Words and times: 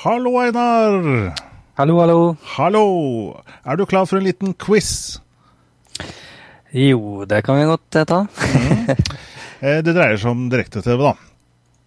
Hallo, 0.00 0.38
Einar. 0.40 1.34
Hallo, 1.76 2.00
hallo. 2.00 2.36
Hallo. 2.56 2.84
Er 3.64 3.76
du 3.76 3.84
klar 3.84 4.06
for 4.08 4.16
en 4.16 4.24
liten 4.24 4.54
quiz? 4.56 5.20
Jo, 6.72 7.26
det 7.28 7.42
kan 7.44 7.58
vi 7.58 7.66
godt 7.68 7.98
eh, 8.00 8.06
ta. 8.08 8.22
mm. 8.26 8.86
Det 9.84 9.92
dreier 9.92 10.16
seg 10.16 10.30
om 10.32 10.46
direkte-TV, 10.48 11.02
da. 11.04 11.12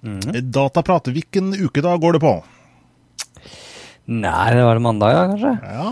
Mm. 0.05 0.49
Dataprat, 0.53 1.09
hvilken 1.09 1.55
ukedag 1.57 2.01
går 2.03 2.19
det 2.19 2.21
på? 2.21 2.33
Nei, 4.13 4.49
det 4.53 4.61
var 4.67 4.77
det 4.77 4.85
mandag, 4.85 5.15
ja, 5.15 5.23
kanskje? 5.31 5.53
Ja. 5.63 5.89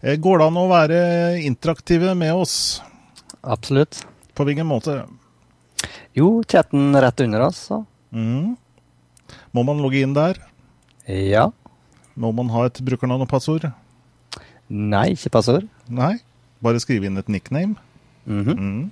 Eh, 0.00 0.16
Går 0.16 0.38
det 0.38 0.46
an 0.46 0.60
å 0.60 0.68
være 0.70 1.00
interaktive 1.42 2.14
med 2.18 2.34
oss? 2.38 2.56
Absolutt. 3.42 4.04
På 4.34 4.46
hvilken 4.46 4.68
måte? 4.68 5.00
Jo, 6.14 6.42
chatten 6.46 6.94
rett 6.94 7.20
under 7.24 7.48
oss, 7.48 7.64
så. 7.70 7.82
Mm. 8.14 8.54
Må 9.54 9.64
man 9.66 9.82
logge 9.82 10.02
inn 10.02 10.14
der? 10.14 10.38
Ja. 11.08 11.48
Må 12.18 12.30
man 12.34 12.50
ha 12.54 12.66
et 12.68 12.78
brukernavn 12.84 13.26
og 13.26 13.30
passord? 13.30 13.66
Nei, 14.68 15.12
ikke 15.16 15.32
passord. 15.38 15.66
Nei. 15.88 16.16
Bare 16.62 16.80
skrive 16.82 17.08
inn 17.08 17.18
et 17.18 17.28
nickname? 17.30 17.76
Mm 18.26 18.44
-hmm. 18.44 18.58
mm. 18.58 18.90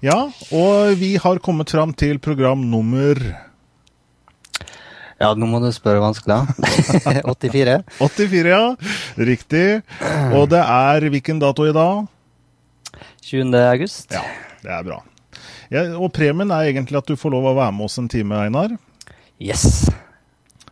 Ja, 0.00 0.30
og 0.52 0.96
vi 1.00 1.16
har 1.16 1.38
kommet 1.38 1.70
fram 1.70 1.92
til 1.94 2.18
program 2.18 2.70
nummer 2.70 3.16
Ja, 5.16 5.30
nå 5.32 5.46
må 5.48 5.62
du 5.64 5.70
spørre 5.72 6.02
vanskelig, 6.02 6.34
da. 6.36 6.42
84. 7.24 7.76
84, 8.02 8.50
ja. 8.52 8.62
Riktig. 9.16 9.66
Og 10.36 10.44
det 10.52 10.60
er 10.60 11.06
hvilken 11.14 11.40
dato 11.40 11.64
i 11.64 11.72
dag? 11.76 12.04
20. 13.24 13.56
august. 13.62 14.12
Ja, 14.12 14.22
det 14.60 14.74
er 14.76 14.84
bra. 14.86 14.98
Ja, 15.72 15.86
og 15.98 16.12
premien 16.14 16.52
er 16.54 16.68
egentlig 16.68 17.00
at 17.00 17.08
du 17.08 17.16
får 17.18 17.32
lov 17.32 17.48
å 17.50 17.56
være 17.56 17.74
med 17.74 17.88
oss 17.88 17.96
en 17.98 18.10
time, 18.12 18.38
Einar. 18.44 18.76
Yes. 19.42 19.88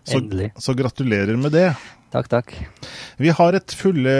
Så, 0.04 0.20
Endelig. 0.20 0.50
så 0.60 0.76
gratulerer 0.76 1.40
med 1.40 1.56
det. 1.56 1.70
Takk, 2.14 2.28
takk. 2.30 2.52
Vi 3.18 3.32
har 3.34 3.56
et 3.58 3.72
fulle, 3.74 4.12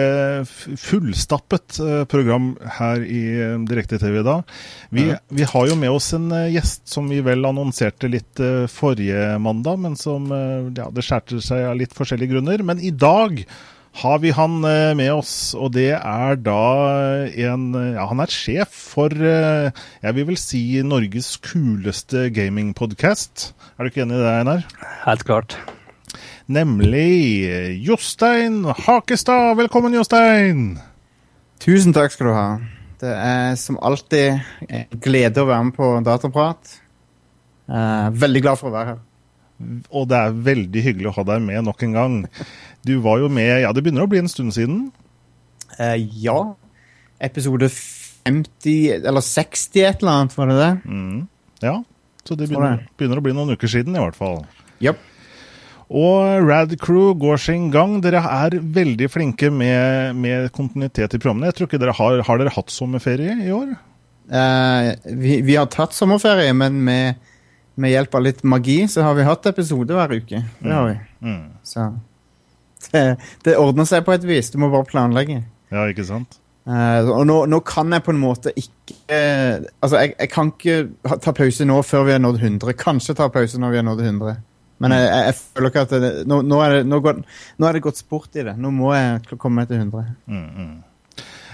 fullstappet 0.83 1.77
eh, 1.79 2.01
program 2.11 2.49
her 2.81 3.05
i 3.07 3.21
eh, 3.39 3.53
Direkte-TV 3.71 4.17
i 4.19 4.25
dag. 4.27 4.49
Vi, 4.91 5.05
Ja. 5.13 5.19
vi 5.31 5.47
har 5.47 5.69
jo 5.71 5.77
med 5.79 5.93
oss 5.95 6.09
en 6.17 6.27
eh, 6.35 6.49
gjest 6.57 6.89
som 6.91 7.07
vi 7.11 7.21
vel 7.23 7.47
annonserte 7.47 8.11
litt 8.11 8.43
forrige 8.73 9.37
mandag, 9.39 9.79
men 9.85 9.95
som 9.99 10.27
ja, 10.75 10.89
det 10.91 11.05
skjærte 11.07 11.39
seg 11.45 11.69
av 11.69 11.79
litt 11.79 11.95
forskjellige 11.95 12.35
grunner. 12.35 12.65
Men 12.67 12.83
i 12.83 12.91
dag 12.91 13.45
har 14.03 14.19
vi 14.25 14.33
han 14.35 14.57
med 14.99 15.13
oss, 15.15 15.55
og 15.55 15.71
det 15.77 15.93
er 15.95 16.41
da 16.43 16.59
en 17.31 17.69
Ja, 17.95 18.09
han 18.11 18.25
er 18.25 18.33
sjef 18.35 18.75
for 18.97 19.15
jeg 19.15 20.17
vil 20.19 20.27
vel 20.33 20.41
si 20.41 20.65
Norges 20.83 21.37
kuleste 21.47 22.27
gamingpodkast. 22.35 23.53
Er 23.79 23.87
du 23.87 23.93
ikke 23.95 24.03
enig 24.03 24.19
i 24.19 24.25
det, 24.25 24.35
Einar? 24.43 24.67
Helt 25.07 25.27
klart. 25.31 25.59
Nemlig 26.47 27.49
Jostein 27.81 28.65
Hakestad. 28.65 29.57
Velkommen, 29.57 29.95
Jostein! 29.97 30.75
Tusen 31.57 31.95
takk 31.97 32.13
skal 32.13 32.27
du 32.29 32.33
ha. 32.37 32.49
Det 33.01 33.13
er 33.17 33.55
som 33.57 33.79
alltid 33.81 34.43
en 34.69 34.99
glede 35.01 35.41
å 35.41 35.49
være 35.49 35.65
med 35.71 35.77
på 35.79 35.89
Dataprat. 36.05 36.75
Eh, 37.65 38.11
veldig 38.21 38.43
glad 38.45 38.61
for 38.61 38.69
å 38.69 38.75
være 38.75 38.91
her. 38.91 39.01
Og 39.89 40.05
det 40.11 40.19
er 40.21 40.37
veldig 40.51 40.83
hyggelig 40.85 41.09
å 41.15 41.15
ha 41.17 41.25
deg 41.31 41.47
med 41.47 41.65
nok 41.65 41.87
en 41.89 41.97
gang. 41.97 42.19
Du 42.85 42.99
var 43.01 43.25
jo 43.25 43.33
med 43.33 43.63
Ja, 43.65 43.73
det 43.73 43.81
begynner 43.87 44.05
å 44.05 44.13
bli 44.13 44.21
en 44.21 44.29
stund 44.29 44.53
siden. 44.53 44.91
Uh, 45.79 45.97
ja, 45.97 46.37
episode 47.25 47.71
50 47.73 49.01
Eller 49.01 49.25
60 49.25 49.81
et 49.81 50.05
eller 50.05 50.13
annet, 50.13 50.37
var 50.37 50.53
det 50.53 50.61
det? 50.61 50.71
Mm. 50.85 51.25
Ja, 51.65 51.79
så 52.21 52.37
det 52.37 52.53
begynner, 52.53 52.85
begynner 53.01 53.25
å 53.25 53.25
bli 53.25 53.33
noen 53.33 53.57
uker 53.57 53.77
siden, 53.79 53.97
i 53.97 54.05
hvert 54.05 54.21
fall. 54.21 54.43
Japp. 54.85 55.01
Og 55.93 56.47
Rad 56.49 56.73
Crew 56.81 57.13
går 57.21 57.41
sin 57.41 57.69
gang. 57.75 57.99
Dere 58.05 58.23
er 58.25 58.57
veldig 58.61 59.09
flinke 59.13 59.51
med, 59.53 60.17
med 60.17 60.49
kontinuitet 60.57 61.17
i 61.17 61.21
programmene. 61.21 61.51
Jeg 61.51 61.59
tror 61.59 61.69
ikke 61.69 61.83
dere 61.83 61.97
har, 61.99 62.23
har 62.25 62.41
dere 62.41 62.55
hatt 62.55 62.73
sommerferie 62.73 63.37
i 63.45 63.53
år? 63.55 63.75
Eh, 64.33 64.91
vi, 65.21 65.41
vi 65.45 65.59
har 65.59 65.69
tatt 65.73 65.97
sommerferie, 65.97 66.55
men 66.57 66.81
med, 66.87 67.21
med 67.77 67.93
hjelp 67.93 68.17
av 68.17 68.25
litt 68.25 68.41
magi 68.49 68.79
så 68.89 69.05
har 69.05 69.19
vi 69.19 69.29
hatt 69.29 69.51
episode 69.53 69.97
hver 69.97 70.17
uke. 70.17 70.41
Det 70.61 70.73
har 70.73 70.89
vi. 70.89 70.97
Mm. 71.27 71.45
Så 71.69 71.91
det, 72.93 73.05
det 73.45 73.59
ordner 73.61 73.89
seg 73.89 74.07
på 74.07 74.17
et 74.17 74.25
vis. 74.29 74.51
Du 74.55 74.59
må 74.63 74.73
bare 74.73 74.89
planlegge. 74.89 75.43
Ja, 75.75 75.85
ikke 75.91 76.07
sant? 76.09 76.41
Eh, 76.65 77.11
og 77.13 77.27
nå, 77.29 77.43
nå 77.51 77.61
kan 77.69 77.93
jeg 77.93 78.07
på 78.07 78.15
en 78.15 78.23
måte 78.23 78.49
ikke 78.57 78.95
eh, 79.13 79.59
Altså, 79.85 79.99
jeg, 80.01 80.15
jeg 80.17 80.31
kan 80.33 80.49
ikke 80.49 81.19
ta 81.21 81.35
pause 81.37 81.67
nå 81.69 81.77
før 81.85 82.07
vi 82.09 82.15
har 82.17 82.23
nådd 82.25 82.41
100. 82.41 82.73
Kanskje 82.81 83.17
ta 83.19 83.29
pause 83.29 83.61
når 83.61 83.75
vi 83.75 83.81
har 83.83 83.85
nådd 83.91 84.01
100. 84.01 84.39
Men 84.83 84.97
jeg, 84.97 85.05
jeg, 85.07 85.29
jeg 85.29 85.37
føler 85.41 85.71
ikke 85.71 85.85
at 85.87 85.95
det, 86.03 86.11
nå, 86.31 86.41
nå, 86.47 86.59
er 86.65 86.79
det, 86.79 86.89
nå, 86.91 86.99
går, 87.05 87.23
nå 87.61 87.69
er 87.69 87.77
det 87.77 87.85
gått 87.85 88.01
sport 88.01 88.41
i 88.41 88.47
det. 88.47 88.57
Nå 88.61 88.73
må 88.75 88.91
jeg 88.97 89.39
komme 89.39 89.63
meg 89.63 89.71
til 89.71 89.83
100. 89.85 90.11
Mm, 90.27 90.49
mm. 90.59 90.75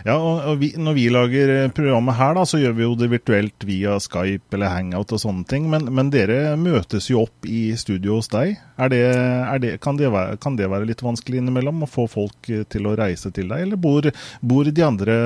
Ja, 0.06 0.16
og, 0.16 0.40
og 0.48 0.60
vi, 0.60 0.70
Når 0.80 0.96
vi 0.96 1.06
lager 1.12 1.52
eh, 1.54 1.72
programmet 1.76 2.16
her, 2.16 2.34
da, 2.38 2.44
så 2.48 2.60
gjør 2.60 2.76
vi 2.76 2.84
jo 2.86 2.96
det 2.98 3.10
virtuelt 3.12 3.66
via 3.68 3.98
Skype 4.00 4.56
eller 4.56 4.72
Hangout 4.72 5.12
og 5.12 5.22
sånne 5.22 5.44
ting. 5.50 5.68
Men, 5.72 5.88
men 5.96 6.12
dere 6.12 6.56
møtes 6.60 7.10
jo 7.10 7.24
opp 7.26 7.48
i 7.48 7.74
studio 7.80 8.18
hos 8.18 8.30
deg. 8.32 8.56
Er 8.80 8.92
det, 8.92 9.02
er 9.12 9.62
det, 9.62 9.74
kan, 9.84 10.00
det 10.00 10.12
være, 10.12 10.38
kan 10.40 10.56
det 10.58 10.70
være 10.72 10.88
litt 10.88 11.04
vanskelig 11.04 11.42
innimellom 11.42 11.84
å 11.84 11.90
få 11.90 12.06
folk 12.10 12.52
eh, 12.52 12.64
til 12.70 12.88
å 12.88 12.96
reise 12.98 13.32
til 13.36 13.50
deg, 13.52 13.66
eller 13.66 13.80
bor, 13.80 14.08
bor 14.40 14.70
de 14.70 14.86
andre 14.86 15.16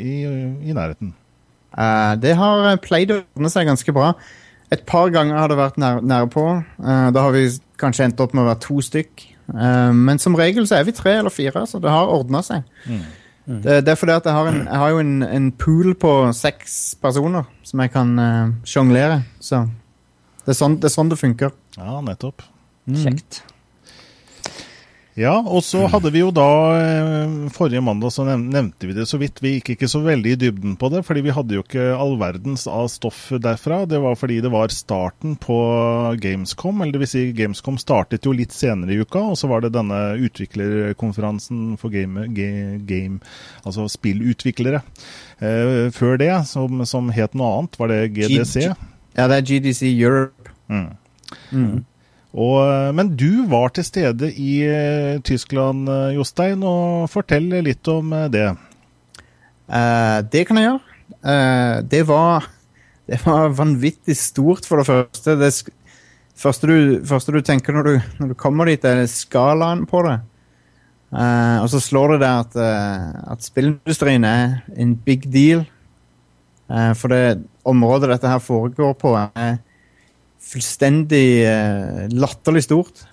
i, 0.00 0.16
i 0.66 0.74
nærheten? 0.74 1.14
Uh, 1.74 2.14
det 2.22 2.36
har 2.38 2.76
pleid 2.82 3.10
å 3.10 3.22
ordne 3.34 3.50
seg 3.50 3.66
ganske 3.66 3.94
bra. 3.94 4.12
Et 4.72 4.80
par 4.86 5.10
ganger 5.12 5.36
har 5.38 5.50
det 5.52 5.58
vært 5.58 5.76
nær, 5.80 6.00
nære 6.00 6.30
på. 6.32 6.46
Eh, 6.80 7.08
da 7.14 7.26
har 7.26 7.34
vi 7.34 7.44
kanskje 7.80 8.08
endt 8.08 8.22
opp 8.24 8.32
med 8.34 8.44
å 8.44 8.48
være 8.48 8.62
to 8.64 8.78
stykk. 8.84 9.26
Eh, 9.52 9.92
men 9.92 10.22
som 10.22 10.36
regel 10.38 10.66
så 10.68 10.78
er 10.78 10.88
vi 10.88 10.96
tre 10.96 11.18
eller 11.20 11.34
fire, 11.34 11.66
så 11.68 11.80
det 11.82 11.92
har 11.92 12.10
ordna 12.10 12.42
seg. 12.46 12.64
Det, 13.44 13.82
det 13.84 13.92
er 13.92 13.98
fordi 14.00 14.14
at 14.16 14.24
jeg 14.24 14.32
har, 14.32 14.48
en, 14.48 14.62
jeg 14.64 14.80
har 14.80 14.92
jo 14.94 15.00
en, 15.02 15.16
en 15.26 15.48
pool 15.60 15.92
på 16.00 16.12
seks 16.32 16.96
personer 17.02 17.44
som 17.66 17.82
jeg 17.84 17.92
kan 17.92 18.14
uh, 18.16 18.54
sjonglere. 18.64 19.18
Så 19.36 19.66
det 20.46 20.54
er, 20.54 20.56
sånn, 20.56 20.78
det 20.80 20.88
er 20.88 20.94
sånn 20.94 21.12
det 21.12 21.20
funker. 21.20 21.52
Ja, 21.76 21.98
nettopp. 22.04 22.46
Kjekt. 22.88 23.42
Ja, 25.14 25.36
og 25.38 25.62
så 25.62 25.84
hadde 25.86 26.10
vi 26.10 26.24
jo 26.24 26.32
da 26.34 26.46
eh, 26.74 27.34
Forrige 27.54 27.82
mandag 27.86 28.10
så 28.10 28.24
nevnte 28.26 28.88
vi 28.88 28.96
det 28.96 29.04
så 29.06 29.20
vidt. 29.20 29.38
Vi 29.44 29.52
gikk 29.56 29.70
ikke 29.76 29.88
så 29.90 30.00
veldig 30.02 30.32
i 30.34 30.38
dybden 30.40 30.74
på 30.80 30.90
det, 30.90 31.04
fordi 31.06 31.22
vi 31.22 31.34
hadde 31.36 31.54
jo 31.54 31.62
ikke 31.62 31.84
all 31.94 32.16
verdens 32.18 32.66
av 32.66 32.88
stoff 32.90 33.28
derfra. 33.30 33.84
Det 33.86 34.00
var 34.02 34.18
fordi 34.18 34.40
det 34.42 34.50
var 34.50 34.74
starten 34.74 35.36
på 35.38 35.58
Gamescom. 36.22 36.82
Eller 36.82 37.04
vil 37.04 37.12
si, 37.12 37.24
Gamescom 37.36 37.78
startet 37.78 38.26
jo 38.26 38.34
litt 38.34 38.54
senere 38.56 38.96
i 38.96 38.98
uka, 39.04 39.22
og 39.22 39.38
så 39.38 39.50
var 39.52 39.62
det 39.62 39.76
denne 39.76 40.00
utviklerkonferansen 40.26 41.78
for 41.78 41.94
game, 41.94 42.26
game 42.34 43.22
altså 43.62 43.86
spillutviklere. 43.94 44.82
Eh, 45.38 45.94
før 45.94 46.18
det, 46.18 46.34
som, 46.50 46.82
som 46.90 47.14
het 47.14 47.38
noe 47.38 47.60
annet, 47.60 47.78
var 47.78 47.94
det 47.94 48.02
GDC. 48.18 48.66
Ja, 49.14 49.30
det 49.30 49.38
er 49.38 49.46
GDC 49.46 49.86
Europe. 49.94 50.50
Mm. 50.66 50.88
Mm. 51.54 51.84
Og, 52.34 52.56
eh, 52.66 52.90
men 52.98 53.12
du 53.14 53.46
var 53.50 53.70
til 53.74 53.86
stede 53.86 54.32
i 54.32 54.64
eh, 54.66 55.20
Tyskland, 55.22 55.86
eh, 55.88 56.14
Jostein, 56.16 56.64
og 56.66 57.06
fortell 57.12 57.46
litt 57.62 57.86
om 57.90 58.10
det. 58.32 58.48
Eh, 59.70 60.18
det 60.32 60.42
kan 60.48 60.58
jeg 60.58 60.68
gjøre. 60.68 60.98
Eh, 61.22 61.82
det 61.82 62.06
var 62.08 62.50
Det 63.04 63.18
var 63.26 63.50
vanvittig 63.52 64.16
stort, 64.16 64.64
for 64.64 64.80
det 64.80 64.86
første. 64.86 65.34
Det 65.36 65.50
første, 66.40 66.66
du, 66.66 67.02
første 67.04 67.32
du 67.32 67.42
tenker 67.44 67.74
når 67.76 67.82
du, 67.84 67.98
når 68.18 68.30
du 68.30 68.34
kommer 68.34 68.64
dit, 68.64 68.80
er 68.80 69.04
skalaen 69.04 69.82
på 69.84 70.00
det. 70.06 70.14
Eh, 71.12 71.58
og 71.60 71.68
så 71.68 71.82
slår 71.84 72.14
det 72.14 72.22
deg 72.22 72.46
at, 72.46 72.56
at 73.28 73.44
spillindustrien 73.44 74.24
er 74.24 74.62
en 74.72 74.96
big 74.96 75.28
deal. 75.28 75.66
For 76.64 77.12
det 77.12 77.44
området 77.68 78.08
dette 78.08 78.30
her 78.32 78.40
foregår 78.40 78.96
på, 78.96 79.12
er 79.36 79.58
fullstendig 80.44 81.44
uh, 81.48 82.04
latterlig 82.12 82.64
stort. 82.66 83.04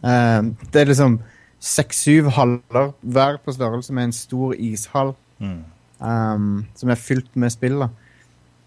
Uh, 0.00 0.52
det 0.72 0.82
er 0.82 0.90
liksom 0.90 1.18
seks-syv 1.64 2.28
haller 2.36 2.90
hver 3.00 3.38
på 3.44 3.52
størrelse 3.56 3.92
med 3.96 4.10
en 4.10 4.16
stor 4.16 4.54
ishall 4.58 5.14
Mm. 5.40 5.64
um, 6.00 6.66
som 6.76 6.90
er 6.90 6.94
fylt 7.00 7.36
med 7.36 7.50
spill. 7.50 7.80
da. 7.82 7.88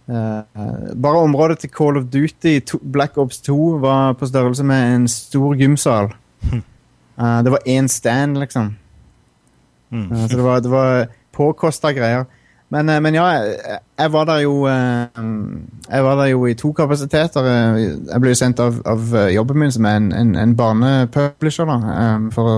Uh, 0.07 0.93
bare 1.01 1.21
området 1.23 1.59
til 1.59 1.69
Call 1.69 1.97
of 1.97 2.03
Duty 2.13 2.59
to, 2.59 2.77
Black 2.83 3.17
Ops 3.17 3.39
2 3.41 3.55
var 3.81 4.13
på 4.19 4.27
størrelse 4.27 4.63
med 4.63 4.95
en 4.95 5.07
stor 5.07 5.55
gymsal. 5.55 6.11
Eh, 7.17 7.43
det 7.43 7.51
var 7.51 7.59
én 7.65 7.87
stand, 7.87 8.37
liksom. 8.37 8.75
Mm. 9.89 10.27
Så 10.27 10.35
det 10.37 10.43
var, 10.43 10.59
det 10.59 10.69
var 10.69 11.07
påkosta 11.33 11.91
greier. 11.91 12.27
Men, 12.69 12.89
eh, 12.91 12.99
men 12.99 13.15
ja, 13.15 13.25
jeg, 13.31 13.79
jeg 13.97 14.11
var 14.11 14.25
der 14.27 14.41
jo 14.43 14.65
eh, 14.67 15.21
Jeg 15.87 16.03
var 16.03 16.17
der 16.19 16.25
jo 16.33 16.45
i 16.49 16.53
to 16.59 16.73
kapasiteter. 16.75 17.45
Eh, 17.47 17.77
Jeg 18.11 18.21
ble 18.21 18.33
jo 18.33 18.39
sendt 18.41 18.59
av, 18.59 18.81
av 18.85 19.13
jobben 19.31 19.61
min, 19.61 19.71
som 19.71 19.85
er 19.87 19.95
en, 20.01 20.09
en, 20.11 20.33
en 20.35 20.55
barnepublisher, 20.59 21.65
da, 21.69 21.77
for 22.35 22.51
å 22.51 22.57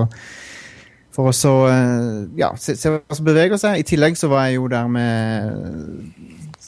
For 1.20 1.30
å 1.30 1.34
så 1.36 1.52
ja, 2.40 2.52
se, 2.58 2.76
se 2.80 2.90
hva 2.94 3.16
som 3.18 3.26
beveger 3.28 3.58
seg. 3.60 3.80
I 3.82 3.86
tillegg 3.86 4.16
så 4.18 4.30
var 4.32 4.48
jeg 4.48 4.56
jo 4.60 4.68
der 4.72 4.88
med 4.88 6.14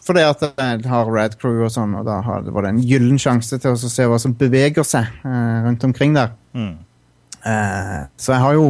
Fordi 0.02 0.24
at 0.26 0.42
jeg 0.50 0.86
har 0.92 1.12
Rad 1.14 1.38
Crew 1.40 1.62
og 1.66 1.72
sånn, 1.72 1.94
og 1.96 2.06
da 2.10 2.18
har- 2.26 2.42
var 2.52 2.66
det 2.66 2.72
en 2.76 2.82
gyllen 2.84 3.20
sjanse 3.22 3.58
til 3.62 3.72
å 3.72 3.78
se 3.78 4.08
hva 4.10 4.18
som 4.20 4.34
beveger 4.38 4.84
seg 4.84 5.06
rundt 5.24 5.84
omkring 5.88 6.14
der. 6.18 6.34
Mm. 6.58 6.74
Så 8.18 8.34
jeg 8.34 8.42
har 8.42 8.54
jo 8.58 8.66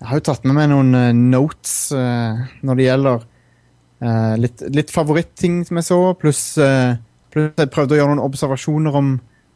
jeg 0.00 0.08
har 0.08 0.16
jo 0.16 0.24
tatt 0.30 0.44
med 0.48 0.54
meg 0.56 0.70
noen 0.70 1.18
notes 1.30 1.90
når 1.92 2.78
det 2.78 2.86
gjelder 2.86 3.26
eh, 4.00 4.34
litt, 4.40 4.64
litt 4.74 4.90
favorittting 4.94 5.62
som 5.68 5.80
jeg 5.80 5.88
så, 5.88 6.00
pluss 6.20 6.44
eh, 6.60 6.98
plus 7.30 7.52
jeg 7.58 7.70
prøvde 7.72 7.96
å 7.96 8.00
gjøre 8.00 8.14
noen 8.14 8.24
observasjoner 8.24 8.96
om, 9.00 9.12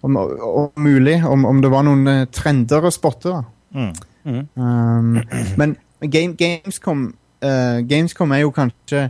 om, 0.07 0.19
om 0.19 0.85
mulig, 0.85 1.19
om, 1.27 1.47
om 1.49 1.63
det 1.63 1.71
var 1.73 1.87
noen 1.87 2.11
eh, 2.11 2.27
trender 2.35 2.87
å 2.87 2.93
spotte. 2.95 3.41
Mm. 3.75 3.91
Mm. 4.25 4.45
Um, 4.57 5.19
men 5.61 5.77
game, 6.01 6.37
Gamescom, 6.39 7.09
eh, 7.45 7.81
Gamescom 7.85 8.33
er 8.33 8.45
jo 8.45 8.55
kanskje 8.57 9.03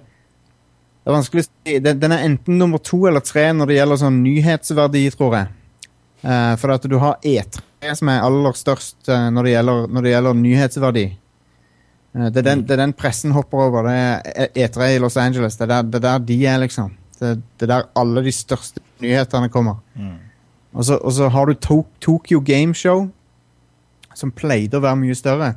Det 1.04 1.12
er 1.12 1.14
vanskelig 1.14 1.44
å 1.44 1.46
si. 1.46 1.76
Den, 1.84 2.14
er 2.16 2.24
enten 2.24 2.56
nummer 2.58 2.80
to 2.82 3.04
eller 3.10 3.22
tre 3.22 3.50
når 3.52 3.68
det 3.68 3.76
gjelder 3.76 4.00
sånn 4.00 4.22
nyhetsverdi, 4.24 5.02
tror 5.12 5.34
jeg. 5.36 5.50
Eh, 6.24 6.54
for 6.62 6.72
at 6.72 6.86
du 6.88 6.96
har 7.02 7.18
E3 7.20 7.92
som 7.98 8.08
er 8.08 8.24
aller 8.24 8.56
størst 8.56 9.10
når, 9.12 9.44
det 9.44 9.50
gjelder, 9.52 9.90
når 9.92 10.06
det 10.06 10.12
gjelder 10.14 10.38
nyhetsverdi. 10.40 11.02
Eh, 12.14 12.28
det, 12.30 12.42
er 12.42 12.48
den, 12.50 12.62
det 12.66 12.76
er 12.76 12.82
den 12.84 12.94
pressen 12.96 13.34
hopper 13.34 13.66
over. 13.66 13.88
Det 13.88 13.96
er 13.96 14.66
E3 14.66 14.94
i 14.94 15.00
Los 15.02 15.16
Angeles. 15.16 15.56
Det 15.56 15.66
er 15.66 15.72
der, 15.76 15.82
det 15.82 16.00
er 16.00 16.06
der 16.08 16.18
de 16.30 16.38
er, 16.46 16.60
liksom. 16.62 16.94
Det, 17.18 17.34
det 17.58 17.68
er 17.68 17.72
der 17.74 17.90
alle 18.00 18.24
de 18.24 18.32
største 18.32 18.82
nyhetene 19.02 19.48
kommer. 19.48 19.82
Mm. 19.94 20.16
Og 20.74 20.84
så, 20.84 20.98
og 20.98 21.12
så 21.12 21.28
har 21.28 21.46
du 21.46 21.54
to 21.54 21.86
Tokyo 22.00 22.42
Game 22.44 22.74
Show, 22.74 23.08
som 24.14 24.32
pleide 24.34 24.78
å 24.78 24.82
være 24.82 24.98
mye 24.98 25.14
større. 25.14 25.54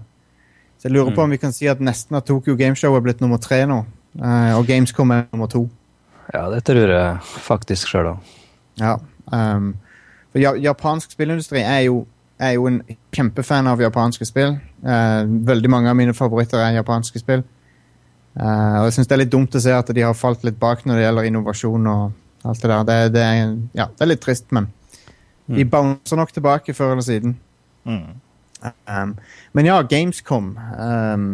Så 0.78 0.88
jeg 0.88 0.94
lurer 0.94 1.16
på 1.16 1.24
om 1.26 1.34
vi 1.34 1.40
kan 1.42 1.54
si 1.54 1.66
at 1.70 1.82
nesten 1.82 2.20
at 2.20 2.28
Tokyo 2.30 2.54
Game 2.58 2.78
Show 2.78 2.94
er 2.96 3.02
blitt 3.02 3.22
nummer 3.22 3.42
tre 3.42 3.64
nå. 3.66 3.80
eh, 4.22 4.54
og 4.58 4.68
Gamescom 4.70 5.12
er 5.12 5.26
nummer 5.34 5.50
to. 5.50 5.66
Ja, 6.34 6.46
det 6.52 6.64
tror 6.68 6.92
jeg 6.92 7.18
faktisk 7.24 7.90
sjøl 7.90 8.12
òg. 8.12 8.34
Ja. 8.78 8.98
Um, 9.34 9.72
for 10.32 10.60
japansk 10.62 11.12
spillindustri 11.16 11.64
er 11.64 11.88
jo, 11.88 12.04
er 12.40 12.54
jo 12.56 12.68
en 12.70 12.82
kjempefan 13.14 13.68
av 13.70 13.82
japanske 13.82 14.28
spill. 14.30 14.58
Eh, 14.84 15.22
veldig 15.26 15.72
mange 15.74 15.90
av 15.90 15.98
mine 15.98 16.14
favoritter 16.18 16.62
er 16.62 16.78
japanske 16.78 17.22
spill. 17.22 17.44
Eh, 18.38 18.76
og 18.78 18.88
jeg 18.88 18.98
syns 18.98 19.10
det 19.10 19.18
er 19.18 19.24
litt 19.24 19.34
dumt 19.34 19.58
å 19.58 19.64
se 19.64 19.74
at 19.74 19.90
de 19.96 20.06
har 20.06 20.18
falt 20.18 20.46
litt 20.46 20.60
bak 20.62 20.86
når 20.86 21.00
det 21.00 21.06
gjelder 21.08 21.30
innovasjon 21.30 21.92
og 21.94 22.48
alt 22.48 22.62
det 22.62 22.72
der. 22.72 22.88
Det, 22.88 23.00
det, 23.16 23.26
er, 23.26 23.58
ja, 23.78 23.90
det 23.90 24.06
er 24.06 24.12
litt 24.14 24.24
trist, 24.24 24.50
men 24.56 24.70
de 25.48 25.64
bouncer 25.66 26.20
nok 26.20 26.34
tilbake 26.36 26.76
før 26.76 26.94
eller 26.94 27.06
siden. 27.06 27.38
Mm. 27.88 28.18
Um, 28.86 29.14
men 29.56 29.70
ja, 29.70 29.78
Gamescom 29.86 30.58
um, 30.58 31.28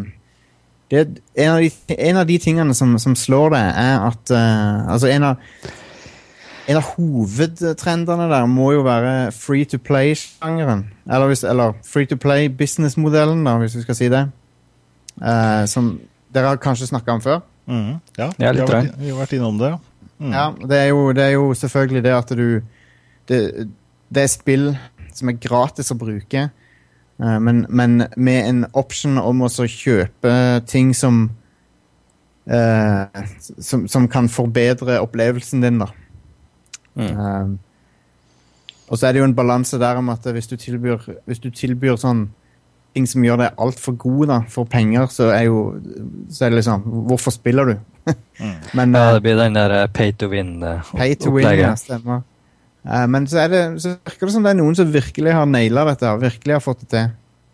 det, 0.91 1.05
en, 1.33 1.51
av 1.53 1.61
de, 1.63 1.69
en 1.95 2.17
av 2.19 2.27
de 2.27 2.35
tingene 2.37 2.75
som, 2.77 2.91
som 2.99 3.15
slår 3.15 3.55
det, 3.55 3.61
er 3.79 4.03
at 4.03 4.33
uh, 4.35 4.91
Altså, 4.91 5.07
en 5.09 5.29
av, 5.31 5.47
en 6.67 6.79
av 6.79 6.93
hovedtrendene 6.95 8.27
der 8.31 8.45
må 8.47 8.71
jo 8.75 8.83
være 8.85 9.31
free 9.35 9.65
to 9.67 9.79
play-sjangeren. 9.83 10.85
Eller, 11.09 11.33
eller 11.49 11.75
free 11.87 12.07
to 12.07 12.15
play-businessmodellen, 12.19 13.43
hvis 13.63 13.75
vi 13.79 13.83
skal 13.85 13.97
si 13.99 14.09
det. 14.13 14.23
Eh, 15.19 15.65
som 15.69 15.97
dere 16.33 16.53
har 16.53 16.61
kanskje 16.61 16.89
snakka 16.89 17.17
om 17.17 17.23
før. 17.23 17.43
Mm. 17.65 17.99
Ja, 18.17 18.29
Ja, 18.39 18.51
vi, 18.51 18.59
har 18.59 18.67
vært, 18.67 18.95
vi 18.99 19.11
har 19.11 19.19
vært 19.19 19.35
innom 19.37 19.59
det. 19.59 19.73
Mm. 20.19 20.31
Ja, 20.31 20.47
det 20.69 20.79
er, 20.79 20.89
jo, 20.93 21.11
det 21.15 21.23
er 21.23 21.35
jo 21.35 21.53
selvfølgelig 21.57 22.03
det 22.03 22.15
at 22.15 22.29
du 22.37 22.61
Det, 23.27 23.37
det 24.11 24.23
er 24.23 24.27
spill 24.27 24.65
som 25.15 25.29
er 25.31 25.37
gratis 25.39 25.91
å 25.93 25.95
bruke, 25.95 26.41
eh, 27.23 27.37
men, 27.39 27.65
men 27.69 28.07
med 28.17 28.49
en 28.49 28.65
option 28.73 29.17
om 29.17 29.45
å 29.45 29.47
kjøpe 29.47 30.33
ting 30.67 30.91
som 30.97 31.29
eh, 32.43 33.21
som, 33.39 33.87
som 33.87 34.09
kan 34.11 34.27
forbedre 34.27 34.99
opplevelsen 34.99 35.63
din, 35.63 35.79
da. 35.79 35.87
Mm. 36.95 37.19
Um, 37.19 37.59
og 38.89 38.99
så 38.99 39.07
er 39.07 39.15
det 39.15 39.23
jo 39.23 39.25
en 39.25 39.35
balanse 39.35 39.79
der 39.81 39.97
om 39.97 40.09
at 40.13 40.25
hvis 40.35 40.47
du 40.47 40.55
tilbyr, 40.59 40.97
hvis 41.25 41.41
du 41.41 41.49
tilbyr 41.49 41.95
sånn 41.97 42.27
ting 42.93 43.07
som 43.09 43.23
gjør 43.25 43.39
deg 43.41 43.63
altfor 43.65 43.95
god 43.97 44.27
da, 44.29 44.37
for 44.53 44.69
penger, 44.69 45.07
så 45.09 45.31
er 45.33 45.47
jo 45.47 45.63
så 46.29 46.45
er 46.45 46.53
det 46.53 46.59
liksom 46.61 46.83
Hvorfor 47.09 47.33
spiller 47.33 47.71
du? 47.71 47.73
Men 48.77 48.93
Ja, 48.93 49.07
eh, 49.07 49.15
det 49.15 49.23
blir 49.25 49.39
den 49.39 49.57
der 49.57 49.73
eh, 49.79 49.87
pay 49.87 50.13
to 50.13 50.29
win-opplegget. 50.29 50.99
Pay 50.99 51.15
to 51.15 51.33
win, 51.33 51.49
ja, 51.57 51.73
stemmer. 51.79 52.21
Uh, 52.83 53.07
men 53.07 53.23
så, 53.31 53.45
er 53.45 53.47
det, 53.47 53.59
så 53.79 53.93
virker 54.03 54.27
det 54.27 54.33
som 54.33 54.43
det 54.43 54.51
er 54.51 54.57
noen 54.59 54.75
som 54.75 54.89
virkelig 54.91 55.31
har 55.31 55.45
naila 55.47 55.85
dette. 55.87 56.09
Virkelig 56.19 56.57
har 56.57 56.63
fått 56.65 56.81
det 56.83 56.89
til. 56.91 57.05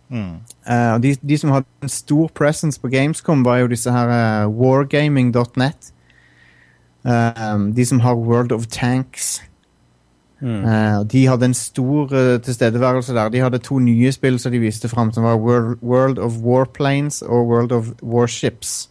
Mm. 0.10 0.32
Uh, 0.66 0.94
og 0.96 1.04
de, 1.04 1.12
de 1.22 1.38
som 1.38 1.52
hadde 1.54 1.86
en 1.86 1.92
stor 1.94 2.32
presence 2.34 2.82
på 2.82 2.90
Gamescom, 2.90 3.44
var 3.46 3.60
jo 3.62 3.70
disse 3.70 3.94
her 3.94 4.10
uh, 4.10 4.50
wargaming.net. 4.50 5.92
Eh, 7.06 7.60
de 7.76 7.86
som 7.86 8.00
har 8.00 8.16
World 8.16 8.52
of 8.52 8.68
Tanks. 8.68 9.42
Mm. 10.42 10.64
Uh, 10.64 11.04
de 11.04 11.26
hadde 11.28 11.46
en 11.46 11.54
stor 11.54 12.14
uh, 12.16 12.38
tilstedeværelse 12.40 13.14
der. 13.14 13.30
De 13.30 13.42
hadde 13.44 13.60
to 13.60 13.80
nye 13.84 14.12
spill 14.12 14.40
som 14.40 14.52
de 14.52 14.60
viste 14.60 14.88
fram, 14.88 15.12
som 15.12 15.24
var 15.24 15.36
World, 15.36 15.82
World 15.84 16.18
of 16.18 16.38
Warplanes 16.40 17.22
og 17.22 17.48
World 17.48 17.72
of 17.72 17.92
Warships. 18.04 18.90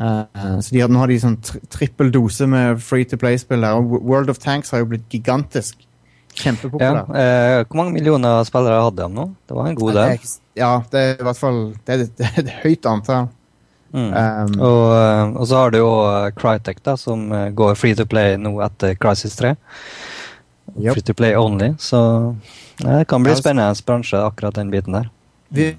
Eh, 0.00 0.60
så 0.60 0.72
de 0.72 0.80
hadde, 0.80 0.94
nå 0.94 1.02
har 1.02 1.10
de 1.10 1.18
sånn 1.20 1.36
tri 1.44 1.60
trippel 1.72 2.12
dose 2.14 2.46
med 2.48 2.80
free 2.82 3.06
to 3.08 3.18
play-spill 3.20 3.64
der. 3.64 3.78
Og 3.78 4.00
World 4.00 4.32
of 4.32 4.40
Tanks 4.42 4.72
har 4.72 4.82
jo 4.82 4.92
blitt 4.94 5.08
gigantisk. 5.12 5.84
Ja, 6.32 6.46
Kjempepopulær. 6.46 7.10
eh, 7.12 7.64
hvor 7.68 7.76
mange 7.76 7.92
millioner 7.92 8.42
spillere 8.48 8.80
hadde 8.80 9.02
de 9.02 9.08
nå? 9.12 9.26
Det 9.48 9.56
var 9.56 9.66
en 9.68 9.74
god 9.76 9.98
del. 9.98 10.22
Ja, 10.56 10.70
det 10.90 11.00
er 11.00 11.20
i 11.20 11.24
hvert 11.24 11.36
fall 11.36 11.58
Det 11.86 11.92
er, 11.92 12.06
det 12.18 12.28
er 12.30 12.38
et 12.40 12.52
høyt 12.62 12.88
antall. 12.88 13.28
Mm. 13.92 14.12
Um, 14.16 14.60
Og, 14.60 14.84
eh, 14.96 15.36
og 15.36 15.46
så 15.48 15.56
har 15.56 15.70
du 15.70 15.78
jo 15.78 15.88
eh, 16.08 16.30
Crytek, 16.32 16.78
da, 16.84 16.94
som 16.96 17.26
eh, 17.32 17.50
går 17.52 17.74
free 17.76 17.94
to 17.94 18.06
play 18.08 18.36
nå 18.40 18.54
etter 18.64 18.94
Crisis 18.96 19.36
3. 19.36 19.54
Yep. 20.78 20.92
Free 20.94 21.02
to 21.02 21.12
play 21.14 21.34
only, 21.36 21.74
så 21.78 21.98
ja, 22.80 22.98
det 22.98 23.06
kan 23.08 23.22
bli 23.22 23.34
spennende 23.36 23.74
bransje, 23.86 24.16
akkurat 24.24 24.54
den 24.56 24.70
biten 24.72 24.92
der. 24.96 25.10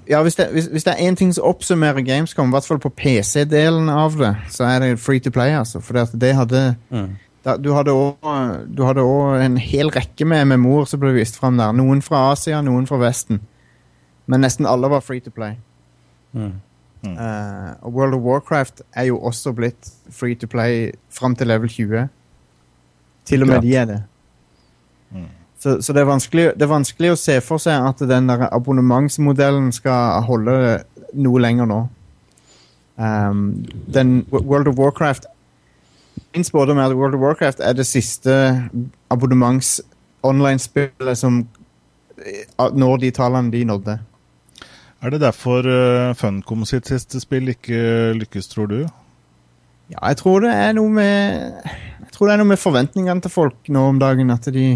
ja, 0.06 0.20
hvis 0.22 0.36
det, 0.38 0.46
hvis, 0.52 0.66
hvis 0.70 0.84
det 0.86 0.92
er 0.94 1.08
én 1.10 1.16
ting 1.18 1.32
som 1.34 1.44
oppsummerer 1.50 2.04
Gamescom, 2.06 2.48
i 2.48 2.54
hvert 2.54 2.66
fall 2.68 2.78
på 2.78 2.92
PC-delen 2.94 3.88
av 3.90 4.14
det, 4.18 4.36
så 4.54 4.64
er 4.64 4.78
det 4.84 5.00
free 5.02 5.18
to 5.20 5.30
play, 5.34 5.50
altså. 5.50 5.80
For 5.82 5.92
det, 5.98 6.20
det 6.20 6.34
hadde 6.34 6.76
Mm. 6.90 7.16
da, 7.44 7.56
Du 7.56 7.72
hadde 7.74 9.02
òg 9.02 9.42
en 9.42 9.56
hel 9.56 9.90
rekke 9.90 10.24
med 10.24 10.46
memoer 10.46 10.86
som 10.86 11.00
ble 11.00 11.10
vist 11.12 11.36
fram 11.36 11.56
der. 11.58 11.72
Noen 11.72 12.02
fra 12.02 12.30
Asia, 12.30 12.62
noen 12.62 12.86
fra 12.86 12.96
Vesten. 12.96 13.40
Men 14.26 14.40
nesten 14.40 14.66
alle 14.66 14.88
var 14.88 15.00
free 15.00 15.20
to 15.20 15.30
play. 15.30 15.56
Mm. 16.32 16.60
Eh, 17.04 17.84
Uh, 17.84 17.94
World 17.94 18.14
of 18.14 18.20
Warcraft 18.20 18.82
er 18.92 19.04
jo 19.04 19.18
også 19.18 19.52
blitt 19.52 19.92
free 20.10 20.34
to 20.34 20.46
play 20.46 20.92
fram 21.10 21.36
til 21.36 21.46
level 21.46 21.68
20. 21.68 22.08
Til 23.24 23.42
og 23.42 23.48
med 23.48 23.62
de 23.62 23.76
er 23.76 23.84
det. 23.84 24.02
Mm. 25.10 25.24
Så, 25.58 25.82
så 25.82 25.92
det, 25.92 26.00
er 26.00 26.52
det 26.52 26.62
er 26.62 26.66
vanskelig 26.66 27.12
å 27.12 27.16
se 27.16 27.40
for 27.40 27.58
seg 27.58 27.88
at 27.88 27.98
den 28.08 28.28
der 28.28 28.48
abonnementsmodellen 28.52 29.72
skal 29.72 30.22
holde 30.26 30.84
noe 31.14 31.40
lenger 31.40 31.64
nå. 31.70 31.88
Um, 32.96 33.66
den 33.94 34.26
World 34.30 34.68
of 34.68 34.78
Warcraft 34.78 35.26
Min 36.34 36.44
spådom 36.44 36.78
er 36.78 36.82
at 36.82 36.94
World 36.94 37.14
of 37.14 37.20
Warcraft 37.20 37.60
er 37.60 37.72
det 37.72 37.86
siste 37.86 38.62
abonnements-online-spillet 39.10 41.18
som 41.18 41.48
eh, 42.18 42.44
når 42.74 42.96
de 42.96 43.10
tallene 43.10 43.52
de 43.52 43.64
nådde. 43.64 43.98
Er 45.04 45.12
det 45.12 45.20
derfor 45.20 45.66
uh, 45.68 46.14
Funcom 46.16 46.64
sitt 46.68 46.88
siste 46.88 47.20
spill 47.20 47.50
ikke 47.52 48.14
lykkes, 48.16 48.48
tror 48.52 48.70
du? 48.70 48.78
Ja, 49.92 49.98
jeg 50.08 50.16
tror 50.22 50.46
det 50.46 50.52
er 50.56 50.72
noe 50.78 50.88
med 50.88 51.60
Jeg 51.66 52.08
tror 52.14 52.30
det 52.30 52.34
er 52.34 52.40
noe 52.40 52.52
med 52.54 52.60
forventningene 52.62 53.20
til 53.20 53.32
folk 53.34 53.68
nå 53.68 53.82
om 53.92 54.00
dagen. 54.00 54.32
At 54.32 54.48
de, 54.54 54.68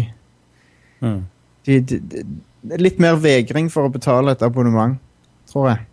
Mm. 0.99 1.21
de, 1.63 1.79
de, 1.79 1.97
de 2.03 2.77
litt 2.83 2.97
mer 2.99 3.15
vegring 3.23 3.69
for 3.71 3.87
å 3.87 3.91
betale 3.93 4.33
et 4.35 4.41
abonnement, 4.43 4.97
tror 5.47 5.69
jeg. 5.69 5.85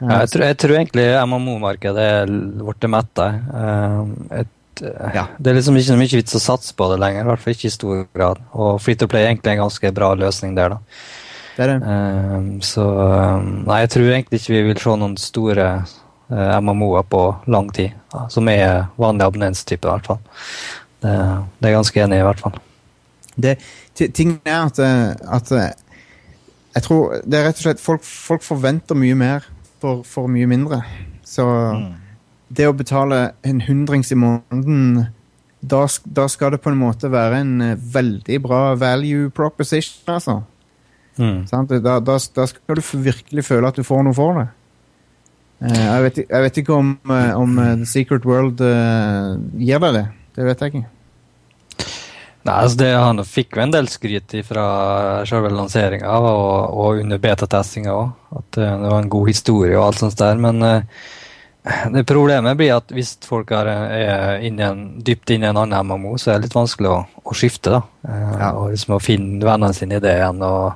Ja, 0.00 0.22
jeg, 0.22 0.30
tror, 0.32 0.44
jeg 0.48 0.56
tror 0.62 0.76
egentlig 0.78 1.04
MMO-markedet 1.28 2.06
er 2.22 2.32
blitt 2.32 2.88
metta. 2.88 3.26
Uh, 3.52 4.38
eh, 4.38 4.48
Ja. 5.12 5.26
Det 5.36 5.50
er 5.50 5.58
liksom 5.58 5.76
ikke 5.76 5.90
så 5.90 5.98
mye 6.00 6.16
vits 6.22 6.38
å 6.38 6.40
satse 6.40 6.72
på 6.72 6.86
det 6.88 7.02
lenger, 7.02 7.26
i 7.26 7.28
hvert 7.28 7.42
fall 7.42 7.52
ikke 7.52 7.68
i 7.68 7.74
stor 7.74 7.98
grad. 8.16 8.40
Og 8.56 8.78
Free 8.80 8.96
to 8.96 9.10
Play 9.12 9.26
er 9.26 9.34
egentlig 9.34 9.52
en 9.52 9.66
ganske 9.66 9.90
bra 9.92 10.14
løsning 10.16 10.54
der, 10.56 10.78
da. 10.78 11.02
Det 11.56 11.64
er 11.64 11.72
det. 11.72 11.78
Eh, 11.92 12.46
så 12.66 12.84
eh, 13.04 13.42
Nei, 13.66 13.80
jeg 13.84 13.90
tror 13.96 14.08
egentlig 14.12 14.40
ikke 14.40 14.54
vi 14.54 14.62
vil 14.68 14.80
se 14.82 14.94
noen 15.00 15.16
store 15.20 15.66
eh, 16.30 16.56
MMO-er 16.62 17.06
på 17.10 17.22
lang 17.50 17.70
tid. 17.74 17.96
da, 18.12 18.26
som 18.32 18.48
er 18.48 18.86
vanlig 19.00 19.26
abonnenstype, 19.26 19.86
i 19.86 19.90
hvert 19.90 20.06
fall. 20.10 20.20
Det, 21.00 21.12
det 21.58 21.66
er 21.68 21.72
jeg 21.72 21.78
ganske 21.78 22.02
enig 22.04 22.16
i, 22.18 22.20
i 22.20 22.26
hvert 22.28 22.42
fall. 22.44 22.58
det 23.40 23.54
Tingen 24.14 24.40
er 24.44 24.66
at, 24.66 24.78
eh, 24.78 25.14
at 25.36 25.50
eh, 25.52 25.70
Jeg 26.74 26.82
tror 26.86 27.16
det 27.26 27.38
er 27.38 27.48
rett 27.48 27.58
og 27.58 27.64
slett 27.66 27.80
Folk, 27.82 28.04
folk 28.04 28.42
forventer 28.46 28.94
mye 28.96 29.14
mer 29.18 29.46
for, 29.80 30.02
for 30.04 30.28
mye 30.28 30.46
mindre. 30.46 30.82
Så 31.24 31.44
Mm. 31.46 31.94
det 32.56 32.66
å 32.68 32.72
betale 32.76 33.32
en 33.46 33.60
hundrings 33.62 34.10
i 34.12 34.16
måneden 34.18 35.06
da, 35.62 35.86
da 36.04 36.24
skal 36.28 36.50
det 36.54 36.60
på 36.64 36.70
en 36.72 36.78
måte 36.80 37.10
være 37.12 37.40
en 37.40 37.52
veldig 37.92 38.38
bra 38.42 38.74
value 38.80 39.28
proposition, 39.30 40.02
altså. 40.08 40.38
Mm. 41.18 41.42
Da, 41.50 41.98
da, 41.98 42.16
da 42.16 42.46
skal 42.46 42.78
du 42.78 42.82
virkelig 43.02 43.44
føle 43.44 43.68
at 43.68 43.76
du 43.76 43.86
får 43.86 44.04
noe 44.06 44.16
for 44.16 44.38
det. 44.38 44.48
Eh, 45.60 45.76
jeg, 45.76 46.04
vet, 46.06 46.22
jeg 46.24 46.46
vet 46.46 46.62
ikke 46.62 46.76
om, 46.76 46.94
eh, 47.12 47.32
om 47.36 47.58
eh, 47.60 47.74
The 47.82 47.88
Secret 47.88 48.26
World 48.28 48.62
gir 49.60 49.84
deg 49.84 49.98
det. 49.98 50.06
Det 50.36 50.46
vet 50.46 50.64
jeg 50.64 50.72
ikke. 50.72 50.86
Nei, 52.40 52.54
altså 52.54 52.78
det, 52.80 52.88
Han 52.96 53.20
fikk 53.28 53.56
jo 53.58 53.64
en 53.66 53.74
del 53.74 53.88
skryt 53.92 54.32
fra 54.48 54.66
selve 55.28 55.50
lanseringa 55.52 56.14
og, 56.24 56.78
og 56.80 57.02
under 57.02 57.20
betatestinga 57.20 57.92
òg. 57.92 58.14
At 58.40 58.56
det 58.56 58.70
var 58.86 59.02
en 59.02 59.12
god 59.12 59.28
historie 59.28 59.76
og 59.76 59.90
alt 59.90 60.00
sånt 60.00 60.16
der. 60.20 60.40
Men 60.40 60.64
det 61.94 62.06
problemet 62.08 62.56
blir 62.56 62.72
at 62.72 62.92
hvis 62.94 63.14
folk 63.26 63.50
er, 63.52 63.68
er 63.68 64.44
innen, 64.48 65.02
dypt 65.04 65.30
inne 65.34 65.48
i 65.48 65.52
en 65.52 65.60
annen 65.60 65.86
MMO, 65.86 66.14
så 66.18 66.32
er 66.32 66.38
det 66.38 66.48
litt 66.48 66.56
vanskelig 66.56 66.88
å, 66.88 66.98
å 67.24 67.36
skifte. 67.36 67.74
da. 67.76 67.82
Eh, 68.08 68.34
Ja. 68.40 68.50
Og 68.56 68.70
liksom 68.72 68.96
å 68.96 69.02
finne 69.02 69.44
vennene 69.44 69.76
sine 69.76 69.98
i 69.98 70.04
det 70.04 70.16
igjen, 70.18 70.42
og, 70.42 70.74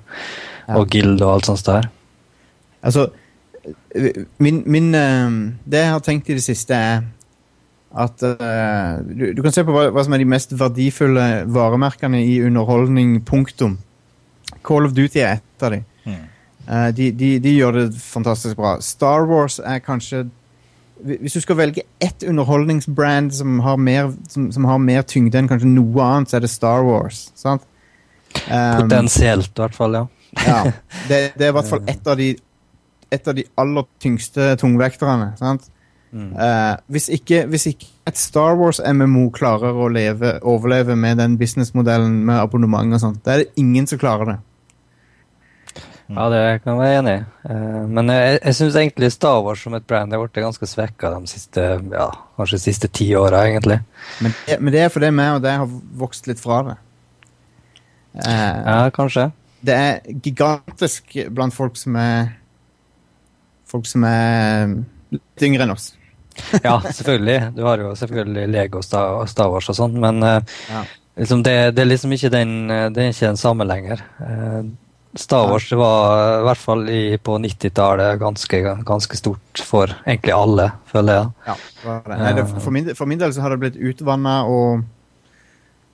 Ja. 0.67 0.79
og 0.79 0.89
guild 0.93 1.23
og 1.23 1.33
alt 1.35 1.49
sånt 1.49 1.65
der. 1.65 1.91
Altså, 2.85 3.11
min, 4.39 4.63
min 4.67 4.95
eh, 4.95 5.31
Det 5.65 5.81
jeg 5.81 5.93
har 5.93 6.01
tenkt 6.05 6.29
i 6.29 6.37
det 6.37 6.45
siste, 6.45 6.75
er 6.75 7.03
at 7.95 8.23
uh, 8.27 8.99
du, 9.07 9.29
du 9.37 9.43
kan 9.45 9.53
se 9.55 9.63
på 9.63 9.71
hva, 9.71 9.87
hva 9.95 10.03
som 10.03 10.15
er 10.17 10.25
de 10.25 10.27
mest 10.27 10.51
verdifulle 10.59 11.45
varemerkene 11.55 12.25
i 12.27 12.41
underholdning, 12.43 13.21
punktum. 13.23 13.77
Call 14.67 14.89
of 14.89 14.97
Duty 14.97 15.21
er 15.23 15.37
et 15.39 15.63
av 15.63 15.77
dem. 15.77 15.85
Mm. 16.03 16.25
Uh, 16.67 16.89
de, 16.97 17.11
de. 17.15 17.29
De 17.45 17.53
gjør 17.55 17.79
det 17.79 17.85
fantastisk 18.03 18.59
bra. 18.59 18.81
Star 18.83 19.29
Wars 19.31 19.61
er 19.63 19.79
kanskje 19.85 20.25
Hvis 21.05 21.37
du 21.37 21.43
skal 21.45 21.59
velge 21.59 21.85
ett 22.01 22.25
underholdningsbrand 22.25 23.35
som 23.37 23.59
har 23.61 23.77
mer, 23.77 24.09
som, 24.29 24.49
som 24.53 24.65
har 24.65 24.81
mer 24.81 25.05
tyngde 25.05 25.39
enn 25.39 25.51
kanskje 25.51 25.69
noe 25.69 26.01
annet, 26.05 26.33
så 26.33 26.39
er 26.39 26.47
det 26.47 26.51
Star 26.53 26.87
Wars. 26.87 27.27
Sant? 27.37 27.67
Um, 28.49 28.87
Potensielt, 28.87 29.53
i 29.53 29.63
hvert 29.63 29.77
fall. 29.77 29.99
ja. 30.01 30.07
ja, 30.47 30.59
det, 31.11 31.21
det 31.37 31.47
er 31.47 31.53
i 31.53 31.57
hvert 31.59 31.69
fall 31.69 31.85
et 31.93 32.09
av 32.11 32.19
de 32.19 32.33
et 33.15 33.29
av 33.29 33.37
de 33.37 33.45
aller 33.61 33.87
tyngste 34.03 34.55
tungvekterne. 34.61 35.33
sant? 35.39 35.69
Mm. 36.15 36.31
Uh, 36.33 36.77
hvis, 36.95 37.09
ikke, 37.11 37.45
hvis 37.51 37.67
ikke 37.73 37.91
et 38.07 38.19
Star 38.19 38.55
Wars-MMO 38.59 39.29
klarer 39.35 39.75
å 39.75 39.89
leve, 39.91 40.37
overleve 40.47 40.97
med 40.97 41.19
den 41.19 41.39
businessmodellen 41.41 42.21
med 42.27 42.39
abonnement 42.39 42.95
og 42.95 43.03
sånt, 43.03 43.23
da 43.27 43.35
er 43.35 43.45
det 43.45 43.61
ingen 43.61 43.89
som 43.91 43.99
klarer 43.99 44.31
det. 44.31 44.37
Ja, 46.09 46.25
det 46.29 46.41
kan 46.63 46.75
jeg 46.75 46.81
være 46.83 46.97
enig 47.01 47.13
i. 47.17 47.25
Eh, 47.49 47.85
Men 47.97 48.11
jeg, 48.13 48.39
jeg 48.45 48.55
syns 48.59 48.75
egentlig 48.77 49.09
Star 49.15 49.39
Wars 49.43 49.63
som 49.65 49.75
et 49.79 49.87
brand 49.89 50.13
har 50.13 50.21
blitt 50.21 50.37
ganske 50.45 50.67
svekka 50.69 51.15
de 51.15 51.31
siste 51.31 51.63
ja, 51.95 52.11
kanskje 52.37 52.59
de 52.59 52.65
siste 52.67 52.91
ti 52.93 53.07
åra, 53.17 53.47
egentlig. 53.49 53.79
Men 54.21 54.35
det, 54.47 54.59
men 54.61 54.73
det 54.75 54.83
er 54.85 54.93
fordi 54.93 55.09
vi 55.17 55.29
og 55.33 55.41
deg 55.47 55.63
har 55.63 55.73
vokst 56.05 56.29
litt 56.29 56.43
fra 56.43 56.59
det. 56.69 56.77
Eh, 58.21 58.59
Ja, 58.69 58.91
kanskje. 58.95 59.31
Det 59.65 59.75
er 59.81 60.01
gigantisk 60.21 61.15
blant 61.33 61.55
folk 61.57 61.77
som 61.81 61.97
er 61.97 62.35
Folk 63.75 63.87
som 63.89 64.05
er 64.07 64.69
litt 65.11 65.43
yngre 65.49 65.65
enn 65.65 65.73
oss. 65.73 65.95
Ja, 66.63 66.77
selvfølgelig. 66.85 67.55
Du 67.57 67.63
har 67.65 67.81
jo 67.81 67.95
selvfølgelig 67.97 68.45
Lego 68.53 68.83
Star, 68.85 69.25
Star 69.31 69.49
Wars 69.51 69.71
og 69.73 69.79
sånn, 69.81 69.97
men 70.05 70.21
eh, 70.23 70.41
Ja. 70.69 70.85
liksom 71.17 71.43
det, 71.47 71.57
det 71.75 71.83
er 71.83 71.89
liksom 71.91 72.13
ikke 72.15 72.31
den 72.31 72.55
eh, 72.71 72.89
Det 72.93 73.03
er 73.03 73.11
ikke 73.17 73.33
den 73.33 73.41
samme 73.41 73.65
lenger. 73.67 74.05
Star 75.17 75.47
Wars 75.47 75.69
var 75.79 76.41
i 76.41 76.47
hvert 76.49 76.59
fall 76.59 76.89
i, 76.91 77.03
på 77.23 77.37
90-tallet 77.39 78.19
ganske, 78.19 78.61
ganske 78.87 79.19
stort 79.19 79.63
for 79.63 79.93
egentlig 80.03 80.35
alle, 80.35 80.71
føler 80.91 81.21
jeg. 81.21 81.29
Ja, 81.47 81.55
det 81.55 81.87
var 81.87 82.01
det. 82.09 82.19
Nei, 82.19 82.33
det, 82.39 82.47
for, 82.51 82.75
min, 82.75 82.91
for 82.99 83.11
min 83.11 83.21
del 83.21 83.35
så 83.37 83.45
har 83.45 83.55
det 83.55 83.61
blitt 83.63 83.79
utvanna 83.79 84.41
og 84.51 84.83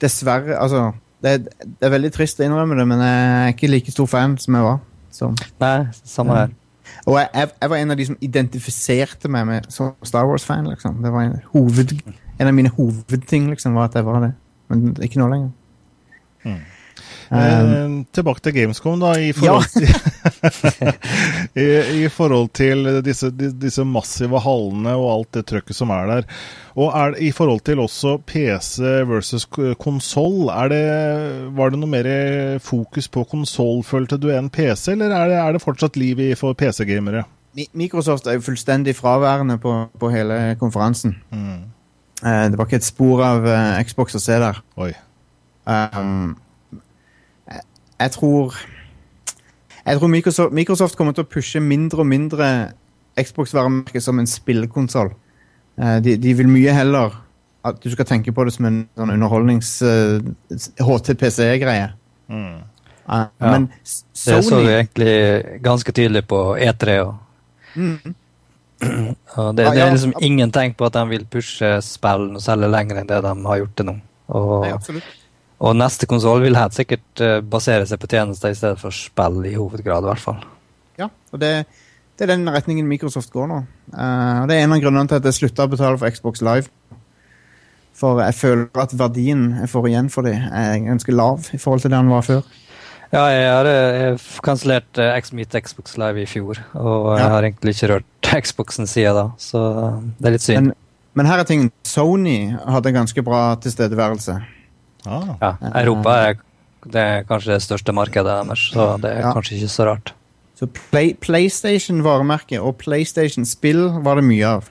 dessverre 0.00 0.56
Altså, 0.56 0.86
det, 1.20 1.34
det 1.60 1.84
er 1.84 1.92
veldig 1.92 2.12
trist 2.16 2.40
å 2.40 2.46
innrømme 2.46 2.78
det, 2.78 2.88
men 2.88 3.04
jeg 3.04 3.28
er 3.28 3.52
ikke 3.52 3.70
like 3.74 3.92
stor 3.92 4.08
fan 4.08 4.38
som 4.40 4.56
jeg 4.56 4.66
var. 4.70 4.80
Så. 5.12 5.30
Nei, 5.60 5.76
samme 6.00 6.38
her. 6.38 6.56
Og 7.04 7.16
jeg, 7.18 7.28
jeg, 7.34 7.52
jeg 7.60 7.70
var 7.72 7.80
en 7.80 7.92
av 7.92 8.00
de 8.00 8.08
som 8.08 8.18
identifiserte 8.24 9.30
meg 9.32 9.46
med 9.48 9.70
som 9.72 9.92
Star 10.06 10.28
Wars-fan. 10.28 10.68
liksom. 10.72 11.00
Det 11.04 11.12
var 11.12 11.28
en, 11.28 11.38
hoved, 11.52 11.96
en 12.38 12.48
av 12.48 12.56
mine 12.56 12.72
hovedting 12.76 13.50
liksom, 13.52 13.76
var 13.76 13.90
at 13.90 14.00
jeg 14.00 14.08
var 14.08 14.24
det. 14.24 14.32
Men 14.72 14.94
ikke 15.04 15.20
nå 15.20 15.28
lenger. 15.28 15.50
Mm. 16.44 16.60
Um, 17.30 17.92
tilbake 18.10 18.42
til 18.42 18.54
Gamescom, 18.56 18.98
da. 18.98 19.12
I 19.22 19.30
forhold, 19.36 19.68
til, 19.70 19.86
i, 21.62 21.66
I 22.02 22.08
forhold 22.10 22.48
til 22.58 22.88
disse, 23.06 23.30
disse 23.30 23.84
massive 23.86 24.40
hallene 24.42 24.96
og 24.98 25.10
alt 25.12 25.38
det 25.38 25.44
trøkket 25.52 25.78
som 25.78 25.92
er 25.94 26.10
der. 26.10 26.28
Og 26.74 26.90
er, 26.90 27.14
i 27.22 27.30
forhold 27.34 27.62
til 27.66 27.82
også 27.82 28.16
PC 28.26 28.82
versus 29.06 29.46
konsoll, 29.78 30.50
var 30.50 31.70
det 31.70 31.78
noe 31.78 31.90
mer 31.90 32.10
fokus 32.62 33.06
på 33.08 33.24
konsoll, 33.30 33.84
følte 33.86 34.18
du, 34.18 34.30
enn 34.34 34.50
PC, 34.50 34.96
eller 34.96 35.14
er 35.14 35.30
det, 35.30 35.38
er 35.42 35.54
det 35.54 35.62
fortsatt 35.62 35.98
liv 36.00 36.22
i 36.30 36.32
for 36.38 36.58
PC-gamere? 36.58 37.26
Microsoft 37.74 38.26
er 38.26 38.38
jo 38.38 38.46
fullstendig 38.46 38.94
fraværende 38.96 39.58
på, 39.58 39.74
på 39.98 40.10
hele 40.10 40.56
konferansen. 40.58 41.16
Mm. 41.30 41.70
Eh, 42.26 42.44
det 42.50 42.58
var 42.58 42.68
ikke 42.68 42.78
et 42.82 42.86
spor 42.86 43.22
av 43.24 43.46
eh, 43.48 43.80
Xbox 43.86 44.18
å 44.18 44.22
se 44.22 44.38
der. 44.42 44.60
Oi. 44.80 44.92
Um, 45.70 46.36
jeg, 48.00 48.10
tror 48.16 48.54
Jeg 49.86 49.98
tror 49.98 50.08
Microsoft, 50.12 50.52
Microsoft 50.52 50.96
kommer 50.98 51.12
til 51.16 51.24
å 51.24 51.30
pushe 51.30 51.60
mindre 51.60 52.02
og 52.04 52.06
mindre 52.10 52.48
Xbox-varemerket 53.20 54.02
som 54.04 54.18
en 54.20 54.26
spillekonsoll. 54.28 55.10
Eh, 55.80 55.98
de, 56.04 56.16
de 56.20 56.34
vil 56.38 56.48
mye 56.48 56.72
heller 56.76 57.16
at 57.66 57.80
du 57.82 57.90
skal 57.92 58.06
tenke 58.08 58.32
på 58.32 58.44
det 58.48 58.54
som 58.54 58.64
en 58.70 58.78
sånn 58.96 59.10
underholdnings 59.12 59.70
uh, 59.84 60.20
HTPC-greie. 60.80 61.90
Mm. 62.32 62.60
Eh, 62.60 62.66
Ja. 63.10 63.26
Men 63.40 63.64
S- 63.84 64.04
Det 64.26 64.44
så 64.46 64.60
vi 64.62 64.70
egentlig 64.76 65.60
ganske 65.64 65.92
tydelig 65.92 66.22
på 66.30 66.38
E3. 66.56 66.94
Og, 67.02 67.16
mm, 67.74 68.14
og 69.36 69.56
det, 69.56 69.66
det 69.74 69.82
er 69.82 69.90
liksom 69.96 70.12
ingen 70.22 70.52
tegn 70.54 70.74
på 70.78 70.86
at 70.86 70.94
de 70.94 71.02
vil 71.10 71.24
pushe 71.26 71.72
spillene 71.82 72.38
og 72.38 72.44
selge 72.44 72.70
lenger 72.70 73.00
enn 73.02 73.08
det 73.10 73.18
de 73.26 73.32
har 73.48 73.58
gjort 73.60 73.74
til 73.76 73.88
nå. 73.90 73.96
Og, 74.28 74.52
Nei. 74.62 75.02
Og 75.60 75.76
neste 75.76 76.06
konsoll 76.08 76.40
vil 76.44 76.56
helt 76.56 76.76
sikkert 76.76 77.20
eh, 77.24 77.38
basere 77.44 77.84
seg 77.88 78.00
på 78.00 78.08
tjenester 78.10 78.52
i 78.52 78.56
stedet 78.56 78.80
for 78.80 78.94
spill, 78.96 79.42
i 79.44 79.54
hovedgrad 79.58 80.06
i 80.06 80.10
hvert 80.10 80.22
fall. 80.24 80.38
Ja, 81.00 81.10
og 81.32 81.40
det, 81.42 81.50
det 82.16 82.24
er 82.26 82.32
den 82.34 82.48
retningen 82.52 82.88
Microsoft 82.88 83.32
går 83.34 83.46
nå. 83.50 83.58
Uh, 83.92 84.42
og 84.42 84.48
Det 84.48 84.56
er 84.56 84.64
en 84.64 84.72
av 84.76 84.80
grunnene 84.82 85.08
til 85.10 85.20
at 85.20 85.28
jeg 85.28 85.36
slutta 85.38 85.66
å 85.68 85.72
betale 85.72 86.00
for 86.00 86.12
Xbox 86.16 86.40
Live. 86.44 86.68
For 88.00 88.20
jeg 88.24 88.36
føler 88.38 88.80
at 88.80 88.94
verdien 88.96 89.42
jeg 89.60 89.68
får 89.72 89.88
igjen 89.90 90.08
for 90.12 90.24
dem, 90.24 90.40
er 90.56 90.78
ganske 90.86 91.12
lav 91.12 91.50
i 91.52 91.60
forhold 91.60 91.82
til 91.84 91.92
det 91.92 91.98
den 91.98 92.12
var 92.12 92.24
før. 92.24 92.42
Ja, 93.10 93.24
jeg 93.34 93.48
har 93.50 93.66
eh, 93.66 94.28
kansellert 94.46 95.00
Xmeet 95.26 95.56
Xbox 95.66 95.96
Live 96.00 96.22
i 96.22 96.28
fjor, 96.30 96.60
og 96.78 97.08
jeg 97.18 97.24
Ja. 97.24 97.32
har 97.34 97.42
egentlig 97.48 97.74
ikke 97.74 97.88
rørt 97.96 98.30
Xboxen 98.46 98.86
siden 98.88 99.18
da, 99.18 99.26
så 99.42 99.62
det 100.20 100.30
er 100.30 100.36
litt 100.36 100.44
synd. 100.46 100.70
Men, 100.70 100.76
men 101.18 101.26
her 101.28 101.42
er 101.42 101.48
tingen. 101.48 101.72
Sony 101.84 102.54
hadde 102.54 102.92
ganske 102.94 103.24
bra 103.26 103.42
tilstedeværelse. 103.60 104.38
Ah. 105.06 105.34
ja, 105.40 105.52
Europa 105.82 106.14
er, 106.28 106.40
det 106.86 107.00
er 107.00 107.22
kanskje 107.28 107.54
det 107.54 107.62
største 107.64 107.94
markedet 107.96 108.34
deres, 108.46 108.66
så 108.74 108.94
det 109.00 109.10
er 109.16 109.20
Ja. 109.24 109.32
kanskje 109.36 109.56
ikke 109.60 109.68
så 109.72 109.86
rart. 109.88 110.12
Så 110.58 110.66
Play, 110.90 111.14
PlayStation-varemerket 111.14 112.60
og 112.60 112.76
PlayStation-spill 112.78 114.02
var 114.04 114.16
det 114.20 114.24
mye 114.28 114.44
av. 114.46 114.68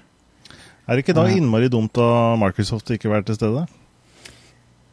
Er 0.87 0.95
det 0.95 1.03
ikke 1.05 1.15
da 1.17 1.25
innmari 1.29 1.69
dumt 1.69 1.97
av 1.97 2.37
Microsoft 2.41 2.89
ikke 2.93 3.09
være 3.09 3.25
til 3.25 3.35
stede? 3.35 3.67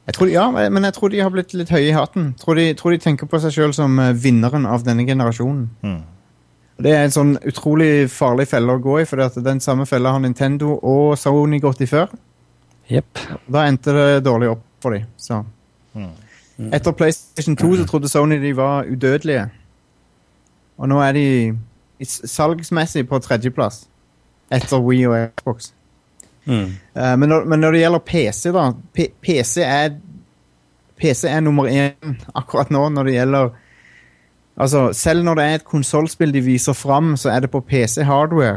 Jeg 0.07 0.15
tror, 0.15 0.29
ja, 0.31 0.51
men 0.71 0.85
jeg 0.85 0.95
tror 0.95 1.11
de 1.11 1.19
har 1.21 1.31
blitt 1.35 1.53
litt 1.59 1.69
høye 1.73 1.89
i 1.89 1.95
hatten. 1.97 2.35
Tror 2.39 2.55
de, 2.55 2.69
tror 2.79 2.95
de 2.95 2.99
tenker 3.03 3.27
på 3.27 3.41
seg 3.43 3.51
sjøl 3.57 3.73
som 3.75 3.99
eh, 3.99 4.13
vinneren 4.15 4.67
av 4.71 4.85
denne 4.87 5.03
generasjonen. 5.09 5.65
Mm. 5.83 6.03
Det 6.79 6.93
er 6.93 7.07
en 7.09 7.15
sånn 7.15 7.33
utrolig 7.49 8.07
farlig 8.13 8.47
felle 8.49 8.77
å 8.77 8.79
gå 8.85 9.01
i, 9.01 9.07
for 9.09 9.17
den 9.43 9.61
samme 9.65 9.87
fella 9.89 10.13
har 10.13 10.21
Nintendo 10.21 10.77
og 10.79 11.17
Sony 11.19 11.59
gått 11.65 11.81
i 11.83 11.89
før. 11.91 12.13
Yep. 12.93 13.23
Da 13.51 13.65
endte 13.67 13.97
det 13.97 14.25
dårlig 14.29 14.53
opp 14.53 14.63
for 14.87 14.95
dem. 14.95 15.07
Så. 15.17 15.43
Mm. 15.95 16.73
Etter 16.73 16.93
PlayStation 16.93 17.57
2 17.57 17.77
så 17.77 17.87
trodde 17.87 18.09
Sony 18.09 18.39
de 18.43 18.57
var 18.57 18.87
udødelige. 18.87 19.49
Og 20.79 20.89
nå 20.89 21.01
er 21.03 21.13
de 21.13 21.59
salgsmessig 22.05 23.09
på 23.09 23.19
tredjeplass. 23.19 23.87
Etter 24.53 24.79
Wii 24.81 25.07
og 25.07 25.29
Xbox. 25.41 25.71
Mm. 26.45 26.77
Uh, 26.95 27.19
men, 27.19 27.29
når, 27.29 27.45
men 27.45 27.61
når 27.61 27.75
det 27.75 27.81
gjelder 27.81 27.99
PC, 27.99 28.53
da 28.55 28.71
P 28.95 29.09
PC 29.23 29.57
er 29.65 29.97
PC 31.01 31.25
er 31.29 31.41
nummer 31.41 31.67
én 31.67 32.15
akkurat 32.35 32.71
nå 32.71 32.89
når 32.89 33.09
det 33.09 33.17
gjelder 33.19 33.49
Altså, 34.57 34.93
selv 34.93 35.25
når 35.25 35.35
det 35.35 35.45
er 35.45 35.55
et 35.55 35.65
konsollspill 35.69 36.31
de 36.33 36.41
viser 36.41 36.73
fram, 36.73 37.17
så 37.17 37.29
er 37.29 37.41
det 37.45 37.51
på 37.53 37.61
PC-hardware. 37.61 38.57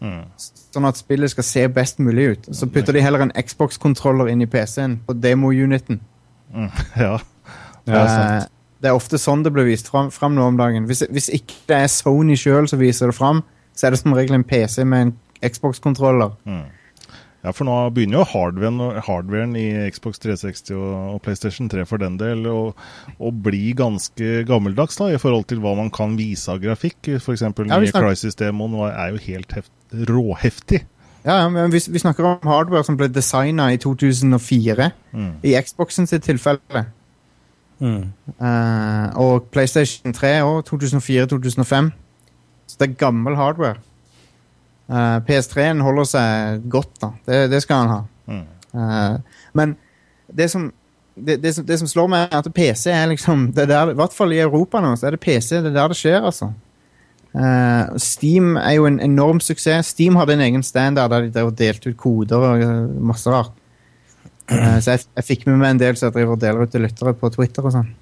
Mm. 0.00 0.26
Sånn 0.72 0.88
at 0.88 0.96
spillet 0.96 1.32
skal 1.32 1.44
se 1.44 1.66
best 1.68 2.00
mulig 2.00 2.24
ut. 2.32 2.48
Så 2.56 2.66
putter 2.72 2.96
de 2.96 3.02
heller 3.04 3.26
en 3.26 3.34
Xbox-kontroller 3.36 4.30
inn 4.32 4.40
i 4.44 4.48
PC-en 4.48 5.00
på 5.06 5.16
demo-uniten. 5.20 6.00
Mm. 6.52 6.70
Ja. 7.04 7.18
er 7.88 8.08
sant. 8.08 8.44
Eh, 8.44 8.50
det 8.82 8.90
er 8.90 8.98
ofte 8.98 9.18
sånn 9.18 9.44
det 9.44 9.52
blir 9.54 9.66
vist 9.68 9.88
fram, 9.90 10.10
fram 10.14 10.34
nå 10.34 10.44
om 10.48 10.56
dagen. 10.58 10.86
Hvis, 10.88 11.04
hvis 11.10 11.28
ikke 11.34 11.58
det 11.70 11.80
er 11.84 11.90
Sony 11.90 12.36
sjøl 12.38 12.68
som 12.70 12.80
viser 12.80 13.10
det 13.10 13.16
fram, 13.18 13.42
så 13.74 13.86
er 13.86 13.94
det 13.94 14.00
som 14.00 14.14
regel 14.16 14.38
en 14.38 14.46
PC 14.46 14.84
med 14.88 15.06
en 15.06 15.12
Xbox-kontroller. 15.42 16.34
Mm. 16.46 16.64
Ja, 17.42 17.50
for 17.50 17.66
nå 17.66 17.74
begynner 17.90 18.20
jo 18.20 18.26
hardwaren, 18.30 18.78
hardwaren 19.02 19.56
i 19.58 19.66
Xbox 19.90 20.20
360 20.22 20.76
og, 20.76 20.90
og, 21.16 21.18
PlayStation 21.24 21.66
3 21.72 21.82
for 21.90 21.98
den 21.98 22.14
del 22.20 22.46
å, 22.46 22.74
bli 23.42 23.72
ganske 23.78 24.44
gammeldags 24.46 25.00
da, 25.00 25.10
i 25.10 25.18
forhold 25.18 25.48
til 25.50 25.58
hva 25.64 25.74
man 25.78 25.90
kan 25.94 26.14
vise 26.18 26.52
av 26.52 26.62
grafikk. 26.62 27.16
F.eks. 27.18 27.42
Ja, 27.42 27.80
nye 27.82 27.90
Crisis-demoen 27.96 28.78
er 28.92 29.10
jo 29.16 29.22
helt 29.26 29.56
heft, 29.58 29.74
råheftig. 29.90 30.84
Ja, 31.26 31.48
men 31.50 31.70
vi, 31.74 31.82
vi, 31.90 32.02
snakker 32.02 32.26
om 32.26 32.46
hardware 32.50 32.86
som 32.86 32.98
ble 32.98 33.10
designa 33.10 33.68
i 33.74 33.78
2004, 33.82 34.90
mm. 35.10 35.30
i 35.46 35.58
Xboxen 35.66 36.06
sitt 36.10 36.26
tilfelle. 36.26 36.86
Mm. 37.82 38.10
Uh, 38.38 39.06
og 39.18 39.48
PlayStation 39.50 40.14
3 40.14 40.36
òg, 40.46 40.62
2004-2005. 40.70 41.90
Så 42.70 42.78
det 42.78 42.88
er 42.88 43.00
gammel 43.02 43.34
hardware. 43.38 43.82
Uh, 44.90 44.98
eh, 44.98 45.16
PS3-en 45.28 45.82
holder 45.84 46.08
seg 46.08 46.68
godt, 46.70 46.94
da. 47.00 47.12
Det, 47.26 47.40
det 47.52 47.62
skal 47.64 47.84
han 47.84 47.92
ha. 47.92 48.00
Mm. 48.26 48.44
Uh, 48.72 49.46
men 49.58 49.76
det 50.32 50.48
som, 50.52 50.68
det, 51.14 51.38
det, 51.42 51.54
som, 51.56 51.66
det 51.68 51.78
som, 51.80 51.90
slår 51.90 52.10
meg, 52.12 52.26
er 52.28 52.42
at 52.42 52.52
PC 52.56 52.90
er 52.92 53.08
liksom 53.12 53.50
det 53.56 53.68
der, 53.70 53.92
I 53.92 53.96
hvert 53.98 54.16
fall 54.16 54.34
i 54.34 54.42
Europa 54.42 54.82
nå, 54.82 54.94
så 54.96 55.08
er 55.08 55.16
det 55.16 55.24
PC. 55.24 55.60
Det 55.60 55.72
er 55.72 55.78
der 55.78 55.92
det 55.92 55.98
skjer, 56.00 56.20
altså. 56.20 56.52
Uh, 57.32 57.94
Steam 58.00 58.56
er 58.60 58.76
jo 58.76 58.86
en 58.88 59.00
enorm 59.00 59.40
suksess. 59.40 59.94
Steam 59.94 60.18
hadde 60.20 60.36
en 60.36 60.46
egen 60.48 60.66
standard 60.66 61.14
der 61.14 61.30
de 61.30 61.50
delte 61.56 61.92
ut 61.92 62.00
koder 62.00 62.48
og 62.48 62.96
masse 63.00 63.30
rart. 63.32 63.54
så 64.52 64.90
jeg, 64.90 65.06
jeg, 65.16 65.24
fikk 65.24 65.46
med 65.46 65.60
meg 65.62 65.70
en 65.70 65.80
del 65.80 65.96
som 65.96 66.10
jeg 66.10 66.18
driver 66.18 66.34
og 66.34 66.42
deler 66.42 66.66
ut 66.66 66.72
til 66.74 66.82
lyttere 66.84 67.14
på 67.16 67.30
Twitter 67.32 67.64
og 67.64 67.72
sånn. 67.72 67.92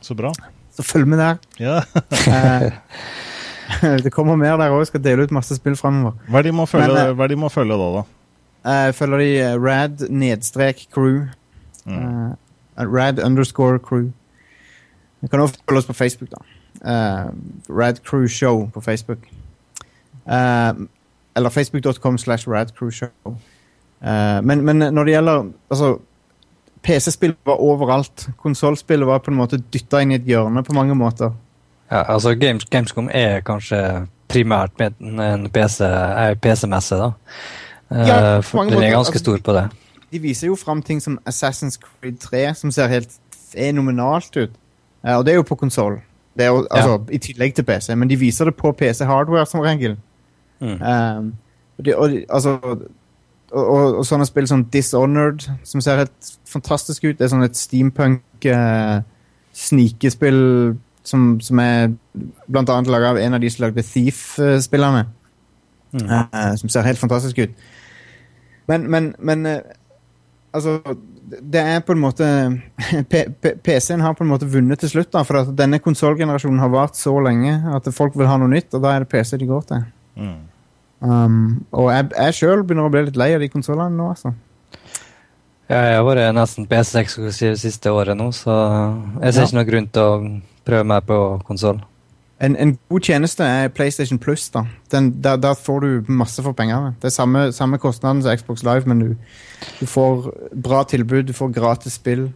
Så 0.00 0.14
bra. 0.16 0.30
Så 0.72 0.86
følg 0.86 1.10
med 1.10 1.18
der. 1.18 1.40
Ja. 1.58 1.82
det 4.04 4.12
kommer 4.12 4.36
mer 4.36 4.56
der 4.56 4.72
òg. 4.72 4.86
Skal 4.88 5.02
dele 5.04 5.26
ut 5.26 5.34
masse 5.34 5.56
spill 5.58 5.76
framover. 5.76 6.16
Hva 6.28 6.40
er 6.40 6.48
de 6.48 6.54
må 6.56 6.66
følge, 6.68 6.94
Men, 6.94 7.16
hva 7.16 7.26
er 7.26 7.34
de 7.34 7.40
må 7.40 7.50
følge 7.52 7.78
da, 7.78 7.88
da? 7.98 8.04
Uh, 8.68 8.92
følger 8.94 9.18
de 9.22 9.30
uh, 9.42 9.64
rad 9.64 10.08
nedstrek 10.10 10.86
crew. 10.94 11.26
Mm. 11.84 11.98
Uh, 11.98 12.84
rad 12.84 13.20
underscore 13.24 13.78
crew. 13.78 14.10
Du 15.22 15.28
kan 15.28 15.40
også 15.40 15.58
følge 15.68 15.78
oss 15.78 15.86
på 15.86 15.92
Facebook, 15.92 16.30
da. 16.30 16.42
rad 17.68 17.96
Crew 18.04 18.26
Show 18.26 18.70
på 18.70 18.80
Facebook. 18.80 19.18
eller 21.36 21.50
facebook.com 21.50 22.18
slash 22.18 22.48
Rad 22.48 22.66
Crew 22.78 22.90
Show. 22.90 23.36
Men, 24.42 24.64
men, 24.64 24.76
når 24.94 25.04
det 25.04 25.12
gjelder 25.12 25.50
altså, 25.70 25.98
PC-spill 26.82 27.34
var 27.44 27.60
overalt. 27.60 28.28
Konsollspill 28.36 29.04
var 29.04 29.18
på 29.18 29.30
en 29.32 29.36
måte 29.36 29.58
dytta 29.72 30.02
inn 30.02 30.12
i 30.12 30.18
et 30.18 30.28
hjørne 30.28 30.62
på 30.62 30.76
mange 30.76 30.94
måter. 30.94 31.32
Ja, 31.90 32.02
altså 32.12 32.34
Games, 32.34 32.64
Gamescom 32.64 33.08
er 33.12 33.40
kanskje 33.40 34.06
primært 34.28 34.80
en 34.80 35.48
PC-messe, 35.52 36.98
da. 37.00 37.12
Ja, 37.90 38.36
uh, 38.36 38.44
for 38.44 38.68
den 38.68 38.82
er 38.82 38.90
ganske 38.92 39.16
altså, 39.16 39.18
stor 39.18 39.38
på 39.44 39.52
det. 39.56 39.68
De 40.12 40.18
viser 40.20 40.46
jo 40.46 40.56
fram 40.56 40.82
ting 40.82 41.00
som 41.02 41.18
Assassin's 41.28 41.78
Creed 41.80 42.18
3, 42.20 42.54
som 42.54 42.70
ser 42.70 42.86
helt 42.86 43.16
fenomenalt 43.52 44.36
ut. 44.36 44.50
Uh, 45.04 45.16
og 45.16 45.24
det 45.24 45.32
er 45.32 45.36
jo 45.36 45.42
på 45.48 45.54
konsoll. 45.54 46.00
Altså, 46.38 46.90
ja. 46.90 46.98
I 47.10 47.18
tillegg 47.18 47.54
til 47.54 47.64
PC, 47.64 47.94
men 47.94 48.10
de 48.10 48.16
viser 48.16 48.44
det 48.44 48.54
på 48.54 48.72
PC-hardware 48.72 49.46
som 49.46 49.60
regel. 49.60 49.96
Mm. 50.60 50.82
Um, 50.82 51.34
de, 51.84 51.96
og, 51.96 52.10
altså, 52.30 52.58
og, 52.62 52.82
og, 53.50 53.96
og, 53.96 54.06
sånne 54.06 54.26
spill 54.26 54.48
som 54.48 54.64
Dishonored, 54.64 55.48
som 55.64 55.80
ser 55.80 56.04
helt 56.04 56.32
fantastisk 56.46 57.04
ut. 57.04 57.16
Det 57.18 57.26
er 57.26 57.32
sånn 57.32 57.46
et 57.46 57.56
steampunk 57.56 58.46
uh, 58.46 59.00
snikespill 59.56 60.76
som, 61.08 61.30
som 61.44 61.60
er 61.62 61.90
blant 62.46 62.70
annet 62.72 62.90
laga 62.92 63.14
av 63.14 63.20
en 63.22 63.38
av 63.38 63.42
de 63.42 63.50
som 63.52 63.66
lagde 63.66 63.84
Thief-spillerne. 63.86 65.06
Mm. 65.96 66.06
Uh, 66.06 66.54
som 66.60 66.70
ser 66.72 66.86
helt 66.86 67.00
fantastisk 67.00 67.40
ut. 67.40 67.68
Men, 68.68 68.90
men, 68.92 69.12
men 69.18 69.46
uh, 69.48 69.60
Altså, 70.52 70.78
det 71.52 71.60
er 71.60 71.82
på 71.84 71.92
en 71.92 72.00
måte 72.00 72.26
PC-en 73.64 74.00
har 74.00 74.14
på 74.16 74.24
en 74.24 74.30
måte 74.30 74.48
vunnet 74.48 74.80
til 74.80 74.90
slutt, 74.94 75.10
da, 75.12 75.22
for 75.28 75.42
at 75.42 75.50
denne 75.58 75.80
konsollgenerasjonen 75.84 76.62
har 76.62 76.72
vart 76.72 76.96
så 76.96 77.12
lenge 77.20 77.52
at 77.76 77.90
folk 77.94 78.16
vil 78.16 78.30
ha 78.30 78.38
noe 78.40 78.50
nytt, 78.52 78.72
og 78.72 78.84
da 78.84 78.94
er 78.94 79.04
det 79.04 79.10
PC 79.12 79.36
de 79.36 79.48
går 79.48 79.66
til. 79.68 79.84
Mm. 80.16 80.38
Um, 81.04 81.42
og 81.70 81.92
jeg, 81.92 82.08
jeg 82.16 82.36
sjøl 82.40 82.64
begynner 82.64 82.88
å 82.88 82.94
bli 82.94 83.04
litt 83.06 83.20
lei 83.20 83.28
av 83.36 83.44
de 83.44 83.50
konsollene 83.52 83.94
nå, 83.94 84.08
altså. 84.16 84.32
Ja, 85.68 85.82
jeg 85.84 85.98
har 85.98 86.06
vært 86.08 86.32
nesten 86.32 86.66
PC-eksklusiv 86.66 87.58
siste 87.60 87.92
året 87.92 88.16
nå, 88.16 88.30
så 88.32 88.54
jeg 89.20 89.34
ser 89.36 89.44
ja. 89.44 89.50
ikke 89.50 89.58
noen 89.58 89.68
grunn 89.68 89.90
til 89.92 90.06
å 90.06 90.14
prøve 90.68 90.88
meg 90.88 91.06
på 91.08 91.18
konsoll. 91.48 91.80
En, 92.38 92.54
en, 92.54 92.76
god 92.90 93.02
tjeneste 93.02 93.42
er 93.42 93.72
PlayStation 93.74 94.18
Plus. 94.22 94.46
da. 94.54 94.62
Den, 94.92 95.10
der, 95.22 95.40
der, 95.42 95.54
får 95.58 95.80
du 95.80 96.12
masse 96.12 96.42
for 96.42 96.54
pengene. 96.54 96.94
Det 97.02 97.10
er 97.10 97.14
samme, 97.16 97.48
samme 97.52 97.80
kostnaden 97.82 98.22
som 98.22 98.36
Xbox 98.36 98.62
Live, 98.62 98.86
men 98.86 99.00
du, 99.00 99.08
du, 99.80 99.86
får 99.86 100.30
bra 100.54 100.84
tilbud, 100.86 101.26
du 101.26 101.32
får 101.34 101.50
gratis 101.56 101.98
spill. 101.98 102.28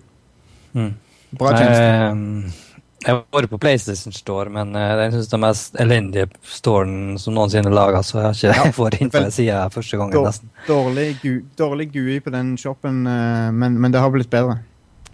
Mm. 0.73 0.95
Bra 1.39 1.55
tjeneste. 1.55 1.87
Eh, 1.87 2.69
jeg 3.03 3.17
har 3.17 3.23
vært 3.35 3.51
på 3.51 3.59
PlayStation 3.63 4.15
Store, 4.15 4.51
men 4.51 4.75
det 4.75 4.83
er 4.83 5.15
den 5.15 5.43
mest 5.43 5.79
elendige 5.83 6.29
storen 6.47 7.17
som 7.19 7.35
noensinne 7.35 7.71
laga, 7.75 8.03
så 8.07 8.19
jeg 8.19 8.27
har 8.27 8.37
ikke 8.37 8.69
ja, 8.69 8.75
vært 8.77 8.99
inn 9.01 9.11
på 9.11 9.23
den 9.25 9.35
sida 9.35 9.63
første 9.75 9.99
gangen. 9.99 10.15
Dår, 10.15 10.29
nesten. 10.29 10.53
Dårlig, 10.69 11.09
gu, 11.23 11.33
dårlig 11.59 11.89
GUI 11.95 12.21
på 12.23 12.35
den 12.35 12.55
shoppen, 12.63 13.03
uh, 13.07 13.51
men, 13.55 13.79
men, 13.79 13.95
det 13.95 14.03
har 14.03 14.13
blitt 14.15 14.31
bedre. 14.31 14.61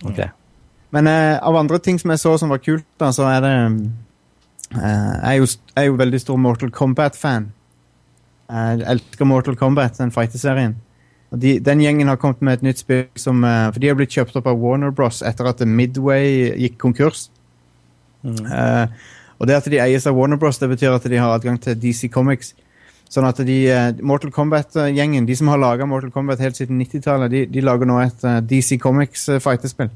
Okay. 0.05 0.29
Men 0.91 1.07
eh, 1.07 1.37
av 1.43 1.57
andre 1.57 1.79
ting 1.79 1.99
som 2.01 2.13
jeg 2.13 2.23
så 2.23 2.35
som 2.41 2.53
var 2.53 2.63
kult, 2.65 2.87
da, 3.01 3.11
så 3.13 3.29
er 3.29 3.45
det 3.45 3.55
eh, 3.55 4.81
Jeg 4.81 5.31
er 5.35 5.39
jo, 5.41 5.49
er 5.77 5.89
jo 5.89 5.99
veldig 6.01 6.21
stor 6.23 6.41
Mortal 6.41 6.73
Kombat-fan. 6.73 7.51
Jeg 8.49 8.85
elsker 8.89 9.29
Mortal 9.29 9.59
Kombat, 9.61 9.99
den 10.01 10.15
fighteserien. 10.15 10.79
Og 11.29 11.43
de, 11.43 11.59
den 11.61 11.83
gjengen 11.85 12.09
har 12.09 12.17
kommet 12.17 12.41
med 12.41 12.57
et 12.57 12.65
nytt 12.71 12.81
spill 12.81 13.05
som 13.21 13.45
eh, 13.45 13.67
For 13.75 13.83
de 13.83 13.91
har 13.91 13.99
blitt 13.99 14.17
kjøpt 14.17 14.39
opp 14.41 14.49
av 14.49 14.61
Warner 14.63 14.95
Bros. 14.95 15.21
etter 15.21 15.51
at 15.51 15.61
Midway 15.61 16.55
gikk 16.57 16.81
konkurs. 16.81 17.29
Mm. 18.19 18.49
og 19.39 19.47
det 19.47 19.55
at 19.55 19.67
de 19.71 19.79
eies 19.79 20.07
av 20.11 20.17
Warner 20.17 20.37
Bros, 20.41 20.57
det 20.59 20.67
betyr 20.73 20.91
at 20.91 21.05
de 21.07 21.21
har 21.21 21.31
adgang 21.31 21.55
til 21.63 21.77
DC 21.79 22.09
Comics. 22.11 22.51
Sånn 23.09 23.29
at 23.29 23.39
de, 23.47 23.61
Mortal 24.03 24.33
Kombat-gjengen, 24.35 25.29
de 25.29 25.37
som 25.39 25.49
har 25.53 25.61
laga 25.61 25.87
Mortal 25.87 26.11
Kombat 26.13 26.43
helt 26.43 26.59
siden 26.59 26.81
90-tallet, 26.83 27.31
de, 27.31 27.45
de, 27.47 27.63
lager 27.63 27.89
nå 27.89 28.01
et 28.03 28.27
DC 28.51 28.81
Comics 28.83 29.29
fighterspill 29.39 29.93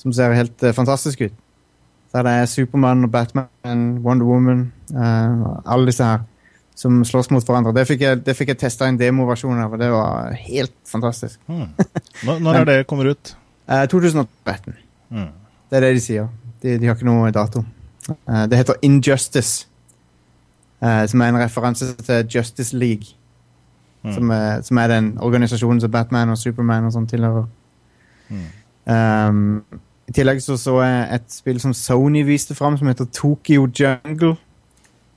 som 0.00 0.14
ser 0.16 0.36
helt 0.36 0.64
uh, 0.64 0.72
fantastisk 0.76 1.26
ut. 1.28 1.38
Der 2.10 2.26
det 2.26 2.32
er 2.40 2.50
Supermann 2.50 3.06
og 3.06 3.12
Batman, 3.12 3.98
Wonder 4.02 4.26
Woman, 4.26 4.72
uh, 4.96 5.60
alle 5.64 5.90
disse 5.92 6.04
her 6.04 6.26
som 6.80 7.04
slåss 7.04 7.28
mot 7.30 7.44
hverandre. 7.44 7.74
Det 7.76 7.84
fikk 7.88 8.04
jeg, 8.06 8.20
det 8.24 8.34
fikk 8.38 8.54
jeg 8.54 8.60
testa 8.62 8.88
en 8.88 8.98
demoversjon 8.98 9.58
av, 9.60 9.74
og 9.74 9.82
det 9.82 9.90
var 9.92 10.30
helt 10.46 10.72
fantastisk. 10.88 11.36
Mm. 11.50 11.66
Når, 12.24 12.60
er 12.62 12.68
det 12.70 12.76
kommer 12.88 13.10
ut? 13.12 13.34
Uh, 13.68 13.84
2013. 13.90 14.78
Mm. 15.10 15.28
Det 15.70 15.76
er 15.76 15.84
det 15.84 15.90
de 15.98 16.04
sier. 16.04 16.30
De, 16.62 16.78
de 16.80 16.88
har 16.88 16.96
ikke 16.96 17.08
noe 17.08 17.28
dato. 17.36 17.64
Uh, 18.08 18.46
det 18.48 18.62
heter 18.62 18.80
Injustice, 18.86 19.66
uh, 20.80 21.04
som 21.10 21.20
er 21.20 21.34
en 21.34 21.42
referanse 21.42 21.92
til 22.00 22.32
Justice 22.34 22.76
League. 22.76 23.12
Mm. 24.02 24.14
Som, 24.14 24.30
er, 24.32 24.62
som, 24.64 24.80
er, 24.80 24.88
den 24.88 25.12
organisasjonen 25.20 25.80
som 25.84 25.92
Batman 25.92 26.32
og 26.32 26.40
Superman 26.40 26.88
og 26.88 26.96
sånn 26.96 27.10
tilhører. 27.10 27.44
Mm. 28.30 28.46
Um, 28.88 29.80
i 30.10 30.14
tillegg 30.14 30.40
så, 30.42 30.56
så 30.58 30.80
jeg 30.82 31.02
et 31.14 31.26
spill 31.30 31.60
som 31.62 31.74
Sony 31.76 32.24
viste 32.26 32.56
fram, 32.58 32.74
som 32.78 32.88
heter 32.90 33.06
Tokyo 33.14 33.68
Jungle. 33.70 34.34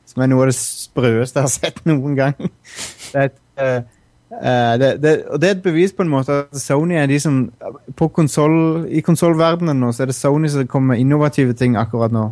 Som 0.05 0.21
er 0.21 0.29
noe 0.29 0.45
av 0.45 0.51
det 0.51 0.57
sprøeste 0.59 1.39
jeg 1.39 1.47
har 1.47 1.53
sett 1.53 1.79
noen 1.89 2.13
gang. 2.19 2.35
Det 2.37 3.17
er 3.17 3.31
et, 3.31 3.39
uh, 3.57 3.79
uh, 4.37 4.73
det, 4.77 4.91
det, 5.01 5.13
og 5.33 5.41
det 5.41 5.49
er 5.49 5.55
et 5.55 5.63
bevis 5.65 5.95
på 5.97 6.05
en 6.05 6.11
måte 6.11 6.35
at 6.43 6.59
Sony 6.61 6.99
er 6.99 7.09
de 7.09 7.17
som 7.23 7.39
konsol, 7.97 8.85
I 8.85 9.01
konsollverdenen 9.01 9.81
nå 9.81 9.89
så 9.93 10.05
er 10.05 10.11
det 10.11 10.17
Sony 10.17 10.51
som 10.53 10.69
kommer 10.69 10.93
med 10.93 11.01
innovative 11.01 11.57
ting 11.57 11.77
akkurat 11.79 12.13
nå. 12.13 12.27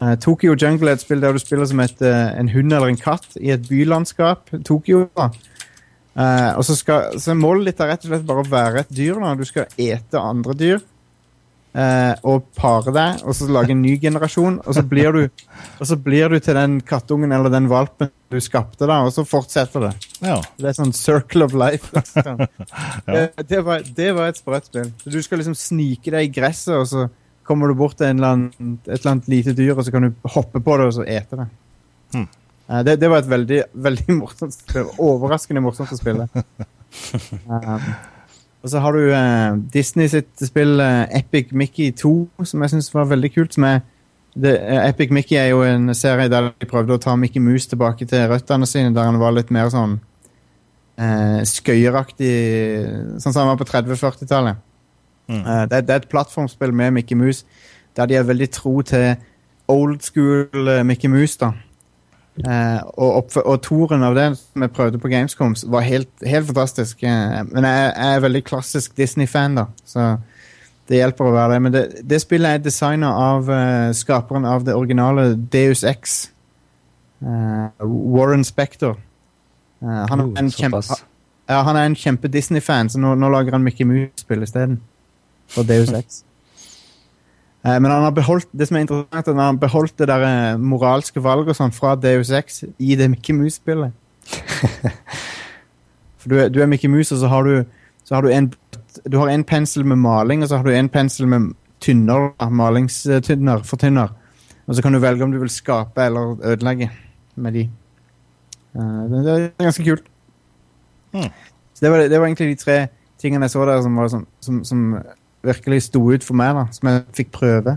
Uh, 0.00 0.14
Tokyo 0.16 0.54
Jungle 0.56 0.94
er 0.94 0.96
et 0.96 1.04
spill 1.04 1.20
der 1.20 1.36
du 1.36 1.42
spiller 1.42 1.68
som 1.68 1.82
et, 1.84 2.00
en 2.00 2.48
hund 2.54 2.72
eller 2.72 2.88
en 2.88 3.00
katt 3.00 3.36
i 3.36 3.52
et 3.52 3.68
bylandskap. 3.68 4.48
Tokyo. 4.64 5.10
og 5.20 6.64
så, 6.64 6.76
skal, 6.76 7.20
så 7.20 7.36
Målet 7.36 7.68
ditt 7.68 7.84
er 7.84 7.92
rett 7.92 8.08
og 8.08 8.14
slett 8.14 8.24
bare 8.32 8.46
å 8.46 8.48
være 8.48 8.86
et 8.86 8.96
dyr. 8.96 9.20
Da. 9.20 9.34
Du 9.36 9.44
skal 9.44 9.68
ete 9.76 10.24
andre 10.24 10.56
dyr. 10.56 10.80
Uh, 11.70 12.16
og 12.26 12.48
pare 12.58 12.90
deg, 12.90 13.20
og 13.22 13.34
så 13.38 13.46
lage 13.46 13.70
en 13.70 13.82
ny 13.84 13.92
generasjon. 14.02 14.56
Og 14.64 14.74
så 14.74 14.82
blir 14.86 15.14
du, 15.14 15.44
så 15.86 15.98
blir 16.00 16.32
du 16.32 16.40
til 16.42 16.58
den 16.58 16.80
kattungen 16.82 17.30
eller 17.36 17.52
den 17.52 17.68
valpen 17.70 18.10
du 18.30 18.38
skapte, 18.42 18.86
da, 18.86 19.00
og 19.06 19.12
så 19.14 19.24
fortsetter 19.26 19.86
det. 19.86 19.92
Ja. 20.22 20.36
Det 20.58 20.70
er 20.70 20.76
sånn 20.76 20.94
circle 20.94 21.46
of 21.46 21.54
life. 21.54 21.90
Liksom. 21.96 22.42
ja. 22.42 23.22
det, 23.38 23.62
var, 23.66 23.86
det, 23.86 24.10
var, 24.16 24.30
et 24.30 24.38
sprøtt 24.38 24.70
spill. 24.70 24.90
Du 25.02 25.18
skal 25.22 25.42
liksom 25.42 25.56
snike 25.58 26.10
deg 26.14 26.28
i 26.28 26.34
gresset, 26.34 26.74
og 26.78 26.86
så 26.90 27.06
kommer 27.46 27.70
du 27.70 27.78
bort 27.78 27.98
til 27.98 28.12
eller 28.12 28.34
annen, 28.34 28.76
et 28.86 29.00
eller 29.00 29.14
annet 29.14 29.30
lite 29.30 29.54
dyr, 29.58 29.74
og 29.76 29.82
så 29.86 29.94
kan 29.94 30.06
du 30.06 30.30
hoppe 30.36 30.62
på 30.62 30.78
det 30.78 30.90
og 30.90 30.94
så 30.98 31.06
ete 31.06 31.40
det. 31.42 31.48
Hmm. 32.14 32.28
Uh, 32.70 32.80
det, 32.86 33.00
det, 33.02 33.10
var 33.10 33.22
et 33.22 33.30
veldig, 33.30 33.64
veldig 33.88 34.20
morsomt 34.20 34.58
spill. 34.58 34.90
Overraskende 35.02 35.62
morsomt 35.64 35.94
å 35.94 35.98
spille. 35.98 36.30
Um, 37.46 37.90
Og 38.60 38.68
så 38.68 38.82
har 38.84 38.92
du 38.92 39.06
uh, 39.08 39.56
Disney 39.72 40.10
sitt 40.12 40.34
spill 40.44 40.80
uh, 40.80 41.06
Epic 41.16 41.54
Mickey 41.56 41.94
2, 41.96 42.44
som 42.44 42.62
jeg 42.62 42.74
syns 42.74 42.92
var 42.94 43.08
veldig 43.08 43.32
kult. 43.32 43.54
som 43.56 43.64
er 43.64 43.80
det, 44.34 44.52
uh, 44.60 44.82
Epic 44.88 45.10
Mickey 45.10 45.38
er 45.40 45.50
jo 45.54 45.62
en 45.64 45.94
serie 45.94 46.28
der 46.28 46.52
de 46.52 46.68
prøvde 46.68 46.94
å 46.94 47.00
ta 47.00 47.16
Mickey 47.16 47.40
Mouse 47.40 47.68
tilbake 47.68 48.06
til 48.06 48.28
røttene 48.28 48.68
sine, 48.68 48.94
der 48.94 49.08
han 49.08 49.20
var 49.20 49.32
litt 49.32 49.50
mer 49.50 49.72
sånn 49.72 49.98
eh, 51.00 51.40
skøyeraktig 51.48 52.34
Sånn 53.20 53.32
som 53.32 53.42
han 53.42 53.52
var 53.52 53.60
på 53.60 53.68
30-40-tallet. 53.68 54.60
Mm. 55.30 55.40
Eh, 55.40 55.64
det, 55.70 55.82
det 55.88 55.94
er 55.94 56.02
et 56.02 56.10
plattformspill 56.12 56.74
med 56.74 56.96
Mickey 56.98 57.18
Mouse 57.18 57.46
der 57.98 58.06
de 58.06 58.14
er 58.14 58.26
veldig 58.26 58.46
tro 58.54 58.80
til 58.86 59.16
old 59.70 60.00
school 60.06 60.68
eh, 60.70 60.84
Mickey 60.86 61.10
Mouse. 61.10 61.38
da. 61.40 61.52
Eh, 62.40 62.80
og, 62.96 63.30
og 63.44 63.56
toren 63.62 64.02
av 64.06 64.14
det 64.16 64.26
jeg 64.30 64.72
prøvde 64.76 65.00
på 65.02 65.10
Gamescom, 65.12 65.54
var 65.72 65.84
helt, 65.86 66.10
helt 66.26 66.46
fantastisk. 66.48 67.02
Eh, 67.02 67.40
men 67.50 67.66
jeg, 67.66 67.92
jeg 67.96 68.16
er 68.16 68.24
veldig 68.24 68.42
klassisk 68.46 68.96
Disney-fan, 68.96 69.58
da. 69.60 69.66
Så 69.84 70.06
det 70.90 71.02
hjelper 71.02 71.28
å 71.28 71.34
være 71.34 71.54
det. 71.54 71.60
Men 71.66 71.74
det, 71.74 71.84
det 72.10 72.20
spillet 72.22 72.56
er 72.58 72.64
designa 72.64 73.12
av 73.14 73.50
eh, 73.54 73.90
skaperen 73.96 74.48
av 74.48 74.64
det 74.66 74.74
originale 74.78 75.34
Deus 75.52 75.84
X. 75.86 76.20
Eh, 77.22 77.84
Warren 77.84 78.46
Spector. 78.48 78.96
Eh, 79.82 80.02
han, 80.10 80.24
Oh, 80.30 80.48
kjempe, 80.54 80.82
ja, 81.50 81.60
han 81.66 81.76
er 81.76 81.88
en 81.90 81.98
kjempe 81.98 82.28
Disney-fan, 82.32 82.90
så 82.92 83.00
nå, 83.00 83.14
nå 83.18 83.30
lager 83.32 83.56
han 83.56 83.64
Mickey 83.66 83.86
Mouse-spill 83.88 84.42
isteden. 84.46 84.80
For 85.50 85.66
Deus 85.66 85.90
X. 85.90 86.22
Eh, 87.64 87.76
men 87.76 87.90
han 87.90 88.06
har 88.06 88.14
beholdt 88.16 88.48
det 88.56 88.68
som 88.68 88.78
er 88.78 88.86
interessant, 88.86 89.28
er 89.28 89.36
han 89.36 89.42
har 89.44 89.60
beholdt 89.60 89.98
det 90.00 90.08
der 90.08 90.24
eh, 90.24 90.60
moralske 90.60 91.22
valget 91.22 91.52
og 91.52 91.58
sånn 91.58 91.74
fra 91.76 91.94
Deus 92.00 92.30
Ex 92.32 92.62
i 92.78 92.96
det 92.96 93.10
Mickey 93.12 93.36
Mouse-spillet. 93.36 93.92
For 96.20 96.32
du 96.32 96.38
er, 96.38 96.48
du 96.52 96.60
er 96.60 96.68
Mickey 96.70 96.88
Mouse, 96.88 97.14
og 97.14 97.20
så 97.20 97.28
har 97.32 97.48
du, 97.48 97.64
så 98.04 98.16
har 98.16 98.26
du 98.26 98.32
en 98.32 98.52
Du 99.06 99.18
har 99.18 99.28
en 99.30 99.44
pensel 99.44 99.84
med 99.84 99.96
maling, 99.96 100.42
og 100.42 100.48
så 100.48 100.56
har 100.56 100.64
du 100.66 100.72
en 100.74 100.88
pensel 100.88 101.26
med 101.30 101.52
tynner, 101.80 102.32
malingstynner 102.50 103.20
malingstynner, 103.20 103.62
fortynner. 103.64 104.08
Og 104.66 104.74
så 104.74 104.82
kan 104.82 104.92
du 104.92 104.98
velge 104.98 105.24
om 105.24 105.32
du 105.32 105.38
vil 105.38 105.50
skape 105.50 106.02
eller 106.02 106.36
ødelegge 106.44 106.90
med 107.36 107.52
de. 107.52 107.60
Eh, 108.74 109.02
det, 109.10 109.24
det 109.24 109.34
er 109.34 109.64
ganske 109.64 109.84
kult. 109.84 110.04
Hmm. 111.12 111.30
Så 111.74 111.86
det 111.86 111.90
var, 111.90 111.98
det 111.98 112.20
var 112.20 112.26
egentlig 112.26 112.48
de 112.48 112.64
tre 112.64 112.76
tingene 113.18 113.44
jeg 113.44 113.50
så 113.50 113.64
der 113.64 113.82
som, 113.82 113.96
var 113.96 114.10
sånn, 114.12 114.26
som, 114.40 114.60
som 114.64 114.84
virkelig 115.46 115.86
sto 115.88 116.02
ut 116.10 116.26
for 116.26 116.38
meg, 116.38 116.56
da, 116.56 116.66
som 116.74 116.90
jeg 116.90 117.04
fikk 117.22 117.32
prøve. 117.36 117.76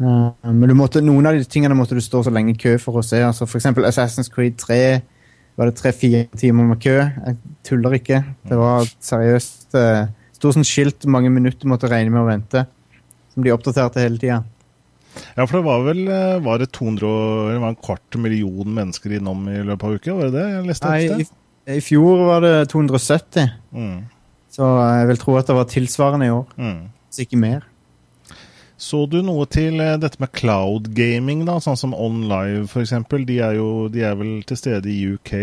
Uh, 0.00 0.32
men 0.42 0.70
du 0.70 0.74
måtte, 0.78 1.02
noen 1.04 1.28
av 1.28 1.36
de 1.36 1.46
tingene 1.46 1.76
måtte 1.78 1.94
du 1.94 2.02
stå 2.02 2.24
så 2.26 2.32
lenge 2.34 2.54
i 2.54 2.58
kø 2.58 2.76
for 2.82 2.98
å 2.98 3.04
se. 3.06 3.20
Altså 3.22 3.46
eksempel 3.46 3.86
Assassin's 3.86 4.32
Creed 4.32 4.56
3 4.62 4.80
var 5.54 5.70
det 5.70 5.76
tre-fire 5.78 6.24
timer 6.38 6.66
med 6.72 6.80
kø. 6.82 6.96
Jeg 6.98 7.38
tuller 7.66 7.98
ikke. 8.00 8.24
Det 8.48 8.58
var 8.58 8.88
seriøst 9.04 9.78
uh, 9.78 10.06
Sto 10.34 10.50
sånn 10.52 10.66
skilt 10.66 11.06
mange 11.08 11.30
minutter 11.32 11.68
måtte 11.70 11.88
regne 11.88 12.10
med 12.12 12.20
å 12.20 12.26
vente. 12.26 12.64
Som 13.32 13.46
de 13.46 13.52
oppdaterte 13.54 14.02
hele 14.02 14.18
tida. 14.20 14.42
Ja, 15.36 15.46
for 15.46 15.60
det 15.60 15.64
var 15.66 15.84
vel 15.86 16.02
eh, 16.10 16.40
var 16.42 16.58
det 16.60 16.72
200, 16.74 17.12
det 17.52 17.60
var 17.62 17.70
en 17.70 17.78
kvart 17.78 18.18
million 18.20 18.74
mennesker 18.76 19.14
innom 19.18 19.46
i 19.48 19.60
løpet 19.62 19.86
av 19.86 19.94
uka? 19.94 20.16
Var 20.18 20.30
det 20.30 20.34
det 20.34 20.44
jeg 20.50 20.66
leste 20.68 20.90
Nei, 20.90 21.22
i. 21.22 21.26
I 21.74 21.80
fjor 21.80 22.26
var 22.28 22.44
det 22.44 22.54
270, 22.72 23.46
Mm. 23.72 24.02
Så 24.54 24.72
jeg 25.00 25.08
vil 25.10 25.18
tro 25.22 25.36
at 25.40 25.48
det 25.50 25.56
var 25.58 25.70
tilsvarende 25.70 26.28
i 26.28 26.34
år. 26.34 26.44
Mm. 26.60 26.82
Hvis 27.10 27.24
ikke 27.26 27.40
mer. 27.42 27.64
Så 28.84 29.04
du 29.10 29.20
noe 29.22 29.46
til 29.50 29.78
eh, 29.80 29.94
dette 30.02 30.18
med 30.22 30.32
cloud 30.34 30.88
gaming, 30.96 31.44
da, 31.46 31.56
sånn 31.62 31.78
som 31.78 31.94
OnLive 31.94 32.66
f.eks.? 32.66 32.94
De, 33.26 33.38
er 33.42 33.58
jo- 33.58 33.88
de 33.92 34.02
er 34.06 34.16
vel 34.18 34.32
til 34.46 34.58
stede 34.58 34.90
i 34.90 35.14
UK. 35.14 35.34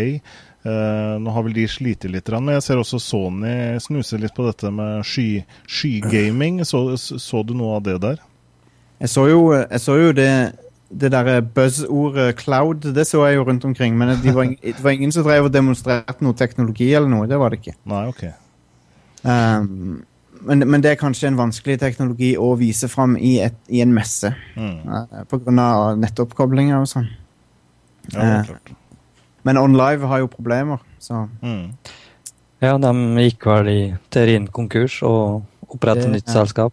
Uh, 0.62 1.18
nå 1.18 1.32
har 1.34 1.42
vel 1.42 1.56
de 1.56 1.64
slitt 1.66 2.04
litt, 2.06 2.28
men 2.38 2.52
jeg 2.54 2.62
ser 2.62 2.78
også 2.78 3.00
Sony 3.02 3.80
snuse 3.82 4.14
litt 4.22 4.30
på 4.36 4.44
dette 4.46 4.70
med 4.70 5.00
sky, 5.02 5.42
skygaming. 5.66 6.60
Så, 6.68 6.84
så 7.00 7.40
du 7.42 7.50
noe 7.58 7.80
av 7.80 7.82
det 7.88 7.96
der? 8.04 8.20
Jeg 9.02 9.10
så 9.10 9.24
jo, 9.26 9.40
jeg 9.56 9.80
så 9.82 9.96
jo 9.98 10.12
det 10.14 10.28
det 10.92 11.08
der 11.10 11.40
buzz-ordet 11.40 12.36
cloud, 12.36 12.84
det 12.94 13.06
så 13.08 13.24
jeg 13.26 13.38
jo 13.40 13.46
rundt 13.48 13.64
omkring. 13.64 13.96
Men 13.98 14.12
det 14.22 14.34
var, 14.36 14.44
det 14.62 14.76
var 14.84 14.92
ingen 14.94 15.10
som 15.14 15.24
drev 15.26 15.48
og 15.48 15.54
demonstrerte 15.54 16.22
noe 16.22 16.36
teknologi 16.36 16.92
eller 16.94 17.08
noe. 17.10 17.26
Det 17.26 17.38
var 17.40 17.50
det 17.50 17.62
ikke. 17.62 17.74
Nei, 17.88 18.04
ok. 18.12 18.22
Um, 19.22 20.04
men, 20.42 20.64
men 20.66 20.82
det 20.82 20.90
er 20.90 20.98
kanskje 20.98 21.28
en 21.30 21.36
vanskelig 21.38 21.78
teknologi 21.78 22.32
å 22.40 22.52
vise 22.58 22.88
fram 22.90 23.16
i, 23.16 23.36
et, 23.44 23.54
i 23.70 23.80
en 23.84 23.92
messe. 23.94 24.32
Mm. 24.58 24.78
Uh, 24.88 25.24
på 25.30 25.38
grunn 25.44 25.60
av 25.62 25.98
nettoppkoblinger 26.02 26.80
og 26.82 26.88
sånn. 26.90 27.10
Ja, 28.12 28.22
Eh. 28.22 28.46
klart. 28.48 28.72
Men 29.46 29.58
OnLive 29.58 30.06
har 30.10 30.18
jo 30.22 30.28
problemer, 30.30 30.78
så 31.02 31.28
Mm. 31.42 31.72
Ja, 32.62 32.76
de 32.78 32.92
gikk 33.26 33.46
vel 33.46 33.68
i 33.68 33.80
teorien 34.10 34.46
konkurs 34.46 35.00
og 35.02 35.42
opprettet 35.68 36.10
nytt 36.10 36.28
selskap. 36.30 36.72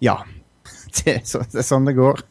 ja. 0.00 0.18
Det 0.96 1.12
er, 1.12 1.20
så, 1.28 1.42
det 1.52 1.60
er 1.60 1.64
sånn 1.66 1.84
det 1.84 1.92
går 1.96 2.22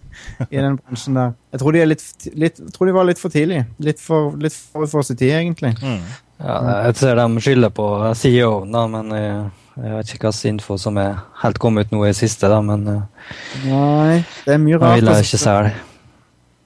i 0.50 0.58
den 0.58 0.78
bransjen 0.80 1.13
der. 1.13 1.34
Jeg 1.54 1.60
tror 1.62 1.72
de, 1.76 1.82
er 1.84 1.86
litt, 1.91 2.06
litt, 2.34 2.58
tror 2.74 2.88
de 2.89 2.94
var 2.96 3.06
litt 3.06 3.20
for 3.22 3.30
tidlig. 3.30 3.60
Litt 3.78 4.00
for, 4.02 4.32
litt 4.41 4.56
for, 4.58 4.88
for 4.89 5.06
sin 5.06 5.20
tid, 5.20 5.36
egentlig. 5.38 5.76
Mm. 5.84 6.02
Ja, 6.41 6.56
jeg 6.86 6.98
ser 7.00 7.15
de 7.15 7.41
skylder 7.41 7.71
på 7.71 7.86
CEO-en, 8.19 8.74
da, 8.76 8.82
men 8.91 9.12
jeg, 9.15 9.36
jeg 9.80 9.93
vet 9.95 10.13
ikke 10.15 10.30
hvilken 10.32 10.58
info 10.58 10.76
som 10.82 10.98
er 11.00 11.13
helt 11.41 11.60
kommet 11.63 11.88
ut 11.88 11.95
nå 11.95 12.02
i 12.10 12.13
siste. 12.17 12.50
da, 12.52 12.60
Men 12.65 12.84
eh, 12.91 13.30
Nei, 13.69 14.17
det 14.43 14.58
er 14.58 14.60
mye 14.63 14.76
jeg 14.76 14.82
rart. 14.84 15.00
vil 15.00 15.12
jeg 15.13 15.28
ikke 15.30 15.41
selge. 15.45 15.74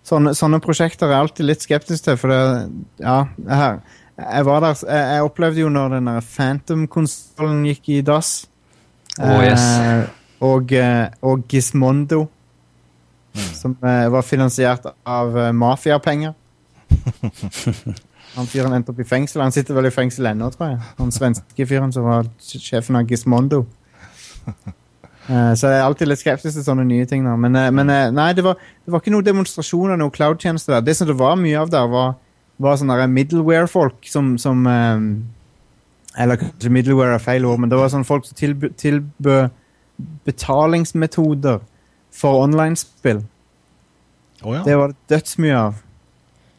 Sånne, 0.09 0.33
sånne 0.33 0.57
prosjekter 0.63 1.05
er 1.05 1.13
jeg 1.13 1.25
alltid 1.27 1.45
litt 1.51 1.65
skeptisk 1.67 2.07
til, 2.07 2.17
for 2.17 2.33
det 2.33 2.39
Ja, 3.03 3.19
jeg, 3.45 3.81
jeg 4.17 4.45
var 4.47 4.63
der 4.65 4.79
jeg, 4.81 5.03
jeg 5.13 5.27
opplevde 5.27 5.61
jo 5.61 5.69
når 5.69 5.93
den 5.99 6.09
Phantom-konsollen 6.31 7.61
gikk 7.69 7.91
i 7.93 8.01
dass. 8.01 8.33
Oh, 9.21 9.37
yes. 9.43 9.61
Eh, 9.61 10.03
og, 10.49 10.73
eh, 10.73 11.05
og 11.21 11.45
Gizmondo, 11.51 12.23
som 13.53 13.75
eh, 13.85 14.07
var 14.09 14.25
finansiert 14.25 14.89
av 15.05 15.37
eh, 15.37 15.51
mafiapenger. 15.53 16.33
Han 18.35 18.49
fyren 18.49 18.73
endte 18.75 18.93
opp 18.93 18.99
i 19.01 19.07
fengsel. 19.07 19.41
Han 19.41 19.53
sitter 19.55 19.77
vel 19.77 19.89
i 19.89 19.93
fengsel 19.93 20.29
ennå, 20.31 20.51
tror 20.53 20.73
jeg. 20.73 20.81
Han 20.99 21.13
svenske 21.13 21.65
fyren 21.69 21.93
som 21.95 22.05
var 22.07 22.29
sjefen 22.39 22.99
av 22.99 23.09
Gizmondo. 23.09 23.65
Eh, 25.29 25.51
så 25.53 25.69
jeg 25.69 25.77
er 25.77 25.83
alltid 25.85 26.09
litt 26.09 26.21
skeptisk 26.23 26.55
til 26.57 26.63
sånne 26.65 26.87
nye 26.89 27.05
ting. 27.05 27.21
Da. 27.21 27.35
Men, 27.37 27.53
eh, 27.53 27.67
men 27.69 27.91
eh, 27.93 28.07
nei, 28.09 28.31
det 28.33 28.41
var, 28.41 28.55
det 28.57 28.89
var 28.89 29.03
ikke 29.03 29.11
noen 29.13 29.27
demonstrasjon 29.27 29.91
av 29.93 29.99
noe 30.01 30.09
cloud-tjeneste 30.15 30.73
der. 30.73 30.81
Det 30.81 30.95
som 30.97 31.05
det 31.05 31.19
var 31.19 31.35
mye 31.37 31.59
av 31.59 31.69
der, 31.69 31.85
var, 31.91 32.15
var 32.57 32.79
sånne 32.81 33.05
middleware-folk 33.13 34.09
som, 34.09 34.31
som 34.41 34.65
Eller 36.17 36.39
kanskje 36.41 36.71
middleware 36.73 37.19
er 37.19 37.21
feil 37.21 37.45
ord, 37.45 37.61
men 37.61 37.69
det 37.69 37.77
var 37.77 37.91
sånne 37.93 38.09
folk 38.09 38.25
som 38.25 38.39
tilbød 38.39 38.73
tilbø 38.81 39.37
betalingsmetoder 40.25 41.61
for 42.09 42.41
online-spill. 42.47 43.21
Oh, 44.41 44.55
ja. 44.55 44.63
Det 44.65 44.77
var 44.81 44.95
det 44.95 45.13
dødsmye 45.13 45.61
av. 45.61 45.79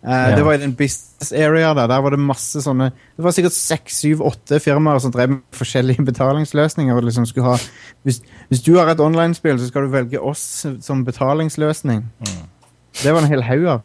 Eh, 0.02 0.30
Ja. 0.30 0.36
Det 0.36 0.42
var 0.44 0.52
i 0.54 0.58
den 0.62 0.74
business 0.74 1.32
area 1.32 1.74
der. 1.74 1.86
Der 1.86 2.00
var 2.00 2.10
det 2.10 2.18
masse 2.18 2.62
sånne 2.64 2.90
Det 3.16 3.22
var 3.24 3.30
sikkert 3.36 3.52
seks, 3.52 3.96
syv, 4.00 4.20
åtte 4.24 4.60
firmaer 4.60 4.98
som 4.98 5.10
drev 5.12 5.28
med 5.28 5.40
forskjellige 5.52 6.04
betalingsløsninger. 6.10 6.96
Og 6.96 7.02
liksom 7.04 7.26
skulle 7.28 7.46
ha 7.52 7.58
Hvis, 8.02 8.22
hvis 8.48 8.62
du 8.64 8.76
har 8.78 8.88
et 8.88 9.00
online-spill, 9.00 9.58
så 9.60 9.66
skal 9.68 9.82
du 9.84 9.88
velge 9.92 10.18
oss 10.20 10.66
som 10.80 11.04
betalingsløsning. 11.04 12.00
Mm. 12.20 12.44
Det 13.02 13.12
var 13.12 13.20
en 13.20 13.28
hel 13.28 13.42
haug 13.42 13.64
av. 13.66 13.80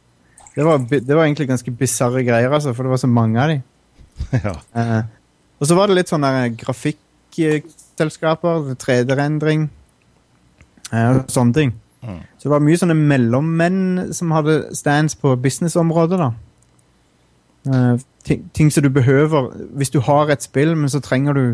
Det 0.55 0.63
var, 0.63 0.77
det 0.87 1.15
var 1.15 1.23
egentlig 1.25 1.47
ganske 1.49 1.71
bisarre 1.71 2.23
greier, 2.23 2.49
altså, 2.53 2.73
for 2.73 2.83
det 2.83 2.89
var 2.93 2.97
så 3.01 3.07
mange 3.11 3.41
av 3.43 3.49
de. 3.51 3.61
ja. 4.47 4.53
Eh, 4.79 5.01
og 5.59 5.67
så 5.67 5.75
var 5.75 5.87
det 5.91 5.95
litt 5.97 6.09
sånne 6.11 6.31
grafikkselskaper, 6.55 8.75
3D-rendring 8.79 9.67
eh, 10.93 11.09
og 11.17 11.25
sånne 11.31 11.53
ting. 11.57 11.73
Mm. 12.05 12.19
Så 12.37 12.47
det 12.47 12.53
var 12.53 12.63
mye 12.63 12.79
sånne 12.79 12.97
mellommenn 12.97 14.13
som 14.13 14.33
hadde 14.35 14.59
stands 14.77 15.17
på 15.17 15.33
businessområdet, 15.41 16.19
da. 16.21 16.31
Uh, 17.65 17.97
ting, 18.23 18.43
ting 18.53 18.69
som 18.69 18.83
du 18.85 18.91
behøver 18.93 19.49
hvis 19.73 19.89
du 19.89 19.99
har 20.05 20.29
et 20.29 20.43
spill, 20.45 20.75
men 20.77 20.89
så 20.89 21.01
trenger 21.01 21.33
du 21.33 21.45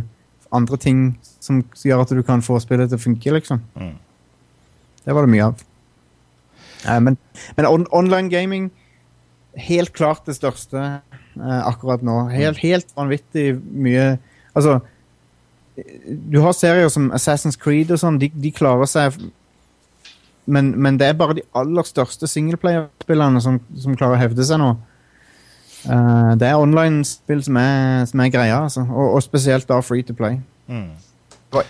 andre 0.51 0.77
ting 0.77 1.03
som 1.39 1.63
gjør 1.85 2.03
at 2.03 2.11
du 2.11 2.21
kan 2.27 2.43
få 2.43 2.59
spillet 2.59 2.91
til 2.91 2.99
å 2.99 3.05
funke, 3.05 3.35
liksom. 3.37 3.61
Mm. 3.79 3.95
Det 5.05 5.15
var 5.15 5.25
det 5.25 5.33
mye 5.33 5.49
av. 5.49 5.65
Uh, 6.83 6.99
men 6.99 7.17
men 7.57 7.65
on 7.65 7.87
online 7.91 8.29
gaming 8.29 8.71
Helt 9.51 9.91
klart 9.93 10.25
det 10.25 10.37
største 10.37 10.79
uh, 10.79 11.61
akkurat 11.67 12.01
nå. 12.01 12.29
Helt, 12.31 12.57
helt 12.57 12.87
vanvittig 12.95 13.59
mye 13.59 14.17
Altså 14.55 14.79
Du 16.31 16.39
har 16.39 16.55
serier 16.55 16.87
som 16.87 17.11
Assassin's 17.11 17.59
Creed 17.59 17.91
og 17.91 17.99
sånn, 17.99 18.19
de, 18.19 18.29
de 18.31 18.51
klarer 18.51 18.87
seg 18.87 19.17
men, 20.45 20.71
men 20.81 20.97
det 20.99 21.07
er 21.07 21.19
bare 21.19 21.37
de 21.37 21.45
aller 21.57 21.85
største 21.87 22.29
singleplayerspillene 22.29 23.41
som, 23.43 23.59
som 23.77 23.97
klarer 23.97 24.17
å 24.17 24.23
hevde 24.23 24.45
seg 24.47 24.61
nå. 24.61 24.71
Uh, 25.81 26.33
det 26.37 26.49
er 26.49 26.61
online-spill 26.61 27.41
som, 27.45 27.57
som 28.09 28.23
er 28.23 28.33
greia, 28.33 28.61
altså. 28.63 28.85
og, 28.85 29.15
og 29.17 29.23
spesielt 29.25 29.69
da 29.69 29.79
free 29.85 30.05
to 30.05 30.15
play. 30.17 30.39
Mm. 30.69 30.91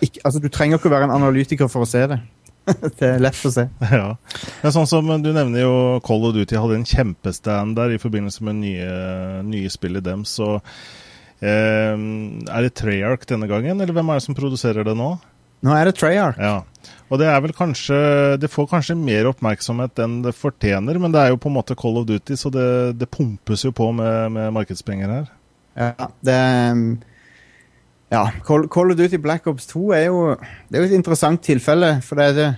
Ikke, 0.01 0.21
altså, 0.23 0.39
du 0.39 0.49
trenger 0.51 0.77
ikke 0.77 0.91
å 0.91 0.93
være 0.93 1.09
en 1.09 1.17
analytiker 1.17 1.71
for 1.71 1.85
å 1.85 1.89
se 1.89 2.03
det. 2.11 2.19
det 2.99 3.07
er 3.07 3.21
lett 3.23 3.45
å 3.47 3.51
se. 3.53 3.67
Ja. 3.91 4.13
Men 4.61 4.75
sånn 4.75 4.89
som 4.89 5.09
Du 5.23 5.31
nevner 5.33 5.63
jo 5.63 5.75
Call 6.05 6.27
of 6.27 6.35
Duty 6.35 6.59
hadde 6.59 6.77
en 6.77 6.87
kjempestand 6.87 7.75
der 7.79 7.95
i 7.95 8.01
forbindelse 8.01 8.45
med 8.47 8.61
nye, 8.61 8.91
nye 9.47 9.71
spill 9.73 9.97
i 9.97 10.05
dem. 10.05 10.23
Så 10.27 10.53
eh, 11.41 11.95
er 11.97 12.67
det 12.67 12.75
Treyarch 12.77 13.27
denne 13.29 13.49
gangen, 13.51 13.81
eller 13.81 13.95
hvem 13.95 14.13
er 14.13 14.21
det 14.21 14.27
som 14.27 14.37
produserer 14.37 14.87
det 14.87 14.95
nå? 14.97 15.15
Nå 15.61 15.73
er 15.77 15.85
det 15.89 15.95
Treyarch. 15.99 16.39
Ja. 16.41 16.61
Og 17.11 17.19
det 17.19 17.27
er 17.27 17.41
vel 17.43 17.51
kanskje 17.53 17.97
Det 18.39 18.47
får 18.49 18.69
kanskje 18.71 18.95
mer 18.97 19.27
oppmerksomhet 19.29 19.99
enn 20.01 20.21
det 20.25 20.31
fortjener, 20.33 20.97
men 20.97 21.11
det 21.13 21.19
er 21.21 21.33
jo 21.33 21.37
på 21.43 21.49
en 21.51 21.57
måte 21.59 21.75
Call 21.77 21.99
of 21.99 22.07
Duty, 22.09 22.37
så 22.39 22.49
det, 22.53 22.65
det 22.97 23.09
pumpes 23.11 23.65
jo 23.67 23.71
på 23.75 23.91
med, 23.93 24.31
med 24.31 24.53
markedspenger 24.55 25.11
her. 25.11 25.27
Ja, 25.77 26.07
det 26.25 26.37
Ja, 28.11 28.25
Call, 28.47 28.65
Call 28.71 28.91
of 28.91 28.97
Duty 28.99 29.17
Black 29.23 29.45
Ops 29.47 29.67
2 29.71 29.83
er 29.95 30.05
jo 30.09 30.23
Det 30.69 30.77
er 30.79 30.83
jo 30.85 30.89
et 30.89 30.97
interessant 30.97 31.43
tilfelle, 31.45 31.93
for 32.03 32.19
det 32.19 32.25
er 32.31 32.39
det 32.39 32.49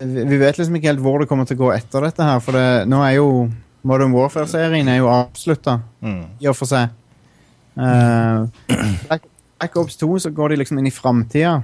Vi 0.00 0.24
vi 0.30 0.38
vet 0.40 0.56
liksom 0.58 0.76
ikke 0.78 0.90
helt 0.92 1.02
hvor 1.04 1.18
det 1.20 1.28
kommer 1.30 1.46
til 1.48 1.58
å 1.58 1.64
gå 1.66 1.72
etter 1.74 2.06
dette 2.06 2.24
her, 2.26 2.40
for 2.44 2.56
det, 2.56 2.86
nå 2.90 3.02
er 3.06 3.16
jo 3.18 3.26
Modern 3.86 4.12
Warfare-serien 4.12 4.88
er 4.92 4.98
jo 5.00 5.08
avslutta, 5.08 5.78
Mm. 6.04 6.24
i 6.40 6.46
og 6.50 6.56
for 6.58 6.68
seg. 6.68 6.90
Uh, 7.78 8.44
Black, 9.08 9.22
Black 9.60 9.76
Ops 9.80 9.96
2 9.96 10.18
så 10.26 10.30
går 10.36 10.52
de 10.52 10.56
liksom 10.60 10.78
inn 10.80 10.88
i 10.90 10.92
framtida, 10.92 11.62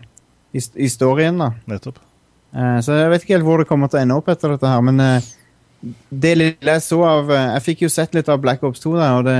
i, 0.57 0.63
i 0.87 0.91
storyen, 0.93 1.41
da. 1.43 1.53
Nettopp. 1.71 2.01
Eh, 2.57 2.79
så 2.85 2.97
jeg 2.97 3.13
vet 3.13 3.25
ikke 3.25 3.37
helt 3.37 3.47
hvor 3.47 3.63
det 3.63 3.69
kommer 3.69 3.91
til 3.91 4.01
å 4.01 4.05
ende 4.05 4.17
opp 4.19 4.31
etter 4.33 4.55
dette 4.55 4.71
her, 4.71 4.85
men 4.85 5.03
eh, 5.03 5.29
det 6.11 6.33
lille 6.39 6.73
jeg 6.73 6.83
så 6.83 6.99
av 7.05 7.31
eh, 7.31 7.49
Jeg 7.57 7.65
fikk 7.67 7.83
jo 7.85 7.91
sett 7.93 8.15
litt 8.17 8.31
av 8.33 8.41
Black 8.43 8.63
Ops 8.65 8.81
2 8.83 8.95
der, 8.97 9.17
og 9.19 9.27
det, 9.27 9.37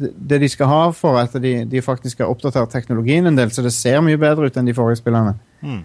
det, 0.00 0.12
det 0.32 0.40
de 0.44 0.48
skal 0.50 0.70
ha 0.70 0.82
for 0.96 1.20
at 1.20 1.34
de, 1.42 1.54
de 1.68 1.82
faktisk 1.84 2.22
har 2.22 2.32
oppdatert 2.32 2.72
teknologien 2.72 3.28
en 3.28 3.38
del, 3.38 3.52
så 3.52 3.64
det 3.66 3.74
ser 3.76 4.00
mye 4.04 4.20
bedre 4.20 4.48
ut 4.48 4.56
enn 4.56 4.70
de 4.70 4.76
forrige 4.76 5.02
spillene. 5.02 5.36
Mm. 5.60 5.82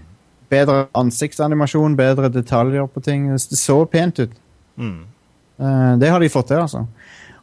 Bedre 0.54 0.86
ansiktsanimasjon, 0.96 1.98
bedre 1.98 2.32
detaljer 2.32 2.88
på 2.88 3.04
ting. 3.04 3.28
Det 3.34 3.60
så 3.60 3.82
pent 3.90 4.22
ut. 4.24 4.34
Mm. 4.80 5.04
Eh, 5.60 5.94
det 6.02 6.12
har 6.14 6.24
de 6.24 6.32
fått 6.32 6.54
til, 6.54 6.64
altså. 6.64 6.86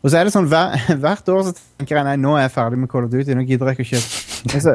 Og 0.03 0.11
så 0.11 0.19
er 0.19 0.27
det 0.27 0.35
sånn, 0.35 0.49
hver, 0.51 0.75
Hvert 1.03 1.29
år 1.31 1.45
så 1.49 1.53
tenker 1.55 1.99
jeg 1.99 2.09
nei, 2.09 2.17
nå 2.21 2.37
er 2.37 2.47
jeg 2.47 2.55
ferdig 2.57 2.81
med 2.81 2.91
Call 2.91 3.07
of 3.07 3.13
Duty. 3.13 3.37
Nå 3.39 3.45
gidder 3.47 3.71
jeg 3.71 3.79
ikke 3.79 3.87
å 3.87 3.93
kjøpe. 3.93 4.23
Så 4.65 4.73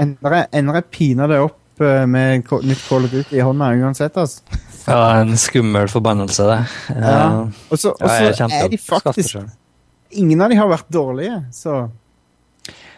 ender 0.00 0.38
jeg, 0.38 0.46
jeg 0.54 0.86
pinadø 0.94 1.42
opp 1.44 1.58
eh, 1.80 2.06
med 2.06 2.44
nytt 2.62 2.84
Call 2.88 3.04
of 3.04 3.10
Duty 3.10 3.36
i 3.36 3.40
hånda 3.40 3.70
uansett. 3.80 4.16
altså. 4.16 4.42
Ja, 4.86 5.20
en 5.20 5.36
skummel 5.38 5.88
forbannelse, 5.88 6.42
det. 6.50 6.60
Ja. 6.98 7.16
Eh, 7.42 7.48
Og 7.70 7.78
så, 7.78 7.94
ja, 8.00 8.06
er 8.48 8.68
de 8.68 8.78
faktisk. 8.78 9.36
Ingen 10.10 10.40
av 10.42 10.50
de 10.50 10.56
har 10.56 10.68
vært 10.68 10.88
dårlige, 10.92 11.44
så 11.54 11.88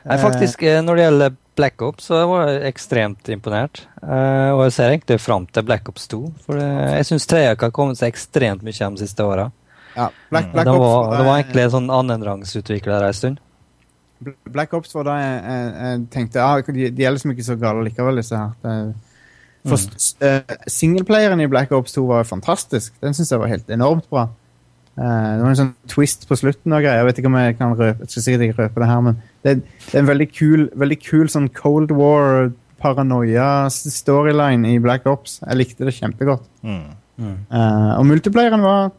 Nei, 0.05 0.19
faktisk, 0.21 0.63
eh, 0.63 0.81
når 0.83 0.97
det 0.97 1.05
gjelder 1.05 1.37
Black 1.57 1.83
Ops, 1.83 2.05
så 2.11 2.25
var 2.29 2.49
jeg 2.51 2.73
ekstremt 2.73 3.29
imponert. 3.31 3.85
Og 4.03 4.65
jeg 4.67 4.73
ser 4.75 4.91
egentlig 4.91 5.21
fram 5.23 5.47
til 5.47 5.63
Black 5.63 5.89
Ops 5.89 6.09
2. 6.11 6.19
For 6.45 6.59
jeg 6.59 7.07
syns 7.07 7.27
Treyarch 7.31 7.63
har 7.63 7.71
kommet 7.71 7.97
seg 8.01 8.11
ekstremt 8.11 8.65
mye 8.67 8.75
de 8.75 8.99
siste 9.05 9.23
åra. 9.23 9.51
ja, 9.95 10.09
Black. 10.31 10.51
Black, 10.53 10.67
Det 10.67 10.75
var, 10.75 10.99
Ops, 11.07 11.17
det 11.17 11.25
var 11.29 11.39
egentlig 11.39 11.63
en 11.63 11.71
sånn 11.77 11.91
annenrangsutvikler 11.95 13.07
en 13.07 13.15
stund. 13.15 13.39
Black 14.23 14.73
Ops 14.77 14.95
var 14.95 15.09
da 15.09 15.17
jeg, 15.19 15.41
jeg, 15.43 15.73
jeg 15.79 16.05
tenkte 16.15 16.45
ah, 16.45 16.61
de, 16.63 16.87
de 16.95 17.05
er 17.05 17.13
liksom 17.13 17.35
ikke 17.35 17.47
så 17.47 17.59
gale 17.61 17.85
likevel, 17.87 18.21
disse 18.23 18.39
her. 18.39 18.55
Det, 18.63 18.95
for 19.65 19.81
mm. 19.81 20.57
Singleplayeren 20.69 21.41
i 21.41 21.49
Black 21.49 21.73
Ops 21.73 21.97
2 21.97 22.07
var 22.09 22.27
fantastisk. 22.29 22.95
Den 23.03 23.17
syns 23.17 23.33
jeg 23.33 23.41
var 23.41 23.53
helt 23.53 23.71
enormt 23.73 24.09
bra. 24.13 24.29
Uh, 24.95 25.05
det 25.05 25.41
var 25.43 25.49
en 25.51 25.59
sånn 25.59 25.73
twist 25.91 26.29
på 26.29 26.37
slutten 26.39 26.75
og 26.77 26.85
greier. 26.85 27.01
Jeg 27.01 27.09
vet 27.09 27.21
ikke 27.21 27.31
om 27.33 27.39
jeg 27.41 27.57
kan 27.59 27.73
røpe, 27.75 28.05
jeg 28.05 28.13
skal 28.13 28.27
sikkert 28.27 28.45
ikke 28.47 28.61
røpe 28.63 28.83
det 28.83 28.91
her, 28.91 29.01
men 29.07 29.17
det, 29.43 29.55
det 29.89 29.97
er 29.97 30.05
en 30.05 30.11
veldig 30.11 30.29
kul, 30.31 30.67
veldig 30.85 30.99
kul 31.03 31.33
sånn 31.33 31.49
Cold 31.57 31.95
War 31.97 32.53
paranoia-storyline 32.85 34.75
i 34.75 34.83
Black 34.85 35.09
Ops. 35.11 35.41
Jeg 35.43 35.59
likte 35.59 35.89
det 35.89 35.97
kjempegodt. 35.97 36.45
Mm. 36.63 36.85
Eh, 37.25 37.91
og 37.95 38.07
multiplayeren 38.11 38.63
var 38.65 38.93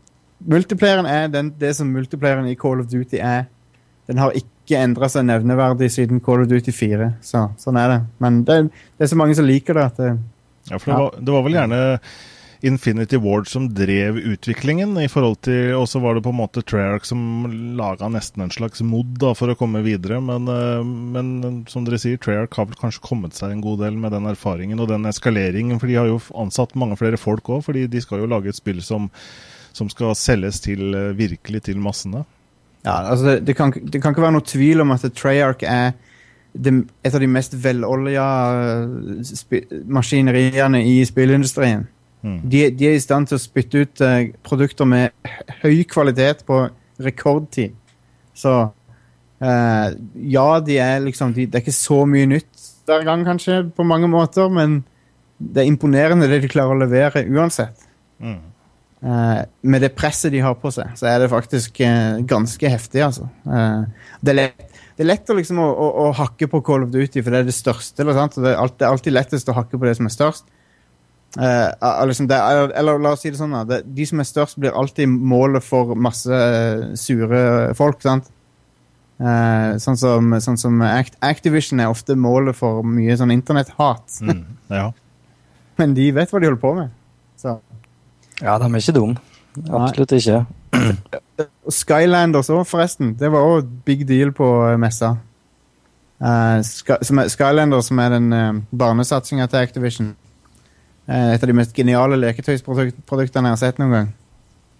Multiplayeren 0.45 1.07
er 1.09 1.29
den, 1.31 1.53
det 1.57 1.71
som 1.77 1.87
multiplayeren 1.89 2.45
i 2.51 2.57
Call 2.59 2.81
of 2.83 2.89
Duty 2.91 3.17
er. 3.23 3.45
Den 4.05 4.19
har 4.19 4.35
ikke 4.35 4.51
endra 4.73 5.09
seg 5.11 5.27
nevneverdig 5.27 5.91
siden 5.93 6.21
Call 6.25 6.41
of 6.41 6.49
Duty 6.49 6.73
4. 6.73 7.11
Så, 7.21 7.43
sånn 7.61 7.77
er 7.77 7.91
det. 7.91 7.99
Men 8.17 8.41
det, 8.47 8.55
det 8.97 9.05
er 9.05 9.11
så 9.13 9.19
mange 9.19 9.37
som 9.37 9.45
liker 9.45 9.77
det 9.77 9.83
at 9.91 9.99
det, 10.01 10.15
Ja, 10.71 10.79
for 10.79 10.89
det, 10.89 10.97
Var, 10.97 11.19
det 11.21 11.35
var 11.35 11.45
vel 11.45 11.59
gjerne 11.59 11.81
Infinity 12.65 13.17
Ward 13.21 13.47
som 13.47 13.67
drev 13.73 14.17
utviklingen, 14.17 14.97
i 14.97 15.09
forhold 15.11 15.37
til, 15.45 15.75
og 15.77 15.85
så 15.89 15.99
var 16.01 16.15
det 16.15 16.23
på 16.25 16.31
en 16.33 16.39
måte 16.39 16.63
Treyarch 16.65 17.05
som 17.05 17.19
laga 17.77 18.09
nesten 18.09 18.45
en 18.45 18.53
slags 18.53 18.81
mod 18.81 19.17
da, 19.21 19.35
for 19.37 19.51
å 19.51 19.57
komme 19.59 19.83
videre. 19.85 20.17
Men, 20.23 20.47
eh, 20.49 20.81
men 20.85 21.59
som 21.69 21.85
dere 21.85 21.99
sier, 22.01 22.17
Treyarch 22.17 22.57
har 22.57 22.69
vel 22.71 22.79
kanskje 22.79 23.03
kommet 23.05 23.37
seg 23.37 23.53
en 23.53 23.61
god 23.65 23.83
del 23.85 23.99
med 24.01 24.15
den 24.15 24.25
erfaringen 24.31 24.81
og 24.81 24.89
den 24.89 25.05
eskaleringen. 25.05 25.79
For 25.79 25.91
de 25.91 25.99
har 25.99 26.09
jo 26.09 26.21
ansatt 26.33 26.73
mange 26.79 26.97
flere 26.97 27.21
folk 27.21 27.53
òg, 27.53 27.67
fordi 27.67 27.85
de 27.91 28.01
skal 28.01 28.23
jo 28.23 28.31
lage 28.31 28.49
et 28.49 28.57
spill 28.57 28.81
som, 28.81 29.11
som 29.75 29.91
skal 29.91 30.15
selges 30.17 30.63
til 30.65 30.95
eh, 30.95 31.13
virkelig 31.17 31.67
til 31.69 31.77
massene. 31.83 32.25
Ja, 32.85 32.99
altså 33.09 33.25
det, 33.25 33.47
det, 33.47 33.55
kan, 33.57 33.73
det 33.73 34.01
kan 34.01 34.13
ikke 34.13 34.21
være 34.21 34.35
noe 34.37 34.45
tvil 34.45 34.83
om 34.83 34.93
at 34.93 35.05
Treyarch 35.17 35.65
er 35.65 35.95
det, 36.55 36.73
et 37.03 37.15
av 37.15 37.19
de 37.19 37.27
mest 37.27 37.55
velolja 37.63 38.25
eh, 38.85 39.75
maskineriene 39.91 40.83
i 40.85 40.99
spillindustrien. 41.07 41.87
Mm. 42.25 42.39
De, 42.49 42.61
de 42.77 42.87
er 42.89 42.95
i 42.97 43.01
stand 43.01 43.29
til 43.29 43.37
å 43.37 43.41
spytte 43.41 43.83
ut 43.83 44.01
uh, 44.01 44.21
produkter 44.45 44.87
med 44.89 45.33
høy 45.61 45.83
kvalitet 45.89 46.45
på 46.47 46.63
rekordtid. 47.05 47.75
Så 48.33 48.53
uh, 48.65 49.87
ja, 50.15 50.47
de 50.65 50.79
er 50.81 51.03
liksom 51.03 51.35
de, 51.35 51.45
Det 51.45 51.59
er 51.59 51.65
ikke 51.65 51.75
så 51.75 51.99
mye 52.09 52.31
nytt 52.31 52.65
hver 52.85 53.05
gang, 53.05 53.25
kanskje, 53.25 53.63
på 53.73 53.85
mange 53.85 54.09
måter, 54.09 54.49
men 54.49 54.83
det 55.37 55.63
er 55.63 55.69
imponerende 55.69 56.29
det 56.29 56.43
de 56.43 56.49
klarer 56.49 56.75
å 56.75 56.81
levere 56.83 57.25
uansett. 57.33 57.87
Mm. 58.21 58.41
Eh, 59.05 59.41
med 59.61 59.83
det 59.85 59.91
presset 59.93 60.33
de 60.33 60.39
har 60.41 60.55
på 60.57 60.71
seg, 60.73 60.95
så 60.97 61.05
er 61.11 61.19
det 61.21 61.29
faktisk 61.29 61.77
eh, 61.85 62.23
ganske 62.25 62.69
heftig, 62.73 63.03
altså. 63.05 63.27
Eh, 63.45 64.07
det, 64.25 64.31
er 64.33 64.37
lett, 64.39 64.79
det 64.97 65.05
er 65.05 65.09
lett 65.11 65.29
å, 65.29 65.35
liksom, 65.37 65.59
å, 65.61 65.67
å, 65.69 65.89
å 66.07 66.13
hakke 66.17 66.47
på 66.49 66.63
Call 66.65 66.87
of 66.87 66.93
Duty, 66.93 67.21
for 67.21 67.35
det 67.35 67.43
er 67.43 67.49
det 67.51 67.53
største. 67.53 68.01
Eller? 68.01 68.17
Det, 68.33 68.47
er 68.49 68.57
alt, 68.57 68.79
det 68.79 68.87
er 68.87 68.95
alltid 68.95 69.13
lettest 69.13 69.51
å 69.51 69.57
hakke 69.59 69.77
på 69.77 69.85
det 69.85 69.93
som 69.99 70.09
er 70.09 70.15
størst. 70.15 70.49
Uh, 71.35 71.67
liksom 72.07 72.29
det, 72.31 72.37
er- 72.39 72.71
eller 72.79 73.01
la 73.03 73.11
oss 73.13 73.25
si 73.25 73.29
det 73.29 73.37
sånn, 73.37 73.53
da. 73.53 73.61
Det, 73.67 73.81
de 73.93 74.07
som 74.09 74.23
er 74.23 74.29
størst, 74.29 74.57
blir 74.63 74.73
alltid 74.73 75.11
målet 75.11 75.65
for 75.67 75.91
masse 75.99 76.41
sure 76.97 77.43
folk. 77.77 77.99
sant? 78.01 78.31
Uh, 79.19 79.75
sånn 79.83 79.99
som, 79.99 80.33
sånn 80.43 80.57
som 80.59 80.81
Act 80.87 81.19
Activision 81.23 81.83
er 81.83 81.91
ofte 81.91 82.17
målet 82.19 82.57
for 82.57 82.81
mye 82.87 83.19
sånn 83.19 83.35
internetthat. 83.35 84.17
Mm. 84.25 84.43
Ja. 84.73 84.89
Men 85.79 85.93
de 85.93 86.09
vet 86.15 86.31
hva 86.31 86.41
de 86.41 86.49
holder 86.49 86.63
på 86.63 86.73
med. 86.79 86.95
Så. 87.39 87.59
Ja, 88.41 88.57
de 88.59 88.67
er 88.67 88.81
ikke 88.81 88.95
dumme. 88.95 89.15
Absolutt 89.71 90.11
ikke. 90.11 90.45
Skylanders 91.69 92.49
òg, 92.51 92.65
forresten. 92.67 93.13
Det 93.19 93.31
var 93.31 93.45
òg 93.47 93.69
big 93.85 94.03
deal 94.07 94.33
på 94.35 94.47
eh, 94.67 94.77
messa. 94.79 95.15
Uh, 96.15 96.61
Sky, 96.63 96.95
som 97.03 97.19
er, 97.19 97.29
Skylanders, 97.31 97.89
som 97.89 97.99
er 97.99 98.13
den 98.13 98.33
uh, 98.33 98.61
barnesatsinga 98.71 99.47
til 99.51 99.57
Activision. 99.57 100.13
Uh, 101.09 101.33
et 101.33 101.43
av 101.43 101.49
de 101.49 101.55
mest 101.55 101.75
geniale 101.75 102.19
leketøysproduktene 102.19 103.49
jeg 103.51 103.55
har 103.57 103.61
sett 103.61 103.81
noen 103.81 103.95
gang. 103.95 104.11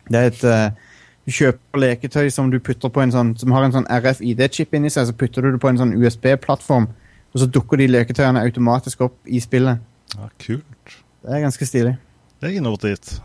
Det 0.09 0.21
er 0.21 0.31
et 0.31 0.45
uh, 0.47 0.93
Du 1.25 1.33
kjøper 1.33 1.81
leketøy 1.81 2.29
som 2.29 2.51
du 2.53 2.59
putter 2.61 2.91
på 2.93 3.01
en 3.01 3.09
sånn 3.09 3.31
Som 3.41 3.49
har 3.55 3.63
en 3.65 3.71
sånn 3.73 3.87
RFID-chip 3.89 4.75
inni 4.77 4.91
seg, 4.93 5.07
så 5.09 5.15
putter 5.17 5.41
du 5.41 5.55
det 5.55 5.61
på 5.63 5.71
en 5.71 5.79
sånn 5.79 5.95
USB-plattform, 5.97 6.85
og 7.33 7.41
så 7.41 7.47
dukker 7.49 7.81
de 7.81 7.89
leketøyene 7.89 8.43
automatisk 8.45 9.01
opp 9.07 9.17
i 9.25 9.41
spillet. 9.41 9.81
ja, 10.13 10.29
kult. 10.39 10.99
Det 11.25 11.33
er 11.33 11.41
ganske 11.41 11.65
stilig. 11.65 11.95
Det 12.39 12.51
er 12.51 12.59
innovativt. 12.59 13.17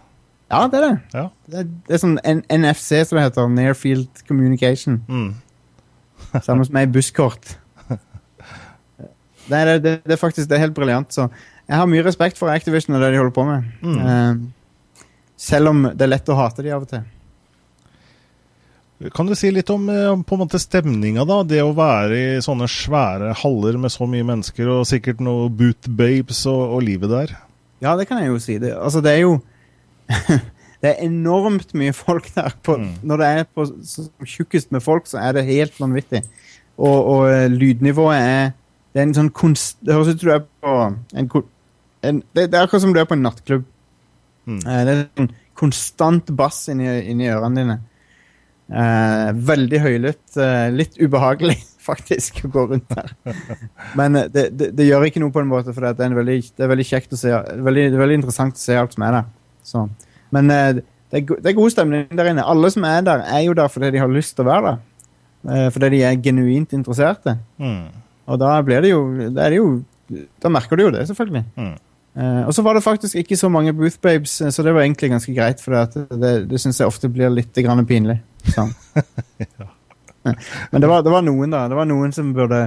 Ja, 0.50 0.64
det 0.66 0.80
er 0.80 0.86
det. 0.86 0.94
Ja. 1.14 1.24
Det 1.46 1.60
er, 1.60 1.68
det 1.86 1.94
er 1.94 2.02
sånn 2.02 2.18
N 2.26 2.42
NFC, 2.50 3.04
som 3.06 3.18
det 3.18 3.28
heter. 3.28 3.50
Near 3.54 3.76
Field 3.78 4.24
Communication. 4.26 4.98
Mm. 5.06 5.30
Samme 6.46 6.66
som 6.66 6.78
ei 6.80 6.88
busskort. 6.90 7.56
Det 9.50 9.60
det, 9.66 9.78
det, 9.82 9.92
det 10.06 10.14
er 10.14 10.20
faktisk 10.20 10.50
det 10.50 10.58
er 10.58 10.66
helt 10.66 10.76
briljant. 10.76 11.10
Så 11.14 11.28
jeg 11.66 11.78
har 11.78 11.88
mye 11.90 12.04
respekt 12.06 12.38
for 12.38 12.50
Activision 12.52 12.96
og 12.96 13.02
det 13.02 13.12
de 13.14 13.18
holder 13.18 13.34
på 13.34 13.46
med. 13.46 13.70
Mm. 13.82 13.96
Uh, 14.02 15.06
selv 15.40 15.72
om 15.72 15.88
det 15.88 16.06
er 16.06 16.12
lett 16.12 16.30
å 16.30 16.38
hate 16.38 16.66
de 16.66 16.74
av 16.74 16.84
og 16.84 16.90
til. 16.90 17.06
Kan 19.16 19.30
du 19.30 19.32
si 19.38 19.48
litt 19.48 19.70
om 19.72 19.86
eh, 19.88 20.10
på 20.28 20.36
en 20.36 20.42
måte 20.42 20.58
stemninga, 20.60 21.24
da? 21.24 21.38
Det 21.48 21.62
å 21.64 21.70
være 21.72 22.18
i 22.18 22.42
sånne 22.44 22.66
svære 22.68 23.30
haller 23.40 23.78
med 23.80 23.94
så 23.94 24.04
mye 24.04 24.26
mennesker, 24.28 24.68
og 24.68 24.88
sikkert 24.90 25.22
noe 25.24 25.46
boot 25.48 25.88
babes 25.88 26.42
og, 26.50 26.60
og 26.76 26.84
livet 26.84 27.08
der. 27.08 27.32
Ja, 27.80 27.94
det 27.96 28.04
kan 28.10 28.20
jeg 28.20 28.28
jo 28.28 28.36
si. 28.44 28.58
Det, 28.60 28.74
altså, 28.76 29.00
det 29.00 29.14
er 29.14 29.22
jo 29.22 29.38
Det 30.80 30.88
er 30.94 31.02
enormt 31.04 31.74
mye 31.76 31.92
folk 31.92 32.30
der. 32.34 32.54
På, 32.64 32.78
Mm. 32.80 32.94
Når 33.04 33.20
det 33.20 33.26
er 33.26 33.42
på 33.54 33.66
tjukkest 34.24 34.70
med 34.72 34.80
folk, 34.80 35.04
så 35.10 35.18
er 35.20 35.34
det 35.36 35.44
helt 35.44 35.74
vanvittig. 35.80 36.22
Og, 36.80 37.04
og 37.04 37.26
eh, 37.28 37.50
lydnivået 37.52 38.16
er 38.16 38.52
Det 38.94 38.98
er 38.98 39.04
en 39.06 39.14
sånn 39.14 39.28
konst... 39.30 39.76
Det 39.84 39.94
høres 39.94 40.08
ut 40.14 40.22
som 40.22 40.30
du 40.30 40.32
er 40.34 40.40
på 40.64 40.70
en, 41.14 41.28
en, 42.02 42.22
det, 42.34 42.46
det 42.50 42.56
er 42.58 42.64
akkurat 42.64 42.82
som 42.82 42.94
du 42.96 42.98
er 42.98 43.06
på 43.06 43.14
en 43.14 43.22
nattklubb. 43.22 43.68
Mm. 44.48 44.56
Eh, 44.64 44.80
det 44.88 44.94
er 44.94 45.02
sånn 45.20 45.28
konstant 45.60 46.32
bass 46.34 46.64
inni, 46.72 46.88
inni 47.12 47.28
ørene 47.30 47.60
dine. 47.60 47.76
Eh, 48.70 49.28
veldig 49.50 49.80
høylytt. 49.84 50.24
eh, 50.40 50.70
litt 50.74 50.96
ubehagelig, 50.98 51.58
faktisk, 51.90 52.40
å 52.48 52.52
gå 52.56 52.64
rundt 52.72 52.90
der. 52.96 53.12
Men 54.00 54.16
eh, 54.16 54.30
det, 54.32 54.48
det, 54.56 54.72
det 54.78 54.88
gjør 54.88 55.06
ikke 55.06 55.22
noe 55.22 55.34
på 55.34 55.44
en 55.44 55.52
måte, 55.52 55.74
for 55.76 55.86
det 55.86 56.02
er, 56.08 56.16
veldig, 56.16 56.38
det 56.56 56.66
er 56.66 56.72
veldig 56.72 56.88
kjekt 56.88 57.14
å 57.14 57.20
se. 57.20 57.36
Veldig, 57.68 57.86
det 57.92 58.00
veldig 58.00 58.18
interessant 58.22 58.58
å 58.58 58.64
se 58.64 58.80
alt 58.80 58.96
som 58.96 59.06
er 59.06 59.20
der. 59.20 59.30
Så. 59.66 59.86
Men 60.34 60.50
eh, 60.50 60.72
det, 60.80 60.84
er, 61.20 61.26
go- 61.26 61.38
det 61.42 61.50
er 61.52 61.58
god 61.58 61.70
stemning 61.74 62.08
der 62.16 62.30
inne. 62.32 62.44
Alle 62.46 62.70
som 62.70 62.84
er 62.88 63.00
der, 63.06 63.24
er 63.26 63.44
jo 63.46 63.52
der 63.58 63.68
fordi 63.68 63.90
de 63.94 63.98
har 64.02 64.10
lyst 64.12 64.36
til 64.36 64.46
å 64.46 64.50
være 64.50 64.64
der. 64.70 64.80
Eh, 65.50 65.68
fordi 65.74 65.90
de 65.96 66.02
er 66.06 66.18
genuint 66.22 66.72
interesserte. 66.76 67.36
Mm. 67.58 67.86
Og 68.30 68.38
da 68.42 68.56
blir 68.62 68.82
det 68.84 68.90
jo, 68.92 69.00
da 69.34 69.46
er 69.46 69.50
det 69.56 69.58
jo 69.62 69.70
Da 70.42 70.50
merker 70.50 70.76
du 70.76 70.82
jo 70.84 70.90
det, 70.90 71.04
selvfølgelig. 71.06 71.44
Mm. 71.56 71.74
Eh, 72.20 72.40
og 72.46 72.54
så 72.54 72.62
var 72.66 72.74
det 72.74 72.82
faktisk 72.82 73.14
ikke 73.20 73.36
så 73.38 73.48
mange 73.48 73.72
Booth 73.72 74.00
Babes, 74.02 74.40
eh, 74.42 74.50
så 74.50 74.62
det 74.66 74.72
var 74.74 74.82
egentlig 74.82 75.10
ganske 75.12 75.34
greit. 75.36 75.60
For 75.62 75.70
det, 75.76 76.06
det, 76.18 76.32
det 76.50 76.58
syns 76.60 76.80
jeg 76.82 76.90
ofte 76.90 77.08
blir 77.08 77.30
litt 77.30 77.54
grann 77.62 77.86
pinlig. 77.86 78.18
Så. 78.54 78.64
Men 80.24 80.80
det 80.82 80.88
var, 80.90 81.02
det 81.06 81.12
var 81.12 81.22
noen, 81.24 81.50
da. 81.52 81.62
Det 81.70 81.76
var 81.78 81.86
noen 81.88 82.12
som 82.12 82.32
burde 82.36 82.64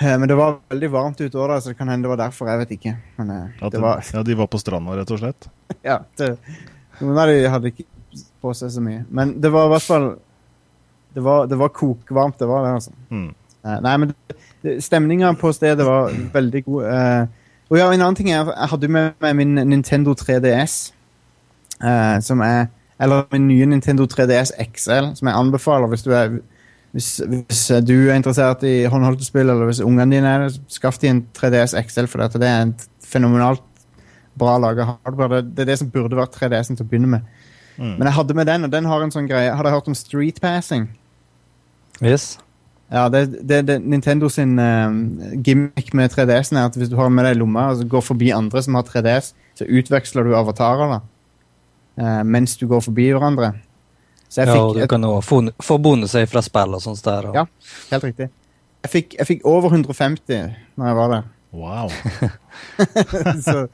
Men 0.00 0.28
det 0.28 0.36
var 0.38 0.58
veldig 0.72 0.88
varmt 0.92 1.20
ute 1.20 1.36
òg, 1.36 1.52
så 1.60 1.72
det 1.72 1.78
kan 1.78 1.90
hende 1.92 2.08
det 2.08 2.12
var 2.14 2.20
derfor. 2.22 2.48
Jeg 2.48 2.62
vet 2.62 2.70
ikke. 2.78 2.94
Men 3.20 3.32
eh, 3.34 3.48
At, 3.60 3.72
det 3.74 3.82
var 3.82 4.04
Ja, 4.14 4.22
de 4.24 4.36
var 4.38 4.48
på 4.48 4.60
stranda, 4.60 4.96
rett 4.96 5.12
og 5.12 5.20
slett. 5.20 5.50
Ja, 5.86 6.00
det, 6.18 6.34
noen 7.00 7.18
av 7.20 7.28
de 7.30 7.36
hadde 7.52 7.72
ikke 7.72 7.86
på 8.40 8.54
seg 8.56 8.72
så 8.72 8.82
mye. 8.84 9.04
Men 9.12 9.36
det 9.40 9.52
var 9.52 9.68
i 9.68 9.74
hvert 9.74 9.86
fall 9.86 10.08
Det 11.14 11.22
var, 11.24 11.46
det 11.50 11.58
var 11.58 11.72
kokvarmt, 11.74 12.38
det 12.38 12.48
var 12.48 12.64
det, 12.64 12.72
altså. 12.78 12.94
Mm. 13.10 13.28
Eh, 13.66 13.78
nei, 13.84 13.94
men 14.00 14.80
stemninga 14.80 15.34
på 15.40 15.52
stedet 15.52 15.84
var 15.86 16.12
veldig 16.32 16.64
god. 16.64 16.84
Eh, 16.86 17.24
og 17.70 17.78
ja, 17.78 17.88
en 17.90 18.00
annen 18.00 18.16
ting 18.18 18.30
er 18.30 18.48
Jeg 18.48 18.70
hadde 18.72 18.88
med 18.90 19.12
meg 19.22 19.36
min 19.36 19.58
Nintendo 19.70 20.14
3DS, 20.16 20.92
eh, 21.82 22.16
som 22.24 22.40
er 22.46 22.68
Eller 23.00 23.24
min 23.32 23.48
nye 23.48 23.66
Nintendo 23.66 24.04
3DS 24.04 24.52
XL, 24.60 25.14
som 25.16 25.28
jeg 25.28 25.36
anbefaler 25.36 25.88
hvis 25.88 26.02
du 26.04 26.10
er 26.12 26.40
hvis, 26.96 27.20
hvis 27.22 27.64
du 27.86 27.94
er 28.10 28.16
interessert 28.18 28.64
i 28.66 28.84
håndholdte 28.90 29.26
spill, 29.26 29.50
eller 29.52 29.68
hvis 29.68 29.82
ungene 29.84 30.16
dine 30.16 30.30
er 30.30 30.46
det, 30.46 30.62
skaff 30.72 30.98
de 30.98 31.10
en 31.12 31.22
3DS 31.36 31.76
XL, 31.86 32.08
for 32.10 32.22
dette. 32.24 32.40
det 32.42 32.48
er 32.50 32.64
en 32.66 32.74
fenomenalt 33.06 33.62
bra 34.38 34.56
laga 34.58 34.86
hardware. 34.94 35.40
Det, 35.40 35.54
det 35.56 35.64
er 35.64 35.72
det 35.72 35.78
som 35.82 35.90
burde 35.92 36.18
vært 36.18 36.34
3DS-en 36.34 36.78
til 36.78 36.86
å 36.86 36.90
begynne 36.90 37.14
med. 37.14 37.26
Mm. 37.76 37.94
Men 37.94 38.08
jeg 38.08 38.16
hadde 38.18 38.36
med 38.36 38.50
den, 38.50 38.66
og 38.66 38.72
den 38.72 38.88
har 38.90 39.02
en 39.02 39.12
sånn 39.14 39.28
greie 39.30 39.52
Har 39.56 39.64
dere 39.64 39.78
hørt 39.78 39.88
om 39.88 39.96
street 39.96 40.40
passing? 40.42 40.90
Yes. 42.02 42.34
Ja, 42.90 43.06
det, 43.12 43.38
det, 43.46 43.62
det 43.68 43.78
Nintendo 43.86 44.28
sin 44.32 44.58
uh, 44.58 44.90
gimmick 45.46 45.92
med 45.94 46.10
3DS-en 46.10 46.58
er 46.58 46.68
at 46.68 46.76
hvis 46.76 46.90
du 46.90 46.96
har 46.98 47.06
den 47.06 47.16
med 47.16 47.28
deg 47.28 47.36
i 47.36 47.40
lomma 47.40 47.68
og 47.68 47.76
altså 47.76 47.86
går 47.92 48.04
forbi 48.04 48.32
andre 48.34 48.62
som 48.66 48.76
har 48.76 48.88
3DS, 48.88 49.32
så 49.60 49.68
utveksler 49.68 50.26
du 50.26 50.34
avatarer 50.36 50.96
da. 50.96 51.00
uh, 52.02 52.22
mens 52.26 52.56
du 52.58 52.66
går 52.68 52.82
forbi 52.88 53.12
hverandre. 53.12 53.52
Så 54.30 54.44
jeg 54.44 54.52
Ja, 54.52 54.62
og 54.62 54.76
du 54.78 54.86
kan 54.86 55.04
også 55.04 55.52
få, 55.58 55.78
bonuser 55.82 56.26
fra 56.30 56.42
spill 56.46 56.76
og 56.78 56.82
sånt 56.84 57.02
der. 57.04 57.30
Og, 57.30 57.34
Ja. 57.34 57.44
Helt 57.90 58.04
riktig. 58.06 58.28
Jeg 58.80 58.90
fikk, 58.90 59.16
jeg 59.18 59.26
fikk 59.26 59.40
over 59.44 59.74
150 59.74 60.54
når 60.78 60.86
jeg 60.86 60.96
var 60.96 61.08
der. 61.14 61.24
Wow. 61.52 61.90
så, 63.46 63.66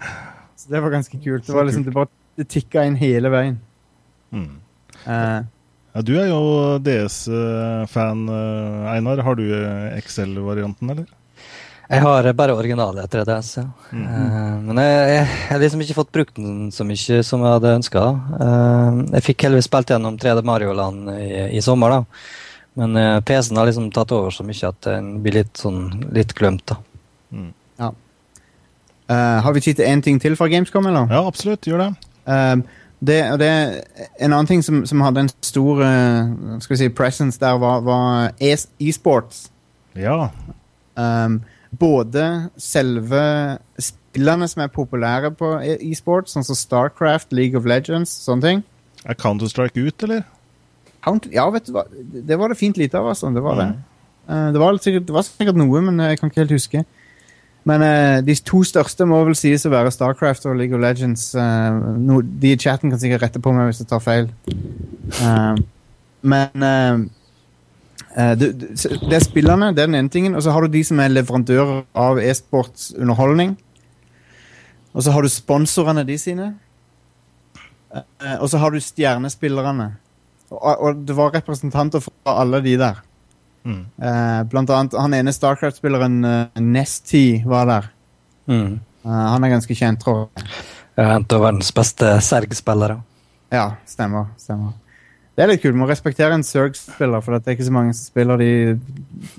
så 0.57 0.71
det 0.73 0.81
var 0.83 0.90
ganske 0.90 1.21
kult. 1.21 1.47
Det 1.47 1.55
var 1.55 1.69
liksom, 1.69 1.85
det 1.85 1.95
bare 1.95 2.11
det 2.37 2.49
tikka 2.49 2.87
inn 2.88 2.97
hele 2.97 3.31
veien. 3.33 3.61
Mm. 4.33 4.57
Uh, 5.07 5.45
Ja, 5.97 6.03
du 6.05 6.12
er 6.21 6.27
jo 6.29 6.40
DS-fan, 6.85 8.27
eh, 8.29 8.88
Einar. 8.92 9.23
Har 9.25 9.38
du 9.38 9.47
XL-varianten, 9.97 10.90
eller? 10.92 11.07
Jeg 11.87 12.03
har 12.03 12.27
bare 12.35 12.55
originale 12.59 13.05
3DS, 13.07 13.51
ja. 13.61 13.66
Eh, 13.94 14.55
men 14.66 14.81
jeg, 14.83 15.27
har 15.51 15.61
liksom 15.62 15.85
ikke 15.85 15.99
fått 16.01 16.14
brukt 16.14 16.38
den 16.38 16.72
så 16.75 16.87
mye 16.87 17.20
som 17.27 17.44
jeg 17.44 17.59
hadde 17.59 17.77
ønska. 17.79 18.07
jeg 19.12 19.27
fikk 19.29 19.46
heldigvis 19.46 19.68
spilt 19.70 19.92
gjennom 19.94 20.18
3D 20.18 20.42
Mario-land 20.46 21.12
i, 21.14 21.29
i 21.59 21.62
sommer, 21.62 21.94
da. 21.94 22.25
Men 22.77 22.99
eh, 23.01 23.20
PC-en 23.20 23.61
har 23.61 23.70
liksom 23.70 23.92
tatt 23.94 24.12
over 24.12 24.35
så 24.35 24.44
mye 24.44 24.72
at 24.72 24.83
den 24.88 25.14
blir 25.25 25.38
litt 25.38 25.62
sånn 25.62 26.11
litt 26.16 26.35
glemt, 26.37 26.66
da. 26.68 26.81
ja. 27.81 27.92
Uh, 29.07 29.38
har 29.38 29.53
vi 29.55 29.61
tid 29.62 29.79
til 29.79 29.87
én 29.87 30.03
ting 30.03 30.18
til 30.18 30.35
fra 30.35 30.49
Gamescom, 30.51 30.87
eller? 30.90 31.07
Ja, 31.14 31.22
absolutt. 31.27 31.66
Gjør 31.66 31.85
det. 31.85 31.90
Uh, 32.27 32.59
det, 33.07 33.18
det, 33.38 33.51
en 34.18 34.33
annen 34.33 34.49
ting 34.51 34.64
som, 34.66 34.81
som 34.88 35.05
hadde 35.05 35.22
en 35.22 35.31
stor 35.46 35.83
uh, 35.85 36.57
skal 36.59 36.75
vi 36.75 36.81
si, 36.81 36.88
presence 36.90 37.38
der, 37.38 37.59
var, 37.62 37.85
var 37.87 38.33
e- 38.42 38.57
e-sports. 38.83 39.46
Ja. 39.94 40.33
Um, 40.99 41.38
både 41.78 42.24
selve 42.60 43.22
spillene 43.82 44.48
som 44.48 44.62
er 44.64 44.72
populære 44.72 45.32
på 45.36 45.52
e- 45.60 45.78
e-sports, 45.90 46.34
sånn 46.36 46.46
som 46.46 46.58
Starcraft, 46.58 47.32
League 47.36 47.58
of 47.58 47.68
Legends, 47.68 48.12
sånne 48.26 48.48
ting. 48.48 48.64
Er 49.06 49.18
Counter-Strike 49.18 49.80
ut, 49.80 50.06
eller? 50.06 50.24
Counter 51.06 51.30
Ja, 51.34 51.46
vet 51.54 51.68
du 51.68 51.74
hva, 51.76 51.86
det 52.02 52.38
var 52.38 52.50
det 52.50 52.58
fint 52.58 52.78
lite 52.80 52.98
av, 52.98 53.08
altså. 53.12 53.30
Det 53.34 53.42
var 53.44 53.60
det. 53.60 53.66
Mm. 53.70 53.82
Uh, 54.26 54.52
det, 54.52 54.60
var 54.60 54.78
sikkert, 54.82 55.06
det 55.06 55.14
var 55.14 55.26
sikkert 55.26 55.60
noe, 55.60 55.82
men 55.86 56.02
jeg 56.02 56.18
kan 56.18 56.32
ikke 56.32 56.42
helt 56.42 56.56
huske. 56.56 56.82
Men 57.66 57.82
uh, 57.82 58.18
de 58.26 58.34
to 58.46 58.62
største 58.66 59.06
må 59.06 59.22
vel 59.26 59.38
sies 59.38 59.66
å 59.66 59.72
være 59.72 59.92
Starcraft 59.94 60.48
og 60.50 60.58
League 60.58 60.74
of 60.74 60.82
Legends. 60.82 61.28
Uh, 61.34 61.94
no, 61.98 62.20
de 62.22 62.54
i 62.54 62.58
chatten 62.58 62.90
kan 62.90 63.02
sikkert 63.02 63.26
rette 63.26 63.42
på 63.42 63.54
meg 63.54 63.70
hvis 63.70 63.84
jeg 63.84 63.90
tar 63.90 64.02
feil. 64.02 64.30
Uh, 65.22 65.54
men 66.26 67.10
det, 68.16 68.52
det 68.57 68.98
det 69.02 69.16
er 69.18 69.24
spillerne, 69.24 69.74
det 69.76 69.83
er 69.83 69.90
den 69.90 69.98
ene 69.98 70.12
tingen. 70.12 70.35
Og 70.35 70.42
så 70.42 70.55
har 70.55 70.64
du 70.64 70.72
de 70.72 70.83
som 70.85 71.00
er 71.00 71.12
leverandører 71.12 71.83
av 71.94 72.20
e-sportsunderholdning. 72.22 73.57
Og 74.96 75.05
så 75.05 75.12
har 75.12 75.22
du 75.22 75.29
sponsorene 75.29 76.07
de 76.09 76.16
sine. 76.18 76.55
Uh, 77.92 78.37
og 78.40 78.48
så 78.48 78.61
har 78.61 78.72
du 78.72 78.81
stjernespillerne. 78.81 79.90
Og, 80.50 80.72
og 80.72 81.05
det 81.05 81.16
var 81.16 81.35
representanter 81.35 82.00
fra 82.00 82.38
alle 82.40 82.62
de 82.64 82.76
der. 82.81 83.02
Mm. 83.66 83.83
Eh, 83.98 84.42
blant 84.46 84.70
annet 84.70 84.94
han 84.94 85.14
ene 85.16 85.33
Starcraft-spilleren 85.35 86.20
Nesty 86.62 87.42
var 87.50 87.66
der. 87.66 87.88
Mm. 88.46 88.79
Eh, 89.07 89.11
han 89.33 89.44
er 89.44 89.55
ganske 89.57 89.74
kjent, 89.74 90.02
tror 90.02 90.29
jeg. 90.37 90.48
Ja, 90.96 91.11
en 91.16 91.26
av 91.26 91.42
verdens 91.42 91.72
beste 91.74 92.16
Serg-spillere. 92.24 93.00
Ja, 93.52 93.72
stemmer. 93.87 94.31
stemmer. 94.40 94.72
Det 95.37 95.44
er 95.44 95.51
litt 95.53 95.62
kult. 95.62 95.77
Må 95.77 95.88
respektere 95.88 96.33
en 96.33 96.44
Zerg-spiller, 96.46 97.20
for 97.20 97.37
det 97.37 97.44
er 97.44 97.59
ikke 97.59 97.68
så 97.68 97.77
mange 97.77 97.94
som 97.94 98.09
spiller 98.09 98.40
de 98.40 98.51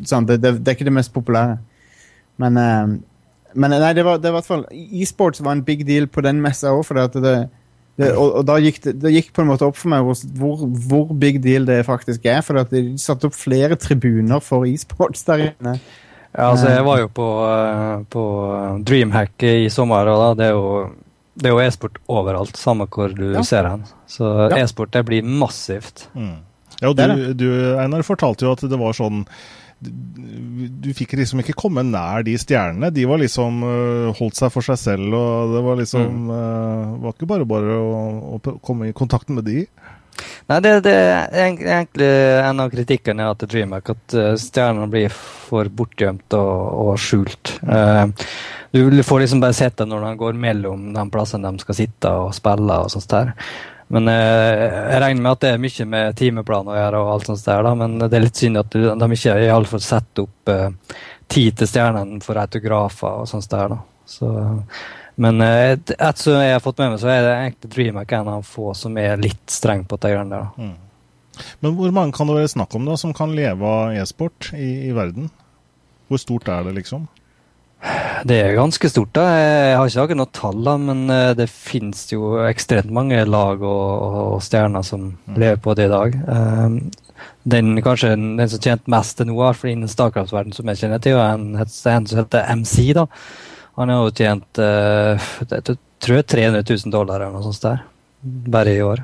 sånn, 0.06 0.28
det, 0.30 0.38
det, 0.44 0.54
det 0.62 0.70
er 0.70 0.78
ikke 0.78 0.90
det 0.90 0.98
mest 1.00 1.14
populære. 1.16 1.58
Men, 2.38 2.60
uh, 2.62 3.54
men 3.58 3.74
nei, 3.74 3.94
det 3.98 4.06
var, 4.06 4.20
det 4.22 4.30
var 4.30 4.36
i 4.36 4.38
hvert 4.38 4.52
fall 4.52 4.68
E-sports 5.02 5.42
var 5.42 5.58
en 5.58 5.66
big 5.66 5.82
deal 5.88 6.06
på 6.06 6.22
den 6.22 6.44
messa 6.44 6.70
òg, 6.76 6.84
for 6.86 7.02
det, 7.02 7.24
det, 7.98 8.12
og, 8.12 8.28
og 8.28 8.44
da 8.46 8.60
gikk 8.62 8.84
det, 8.86 9.10
gikk 9.16 9.32
på 9.34 9.42
en 9.42 9.50
måte 9.50 9.66
opp 9.66 9.80
for 9.80 9.90
meg 9.90 10.06
hvor, 10.06 10.66
hvor, 10.86 11.16
big 11.18 11.40
deal 11.42 11.66
det 11.66 11.80
faktisk 11.88 12.28
er. 12.30 12.44
For 12.46 12.62
de 12.70 12.84
satte 13.02 13.30
opp 13.30 13.38
flere 13.38 13.80
tribuner 13.82 14.44
for 14.44 14.70
e-sports 14.70 15.26
der 15.26 15.48
inne. 15.50 15.80
Ja, 16.38 16.52
altså, 16.52 16.70
jeg 16.70 16.86
var 16.86 17.00
jo 17.02 17.08
på, 17.10 17.28
eh, 17.50 18.02
på 18.14 18.24
Dreamhack 18.86 19.42
i 19.48 19.70
sommer, 19.74 20.12
og 20.12 20.22
da, 20.22 20.28
det 20.38 20.50
er 20.52 20.54
jo 20.54 20.68
det 21.38 21.50
er 21.52 21.54
jo 21.56 21.62
e-sport 21.62 22.00
overalt, 22.10 22.58
samme 22.58 22.88
hvor 22.90 23.14
du 23.16 23.32
Ja. 23.34 23.44
ser 23.46 23.68
hen. 23.70 23.84
Så 24.10 24.50
Ja. 24.50 24.58
e-sport 24.64 24.92
det 24.92 25.06
blir 25.06 25.24
massivt. 25.24 26.08
Mm. 26.16 26.38
Ja, 26.82 26.90
og 26.90 26.96
du, 26.98 27.34
du, 27.34 27.48
Einar, 27.80 28.02
fortalte 28.06 28.46
jo 28.46 28.52
at 28.54 28.62
det 28.70 28.78
var 28.80 28.94
sånn 28.94 29.26
du, 29.80 30.90
fikk 30.98 31.14
liksom 31.20 31.42
ikke 31.44 31.54
komme 31.54 31.84
nær 31.86 32.24
de 32.26 32.34
stjernene. 32.42 32.90
De 32.94 33.04
var 33.06 33.20
liksom 33.22 33.60
øh, 33.62 34.14
holdt 34.18 34.40
seg 34.40 34.52
for 34.52 34.66
seg 34.66 34.80
selv, 34.82 35.14
og 35.14 35.54
det 35.54 35.62
var 35.68 35.78
liksom 35.78 36.32
øh, 36.34 36.96
var 37.04 37.14
ikke 37.14 37.30
bare 37.30 37.46
bare 37.46 37.76
å, 37.78 38.40
å 38.40 38.58
komme 38.66 38.90
i 38.90 38.96
kontakt 38.98 39.30
med 39.30 39.46
de. 39.46 39.68
Nei, 40.48 40.60
det, 40.64 40.74
det 40.86 40.94
er 40.96 41.38
egentlig 41.44 42.10
en 42.42 42.62
av 42.64 42.72
kritikkene 42.72 43.30
til 43.40 43.52
Dreamhack, 43.52 43.92
at 43.94 44.18
eh, 44.18 44.34
stjernene 44.42 44.90
blir 44.92 45.14
for 45.14 45.70
bortgjemt 45.70 46.36
og, 46.38 46.54
og 46.84 47.02
skjult. 47.02 47.58
Eh, 47.64 48.06
du 48.76 49.02
får 49.04 49.24
liksom 49.24 49.42
bare 49.44 49.58
sett 49.58 49.78
det 49.80 49.88
når 49.90 50.06
de 50.06 50.14
går 50.20 50.38
mellom 50.38 50.92
de 50.96 51.08
plassene 51.12 51.52
de 51.52 51.66
skal 51.66 51.80
sitte 51.80 52.14
og 52.24 52.36
spille 52.36 52.80
og 52.84 52.94
sånt 52.94 53.10
der. 53.12 53.34
Men 53.94 54.12
eh, 54.12 54.66
jeg 54.94 55.02
regner 55.04 55.24
med 55.24 55.34
at 55.34 55.44
det 55.44 55.52
er 55.54 55.64
mye 55.64 55.90
med 55.94 56.18
timeplan 56.20 56.72
å 56.72 56.78
gjøre, 56.80 57.02
og 57.04 57.14
alt 57.14 57.30
sånt 57.30 57.46
der, 57.48 57.68
da, 57.68 57.76
men 57.84 58.00
det 58.04 58.12
er 58.12 58.26
litt 58.26 58.40
synd 58.40 58.64
at 58.64 58.76
de 58.76 59.12
ikke 59.20 59.38
i 59.44 59.52
alle 59.52 59.72
fall 59.72 59.84
setter 59.84 60.28
opp 60.28 60.56
tid 61.28 61.60
til 61.60 61.68
stjernene 61.68 62.22
for 62.24 62.40
autografer 62.40 63.24
og 63.24 63.28
sånt 63.30 63.52
der. 63.52 63.76
da. 63.76 63.84
Så, 64.08 64.32
men 65.18 65.42
etter 65.42 65.94
et- 65.96 66.02
et 66.10 66.18
som 66.22 66.34
jeg 66.34 66.54
har 66.54 66.60
fått 66.64 66.78
med 66.80 66.92
meg, 66.92 67.00
så 67.02 67.10
er 67.10 67.22
det 67.26 67.34
egentlig 67.38 67.72
Dreamhack 67.76 68.12
en 68.14 68.28
av 68.28 68.44
få 68.46 68.76
som 68.76 68.98
er 68.98 69.18
litt 69.18 69.48
streng 69.50 69.84
på 69.86 70.00
de 70.00 70.08
greiene 70.14 70.30
der. 70.30 70.48
da. 70.58 70.74
Men 71.62 71.76
hvor 71.78 71.92
mange 71.94 72.14
kan 72.14 72.28
det 72.28 72.36
være 72.36 72.54
snakk 72.56 72.76
om 72.76 72.86
da, 72.86 72.96
som 72.98 73.14
kan 73.14 73.36
leve 73.36 73.62
av 73.62 73.92
e-sport 73.98 74.52
i, 74.54 74.90
i 74.90 74.92
verden? 74.94 75.30
Hvor 76.10 76.18
stort 76.22 76.48
er 76.50 76.64
det, 76.64 76.76
liksom? 76.80 77.08
Det 78.26 78.38
er 78.42 78.56
ganske 78.58 78.90
stort. 78.90 79.12
da. 79.14 79.22
Jeg 79.38 79.78
har 79.78 79.86
ikke 79.88 80.02
akkurat 80.08 80.18
noe 80.18 80.32
tall, 80.34 80.64
da, 80.66 80.78
men 80.78 81.10
eh, 81.14 81.34
det 81.38 81.50
finnes 81.50 82.08
jo 82.12 82.38
ekstremt 82.48 82.90
mange 82.92 83.20
lag 83.30 83.62
og, 83.62 84.34
og 84.34 84.42
stjerner 84.42 84.84
som 84.84 85.12
lever 85.36 85.58
på 85.62 85.76
det 85.78 85.86
i 85.86 85.94
dag. 85.94 86.16
Um, 86.28 86.80
Den 87.48 87.78
kanskje 87.82 88.10
den 88.16 88.50
som 88.50 88.60
tjente 88.60 88.90
mest 88.92 89.18
til 89.18 89.28
nå, 89.30 89.38
innen 89.66 89.88
Starcraft-verdenen 89.90 90.54
som 90.58 90.68
jeg 90.68 90.78
kjenner 90.82 91.00
til, 91.02 91.14
er 91.18 91.34
en, 91.38 91.56
en 91.56 92.08
som 92.08 92.20
heter 92.20 92.50
MC. 92.58 92.94
da. 92.98 93.06
Han 93.78 93.94
har 93.94 94.08
jo 94.08 94.16
tjent 94.18 94.62
uh, 94.62 95.28
jeg 95.46 95.78
tror 96.02 96.20
jeg 96.20 96.28
300 96.34 96.66
000 96.66 96.94
dollar 96.94 97.22
eller 97.22 97.38
noe 97.38 97.46
sånt 97.46 97.64
der, 97.66 97.86
bare 98.54 98.74
i 98.74 98.82
år. 98.86 99.04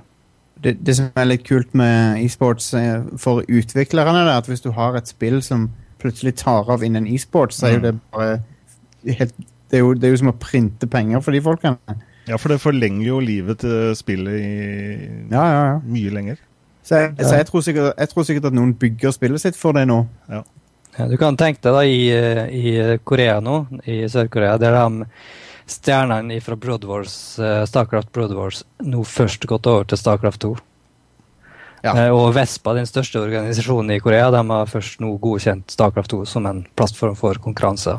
det, 0.63 0.77
det 0.85 0.95
som 0.97 1.09
er 1.19 1.29
litt 1.29 1.45
kult 1.47 1.73
med 1.77 2.21
e-sports 2.23 2.71
eh, 2.77 3.01
for 3.19 3.43
utviklerne, 3.49 4.23
er 4.23 4.37
at 4.37 4.47
hvis 4.49 4.63
du 4.63 4.71
har 4.77 4.95
et 4.97 5.09
spill 5.09 5.41
som 5.43 5.71
plutselig 6.01 6.35
tar 6.41 6.69
av 6.71 6.83
innen 6.83 7.07
e-sport, 7.07 7.55
så 7.55 7.67
er 7.67 7.75
jo 7.77 7.83
det 7.87 7.93
bare 8.13 8.37
helt 9.19 9.35
det 9.73 9.79
er, 9.79 9.81
jo, 9.81 9.93
det 9.97 10.05
er 10.05 10.11
jo 10.13 10.17
som 10.21 10.29
å 10.29 10.37
printe 10.37 10.85
penger 10.85 11.21
for 11.25 11.33
de 11.33 11.39
folkene. 11.41 11.95
Ja, 12.29 12.37
for 12.37 12.53
det 12.53 12.59
forlenger 12.61 13.07
jo 13.07 13.15
livet 13.25 13.63
til 13.63 13.95
spillet 13.97 14.35
i 14.37 14.49
Ja, 15.31 15.41
ja, 15.41 15.63
ja. 15.71 15.79
mye 15.81 16.11
lenger. 16.13 16.37
Så, 16.83 16.99
jeg, 16.99 17.15
så 17.17 17.39
jeg, 17.39 17.47
tror 17.47 17.63
sikkert, 17.65 17.93
jeg 17.97 18.11
tror 18.11 18.27
sikkert 18.27 18.45
at 18.51 18.55
noen 18.55 18.75
bygger 18.77 19.15
spillet 19.15 19.41
sitt 19.41 19.57
for 19.57 19.73
det 19.73 19.87
nå. 19.89 20.03
Ja, 20.29 20.43
du 20.97 21.15
kan 21.17 21.37
tenke 21.39 21.61
deg 21.63 21.73
da 21.73 21.83
i, 21.85 22.01
i 22.53 22.97
Korea 23.03 23.39
nå, 23.41 23.63
i 23.89 24.03
Sør-Korea, 24.09 24.57
der 24.61 24.75
de 24.77 25.07
stjernene 25.69 26.37
fra 26.43 26.57
Broad 26.59 26.83
Wars, 26.85 27.39
eh, 27.39 27.63
Starcraft 27.65 28.11
Broad 28.13 28.33
Wars 28.37 28.63
nå 28.83 29.03
først 29.07 29.47
gått 29.49 29.67
over 29.69 29.87
til 29.89 29.97
Starcraft 29.97 30.43
2. 30.43 30.53
Ja. 31.83 31.93
Eh, 31.95 32.11
Og 32.15 32.33
Vespa, 32.35 32.75
den 32.77 32.87
største 32.87 33.21
organisasjonen 33.23 33.95
i 33.95 33.99
Korea, 34.03 34.29
de 34.31 34.43
har 34.51 34.69
først 34.71 35.01
nå 35.03 35.15
godkjent 35.23 35.71
Starcraft 35.73 36.13
2 36.13 36.21
som 36.29 36.45
en 36.47 36.63
plattform 36.77 37.15
for 37.19 37.39
konkurranse. 37.43 37.97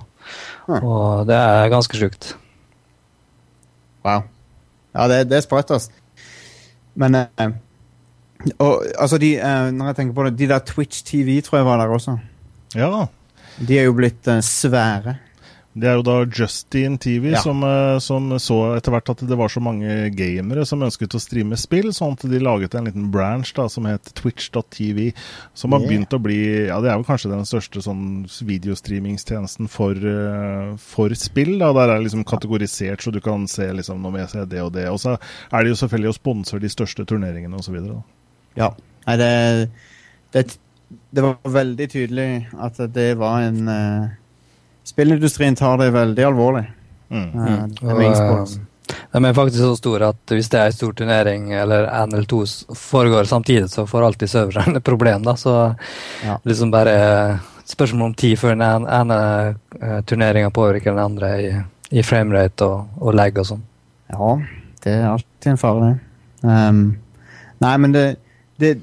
Ja. 0.69 0.79
Og 0.81 1.27
det 1.29 1.37
er 1.37 1.73
ganske 1.73 1.99
sjukt. 1.99 2.35
Wow. 4.05 4.25
Ja, 4.95 5.09
det, 5.11 5.25
det 5.31 5.41
er 5.41 5.45
sprøtt, 5.45 5.73
altså. 5.75 5.91
Men 6.95 7.17
eh, 7.19 7.51
og, 8.61 8.85
altså 9.01 9.19
de, 9.19 9.35
eh, 9.41 9.71
Når 9.73 9.89
jeg 9.91 9.97
tenker 9.99 10.15
på 10.15 10.25
det, 10.29 10.37
de 10.39 10.49
der 10.53 10.63
Twitch 10.69 11.03
TV 11.05 11.41
tror 11.43 11.59
jeg 11.59 11.67
var 11.67 11.81
der 11.81 11.93
også. 11.97 12.19
Ja, 12.75 13.07
De 13.61 13.79
er 13.79 13.85
jo 13.89 13.95
blitt 13.95 14.27
uh, 14.27 14.41
svære. 14.43 15.19
det 15.75 15.89
er 15.91 15.97
jo 15.99 16.03
da 16.07 16.25
Justin 16.31 16.97
TV 16.99 17.33
Ja. 17.33 17.41
som, 17.43 17.63
eh, 17.67 17.99
som 17.99 18.29
så 18.39 18.77
etter 18.77 18.93
hvert 18.95 19.09
at 19.11 19.25
det 19.27 19.37
var 19.37 19.49
så 19.51 19.59
mange 19.61 20.09
gamere 20.15 20.63
som 20.67 20.83
ønsket 20.87 21.17
å 21.17 21.21
streame 21.21 21.57
spill, 21.59 21.89
sånn 21.91 22.13
at 22.15 22.23
de 22.31 22.39
laget 22.39 22.77
en 22.79 22.85
liten 22.87 23.09
branch 23.11 23.51
da, 23.57 23.67
som 23.69 23.85
het 23.91 24.13
twitch.tv, 24.15 25.13
som 25.53 25.73
har 25.73 25.81
Yeah. 25.81 25.91
begynt 25.91 26.15
å 26.15 26.23
bli 26.23 26.67
Ja, 26.69 26.81
det 26.81 26.91
er 26.93 26.97
vel 27.01 27.05
kanskje 27.05 27.31
den 27.35 27.43
største 27.45 27.83
sånn 27.83 28.23
videostreamingstjenesten 28.47 29.69
for, 29.69 29.95
eh, 29.95 30.77
for 30.79 31.09
spill. 31.15 31.59
da, 31.59 31.73
Der 31.73 31.89
er 31.91 31.99
det 31.99 32.05
liksom 32.11 32.25
kategorisert, 32.25 33.01
så 33.03 33.11
du 33.13 33.21
kan 33.21 33.47
se 33.49 33.67
liksom 33.73 34.01
nå 34.01 34.13
må 34.13 34.19
jeg 34.19 34.31
se 34.31 34.45
det 34.45 34.61
og 34.63 34.73
det. 34.73 34.87
Og 34.89 34.99
så 35.01 35.19
er 35.53 35.63
det 35.65 35.71
jo 35.75 35.87
selvfølgelig 35.87 36.11
å 36.15 36.21
sponse 36.21 36.61
de 36.61 36.69
største 36.69 37.05
turneringene 37.05 37.55
osv. 37.59 38.03
Ja. 38.57 38.71
Nei, 39.07 39.17
det, 39.17 39.71
det 40.33 40.57
Det 41.11 41.25
var 41.25 41.37
veldig 41.57 41.89
tydelig 41.91 42.29
at 42.61 42.79
det 42.95 43.15
var 43.21 43.47
en 43.47 43.69
uh, 43.69 44.13
Spillindustrien 44.85 45.57
tar 45.57 45.79
det 45.81 45.91
veldig 45.95 46.25
alvorlig. 46.29 46.65
Mm. 47.09 47.29
Uh, 47.33 47.67
det 47.81 47.95
Og, 47.95 48.03
eh, 48.03 48.95
de 49.15 49.25
er 49.25 49.37
faktisk 49.37 49.63
så 49.63 49.77
store 49.79 50.11
at 50.13 50.35
hvis 50.35 50.51
det 50.53 50.61
er 50.61 50.71
en 50.71 50.77
stor 50.77 50.93
turnering 50.93 51.53
eller 51.57 51.87
en 51.89 52.13
eller 52.13 52.27
to 52.29 52.43
foregår 52.77 53.25
samtidig, 53.25 53.71
så 53.71 53.87
får 53.89 54.09
alltid 54.09 54.31
serveren 54.31 54.77
et 54.81 54.85
problem. 54.85 55.23
da, 55.23 55.37
Så 55.37 55.77
Ja. 56.25 56.39
liksom 56.45 56.71
bare 56.71 57.41
spørsmål 57.65 58.11
om 58.11 58.15
tid 58.15 58.39
før 58.39 58.49
den 58.49 58.63
ene, 58.63 58.89
ene 58.91 59.57
uh, 59.83 60.01
turneringa 60.03 60.51
påvirker 60.51 60.93
den 60.93 61.05
andre 61.05 61.31
i, 61.41 61.55
i 61.91 62.03
framerate 62.03 62.65
og, 62.65 62.89
og 63.01 63.15
lag 63.15 63.39
og 63.39 63.47
sånn. 63.47 63.63
Ja, 64.13 64.35
det 64.85 64.93
er 64.93 65.09
alltid 65.09 65.51
en 65.51 65.57
fare, 65.57 65.87
det. 65.89 66.01
Um, 66.45 66.97
nei, 67.65 67.77
men 67.81 67.95
det, 67.95 68.05
det 68.61 68.77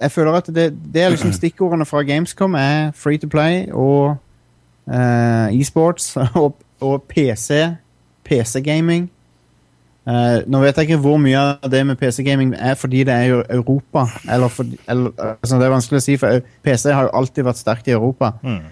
Jeg 0.00 0.10
føler 0.10 0.32
at 0.32 0.46
det, 0.46 0.72
det 0.94 1.02
er 1.02 1.08
liksom 1.08 1.32
stikkordene 1.40 1.86
fra 1.86 2.02
Gamescom 2.02 2.54
er 2.54 2.90
free 2.94 3.18
to 3.18 3.28
play 3.28 3.66
og 3.72 4.16
uh, 4.86 5.60
e-sports 5.60 6.16
og, 6.42 6.56
og 6.80 7.02
PC. 7.02 7.66
PC-gaming. 8.24 9.10
Uh, 10.08 10.40
nå 10.48 10.60
vet 10.62 10.76
jeg 10.76 10.88
ikke 10.88 11.00
hvor 11.04 11.18
mye 11.20 11.36
av 11.36 11.68
det 11.70 11.82
med 11.86 11.98
PC-gaming 12.00 12.54
er 12.56 12.74
fordi 12.74 13.04
det 13.04 13.14
er 13.14 13.24
jo 13.24 13.42
Europa. 13.50 14.06
Eller, 14.30 14.48
for, 14.48 14.64
eller 14.88 15.10
altså 15.18 15.56
Det 15.58 15.66
er 15.66 15.74
vanskelig 15.74 16.00
å 16.00 16.04
si, 16.04 16.16
for 16.16 16.40
PC 16.64 16.90
har 16.92 17.08
jo 17.08 17.16
alltid 17.18 17.44
vært 17.44 17.60
sterkt 17.60 17.88
i 17.88 17.96
Europa. 17.96 18.32
Mm. 18.42 18.62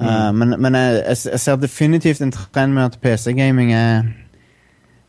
Eh, 0.00 0.32
men 0.34 0.54
men 0.58 0.74
jeg, 0.74 1.02
jeg, 1.08 1.16
jeg 1.32 1.40
ser 1.40 1.56
definitivt 1.56 2.22
en 2.22 2.32
trend 2.32 2.74
med 2.74 2.84
at 2.84 2.98
PC-gaming 3.02 3.72
er 3.74 4.02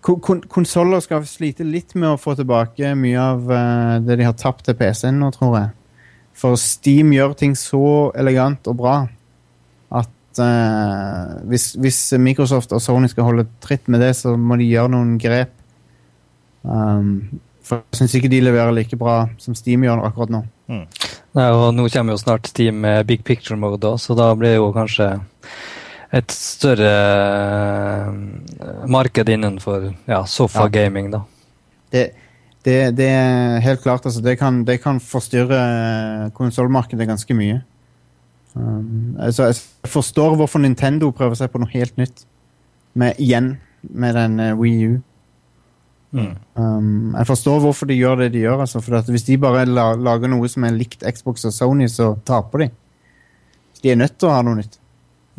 Kon 0.02 0.22
kon 0.24 0.40
Konsoller 0.48 1.02
skal 1.04 1.26
slite 1.28 1.66
litt 1.68 1.96
med 2.00 2.14
å 2.14 2.20
få 2.20 2.36
tilbake 2.40 2.94
mye 2.96 3.20
av 3.20 3.50
uh, 3.52 3.96
det 4.04 4.20
de 4.20 4.28
har 4.28 4.38
tapt 4.40 4.64
til 4.68 4.78
PC-en 4.80 5.20
nå, 5.20 5.32
tror 5.36 5.58
jeg. 5.58 5.74
For 6.40 6.60
Steam 6.60 7.12
gjør 7.12 7.36
ting 7.40 7.56
så 7.60 8.12
elegant 8.16 8.70
og 8.72 8.78
bra 8.80 8.96
at 10.00 10.40
uh, 10.40 11.36
hvis, 11.52 11.74
hvis 11.82 12.00
Microsoft 12.22 12.72
og 12.76 12.84
Sony 12.84 13.12
skal 13.12 13.28
holde 13.28 13.50
tritt 13.64 13.92
med 13.92 14.04
det, 14.06 14.14
så 14.16 14.38
må 14.40 14.60
de 14.60 14.70
gjøre 14.70 14.94
noen 14.96 15.18
grep. 15.20 15.52
Um, 16.64 17.42
for 17.66 17.84
jeg 17.84 18.00
syns 18.00 18.16
ikke 18.18 18.32
de 18.32 18.42
leverer 18.42 18.74
like 18.74 18.98
bra 19.00 19.22
som 19.42 19.58
Steam 19.58 19.84
gjør 19.86 20.06
akkurat 20.08 20.32
nå. 20.34 20.46
Mm. 20.72 20.86
Nei, 21.38 21.50
og 21.54 21.74
nå 21.76 21.86
kommer 21.94 22.16
jo 22.16 22.22
snart 22.22 22.48
Steam 22.50 22.80
med 22.86 23.06
big 23.10 23.26
picture 23.28 23.58
mode, 23.60 23.92
så 24.02 24.16
da 24.18 24.32
blir 24.38 24.56
det 24.56 24.62
jo 24.62 24.72
kanskje 24.74 25.12
et 26.10 26.32
større 26.34 26.94
eh, 28.10 28.88
marked 28.90 29.30
innenfor 29.30 29.92
ja, 30.10 30.24
sofa-gaming, 30.26 31.12
da. 31.14 31.22
det, 31.94 32.06
det, 32.66 32.78
det 32.98 33.10
er 33.14 33.60
helt 33.64 33.84
klart, 33.84 34.06
altså. 34.06 34.22
Det 34.26 34.38
kan, 34.40 34.64
det 34.66 34.80
kan 34.84 35.00
forstyrre 35.04 36.32
konsollmarkedet 36.38 37.08
ganske 37.08 37.38
mye. 37.38 37.62
Um, 38.56 39.16
altså, 39.22 39.52
jeg 39.52 39.92
forstår 39.92 40.36
hvorfor 40.36 40.60
Nintendo 40.60 41.12
prøver 41.16 41.38
seg 41.38 41.54
på 41.54 41.62
noe 41.62 41.72
helt 41.76 41.96
nytt. 42.02 42.26
Med, 42.98 43.22
igjen 43.22 43.54
med 43.82 44.18
den 44.18 44.42
uh, 44.42 44.58
Wii 44.60 44.90
U. 44.90 44.98
Mm. 46.12 46.34
Um, 46.58 47.14
jeg 47.14 47.30
forstår 47.30 47.60
hvorfor 47.62 47.86
de 47.86 48.00
gjør 48.00 48.24
det 48.24 48.32
de 48.34 48.48
gjør. 48.48 48.64
Altså, 48.66 48.82
for 48.82 49.12
hvis 49.14 49.28
de 49.30 49.38
bare 49.38 49.68
la, 49.70 49.92
lager 49.94 50.32
noe 50.32 50.50
som 50.50 50.66
er 50.66 50.74
likt 50.76 51.06
Xbox 51.06 51.46
og 51.46 51.54
Sony, 51.54 51.88
så 51.88 52.16
taper 52.26 52.66
de. 52.66 52.72
De 53.84 53.92
er 53.94 54.00
nødt 54.00 54.18
til 54.18 54.28
å 54.28 54.34
ha 54.34 54.42
noe 54.44 54.58
nytt. 54.58 54.80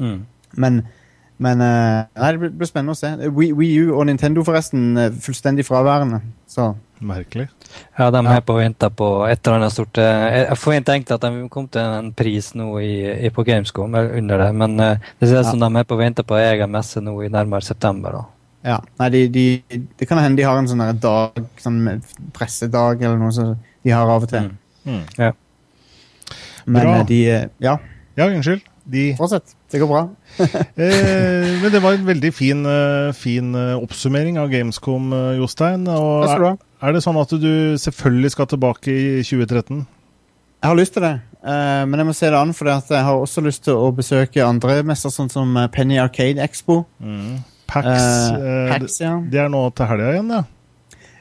Mm. 0.00 0.20
Men, 0.56 0.82
men 1.38 1.60
eh, 1.60 2.04
nei, 2.20 2.30
det 2.36 2.52
blir, 2.58 2.66
spennende 2.68 2.92
å 2.92 2.98
se. 2.98 3.10
Wii, 3.30 3.52
Wii 3.56 3.76
U 3.86 3.94
og 3.98 4.06
Nintendo 4.08 4.42
forresten 4.44 4.96
er 4.98 5.10
fullstendig 5.10 5.64
fraværende. 5.68 6.22
Så 6.50 6.72
Merkelig. 7.00 7.46
Ja, 7.96 8.10
de 8.12 8.20
Ja. 8.26 8.32
er 8.36 8.40
på 8.44 8.52
å 8.52 8.58
vente 8.60 8.90
på 8.92 9.06
et 9.30 9.40
eller 9.46 9.56
annet 9.56 9.72
stort 9.72 9.96
eh, 9.96 10.48
Jeg 10.50 10.56
forventer 10.60 10.92
egentlig 10.92 11.14
at 11.16 11.22
de 11.24 11.46
kom 11.48 11.68
til 11.72 11.80
en 11.80 12.10
pris 12.12 12.50
nå 12.54 12.66
i, 12.82 13.24
i 13.24 13.30
på 13.32 13.44
Gamescom 13.46 13.94
under 13.94 14.38
det, 14.42 14.48
men 14.54 14.74
eh, 14.80 14.98
det 15.18 15.28
ser 15.30 15.40
ut 15.40 15.46
som 15.48 15.60
de 15.62 15.70
er 15.80 15.86
på 15.88 15.96
å 15.96 16.00
vente 16.02 16.22
på 16.28 16.36
egen 16.36 16.70
messe 16.74 17.00
nå 17.00 17.14
i 17.24 17.30
nærmere 17.32 17.64
september. 17.64 18.18
da. 18.18 18.24
ja. 18.74 18.76
Nei, 19.00 19.08
de, 19.14 19.22
de, 19.32 19.46
det 19.96 20.08
kan 20.10 20.18
hende 20.20 20.36
de 20.36 20.44
har 20.44 20.58
en 20.60 20.68
sånn 20.68 20.84
dag, 21.00 21.40
sånn 21.56 21.80
pressedag 22.36 23.00
eller 23.00 23.16
noe 23.16 23.32
som 23.32 23.54
de 23.56 23.90
har 23.96 24.04
av 24.12 24.26
og 24.26 24.28
til. 24.34 24.50
Mm. 24.84 24.92
Mm. 24.98 25.06
Ja. 25.16 25.32
Men 26.66 26.82
Bra. 26.82 26.98
eh, 26.98 27.06
de 27.08 27.20
eh, 27.30 27.48
Ja, 27.64 27.78
Ja, 28.18 28.26
unnskyld. 28.28 28.60
De 28.84 29.14
fortsett. 29.16 29.54
Det 29.70 29.78
går 29.82 29.90
bra. 29.90 30.02
Eh, 30.80 31.46
men 31.62 31.72
det 31.72 31.80
var 31.82 31.94
en 31.96 32.06
veldig 32.06 32.30
fin, 32.34 32.64
eh, 32.66 33.10
fin 33.16 33.54
eh, 33.54 33.74
oppsummering 33.78 34.38
av 34.40 34.48
Gamescom, 34.52 35.10
eh, 35.12 35.32
Jostein. 35.38 35.84
Og 35.92 36.24
er, 36.30 36.44
er 36.88 36.94
det 36.96 37.02
sånn 37.04 37.18
at 37.20 37.34
du 37.42 37.50
selvfølgelig 37.78 38.30
skal 38.34 38.48
tilbake 38.50 38.90
i 38.94 39.02
2013? 39.26 39.82
Jeg 40.60 40.68
har 40.68 40.76
lyst 40.78 40.94
til 40.96 41.04
det, 41.04 41.12
eh, 41.44 41.82
men 41.88 42.00
jeg 42.02 42.08
må 42.10 42.14
se 42.16 42.30
det 42.32 42.38
an, 42.40 42.54
for 42.56 42.68
jeg 42.70 43.04
har 43.06 43.16
også 43.20 43.44
lyst 43.44 43.64
til 43.68 43.76
å 43.80 43.90
besøke 43.96 44.42
andre 44.44 44.80
messer, 44.86 45.12
sånn 45.12 45.30
som 45.32 45.54
Penny 45.72 45.98
Arcade 46.02 46.40
Expo. 46.44 46.82
PAX, 47.70 47.86
Eh, 47.86 48.72
PAX, 48.72 48.96
ja. 49.00 49.14
det, 49.22 49.30
det 49.36 49.44
er 49.44 49.52
nå 49.52 49.62
til 49.78 49.86
helga 49.92 50.14
igjen, 50.16 50.32
ja. 50.34 50.42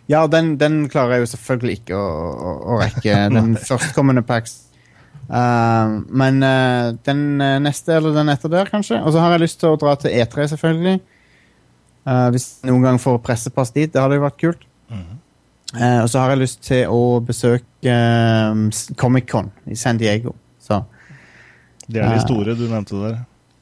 Ja, 0.09 0.23
den, 0.25 0.55
den 0.57 0.87
klarer 0.89 1.19
jeg 1.19 1.27
jo 1.27 1.31
selvfølgelig 1.35 1.75
ikke 1.83 1.97
å, 1.99 2.07
å, 2.33 2.53
å 2.73 2.77
rekke. 2.81 3.13
Den 3.35 3.51
førstkommende 3.61 4.23
PAX. 4.25 4.55
Eh, 5.29 5.91
men 6.21 6.39
uh, 6.43 6.91
den 7.05 7.19
eh, 7.41 7.59
neste 7.61 7.93
eller 7.99 8.15
den 8.15 8.29
etter 8.33 8.49
der, 8.49 8.65
kanskje. 8.71 8.97
Og 9.05 9.13
så 9.13 9.21
har 9.21 9.35
jeg 9.35 9.43
lyst 9.45 9.59
til 9.61 9.69
å 9.75 9.77
dra 9.79 9.95
til 10.01 10.11
E3, 10.17 10.47
selvfølgelig. 10.55 10.99
Uh, 12.09 12.27
hvis 12.33 12.47
jeg 12.63 12.71
noen 12.71 12.87
gang 12.87 12.97
får 13.01 13.19
pressepass 13.21 13.71
dit. 13.75 13.91
Det 13.93 14.01
hadde 14.01 14.17
jo 14.17 14.25
vært 14.25 14.39
kult. 14.41 14.65
Eh, 14.89 15.99
og 16.01 16.07
så 16.09 16.23
har 16.23 16.31
jeg 16.33 16.39
lyst 16.41 16.63
til 16.65 16.87
å 16.89 17.19
besøke 17.21 17.93
um, 18.49 18.63
Comic-Con 18.97 19.51
i 19.69 19.75
San 19.77 19.99
Diego. 20.01 20.31
Så 20.65 20.79
Det 21.85 22.01
er 22.01 22.15
de 22.15 22.23
store 22.23 22.55
du 22.57 22.63
nevnte 22.71 22.97
der. 23.03 23.19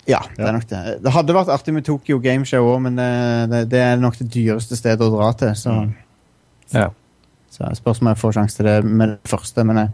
ja, 0.07 0.21
det 0.37 0.39
Ja. 0.39 0.47
er 0.47 0.53
nok 0.55 0.67
det. 0.69 0.79
Det 1.03 1.11
hadde 1.11 1.35
vært 1.35 1.51
artig 1.51 1.73
med 1.75 1.83
Tokyo 1.83 2.19
Gameshow 2.23 2.63
òg, 2.63 2.79
men 2.85 2.95
det, 2.95 3.09
det, 3.51 3.61
det 3.73 3.81
er 3.89 3.99
nok 3.99 4.15
det 4.21 4.29
dyreste 4.31 4.77
stedet 4.79 5.03
å 5.03 5.11
dra 5.17 5.33
til. 5.35 5.51
Så 5.59 5.73
Mm. 5.75 5.91
Ja. 6.71 6.87
Så 7.51 7.67
spørs 7.75 7.99
om 8.01 8.07
jeg 8.07 8.17
får 8.23 8.33
sjanse 8.39 8.55
til 8.55 8.65
det 8.67 8.77
med 8.85 9.09
det 9.09 9.29
første. 9.31 9.63
Men 9.65 9.75
jeg, 9.77 9.89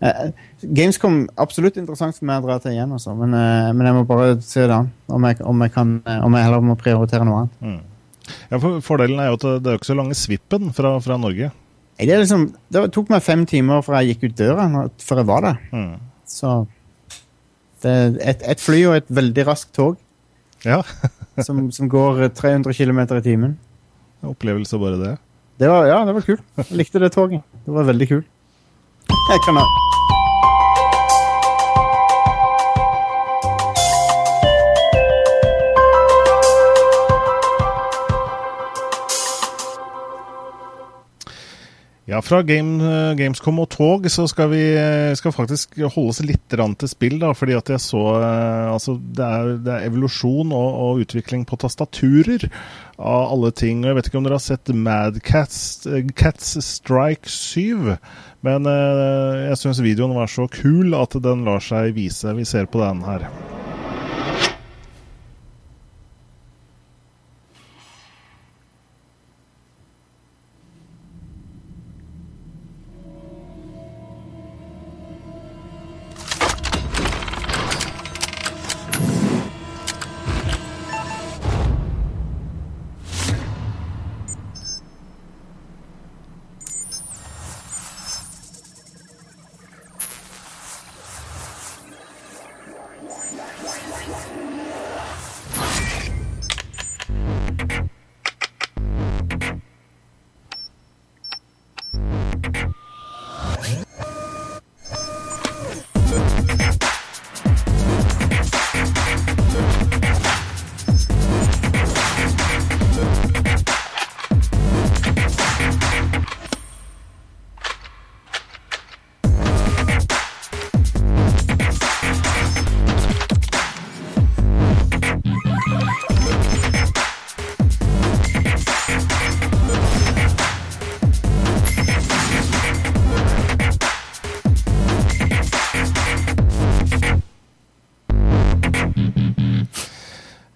eh, 0.00 0.32
Gamescom 0.62 1.20
absolutt 1.38 1.76
interessant 1.78 2.16
for 2.16 2.26
meg 2.26 2.42
å 2.42 2.48
dra 2.48 2.56
til 2.62 2.74
igjen, 2.74 2.90
altså. 2.96 3.14
men, 3.14 3.34
uh, 3.36 3.70
men 3.76 3.86
jeg 3.86 3.94
må 3.94 4.02
bare 4.08 4.32
se 4.42 4.64
det 4.64 4.74
an. 4.74 4.90
Om 5.06 5.28
om 5.46 5.62
eh, 5.62 6.18
om 6.24 6.34
jeg 6.34 6.46
heller 6.46 6.64
må 6.66 6.74
prioritere 6.80 7.26
noe 7.26 7.44
annet. 7.44 7.60
Mm. 7.62 8.34
Ja, 8.50 8.58
for 8.58 8.80
Fordelen 8.84 9.20
er 9.22 9.30
jo 9.30 9.38
at 9.38 9.46
det 9.62 9.70
er 9.70 9.78
ikke 9.78 9.92
så 9.92 9.96
lange 9.96 10.16
svippen 10.18 10.72
fra, 10.76 10.96
fra 11.04 11.16
Norge. 11.20 11.52
Det, 11.98 12.10
liksom, 12.10 12.48
det 12.70 12.84
tok 12.94 13.08
meg 13.10 13.24
fem 13.26 13.46
timer 13.48 13.82
fra 13.86 14.02
jeg 14.02 14.14
gikk 14.16 14.28
ut 14.28 14.36
døra, 14.38 14.66
før 15.02 15.22
jeg 15.22 15.30
var 15.30 15.46
der. 15.46 15.62
Mm. 15.72 15.94
Så 16.28 16.52
det 17.82 17.94
er 17.94 18.18
et, 18.34 18.44
et 18.54 18.62
fly 18.62 18.82
og 18.90 18.98
et 18.98 19.10
veldig 19.14 19.44
raskt 19.46 19.70
tog 19.76 19.96
Ja, 20.66 20.80
som, 21.46 21.68
som 21.74 21.90
går 21.90 22.24
eh, 22.26 22.34
300 22.34 22.74
km 22.74 23.04
i 23.06 23.24
timen. 23.24 23.58
opplevelse 24.26 24.78
bare 24.78 24.98
det. 24.98 25.16
Det 25.58 25.70
var, 25.70 25.86
ja, 25.90 26.04
det 26.06 26.14
var 26.14 26.26
kult. 26.26 26.42
Jeg 26.58 26.82
likte 26.82 27.02
det 27.02 27.12
toget. 27.14 27.42
Det 27.66 27.74
var 27.74 27.86
veldig 27.90 28.08
kult. 28.14 28.32
Jeg 29.08 29.46
kan 29.46 29.58
ha 29.58 29.87
Ja, 42.08 42.22
fra 42.22 42.42
Game, 42.42 42.80
eh, 42.80 43.14
Gamescom 43.18 43.58
og 43.60 43.66
tog 43.74 44.06
så 44.08 44.24
skal 44.30 44.48
vi 44.48 44.62
eh, 44.72 45.12
skal 45.18 45.34
faktisk 45.34 45.76
holde 45.92 46.14
oss 46.14 46.22
litt 46.24 46.46
til 46.48 46.88
spill, 46.88 47.18
da, 47.20 47.34
fordi 47.36 47.52
at 47.58 47.68
jeg 47.68 47.82
så 47.84 48.00
eh, 48.16 48.68
Altså, 48.72 48.94
det 48.96 49.26
er, 49.26 49.50
det 49.60 49.74
er 49.74 49.84
evolusjon 49.90 50.54
og, 50.56 50.70
og, 50.86 51.02
utvikling 51.04 51.44
på 51.44 51.58
tastaturer 51.60 52.48
av 52.96 53.28
alle 53.34 53.52
ting. 53.52 53.84
og 53.84 53.90
Jeg 53.90 53.98
vet 53.98 54.08
ikke 54.08 54.22
om 54.22 54.24
dere 54.24 54.40
har 54.40 54.46
sett 54.46 54.72
Mad 54.72 55.20
Cats, 55.20 55.84
Cats 56.16 56.56
Strike 56.64 57.28
7, 57.28 57.98
men 58.46 58.70
jeg 58.70 59.60
syns 59.60 59.84
videoen 59.84 60.16
var 60.16 60.32
så 60.32 60.48
kul 60.48 60.96
at 60.96 61.18
den 61.22 61.44
lar 61.48 61.60
seg 61.64 61.92
vise. 61.98 62.32
Vi 62.38 62.48
ser 62.48 62.70
på 62.72 62.80
den 62.82 63.04
her. 63.04 63.28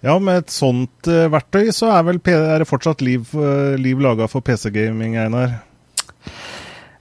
Ja, 0.03 0.17
med 0.19 0.41
et 0.41 0.51
sånt 0.51 1.07
uh, 1.07 1.29
verktøy 1.31 1.69
så 1.71 1.93
er, 1.95 2.03
vel, 2.09 2.19
er 2.27 2.63
det 2.63 2.67
fortsatt 2.67 3.05
liv, 3.07 3.29
uh, 3.39 3.79
liv 3.79 4.01
laga 4.03 4.27
for 4.31 4.43
PC-gaming, 4.43 5.15
Einar? 5.23 5.61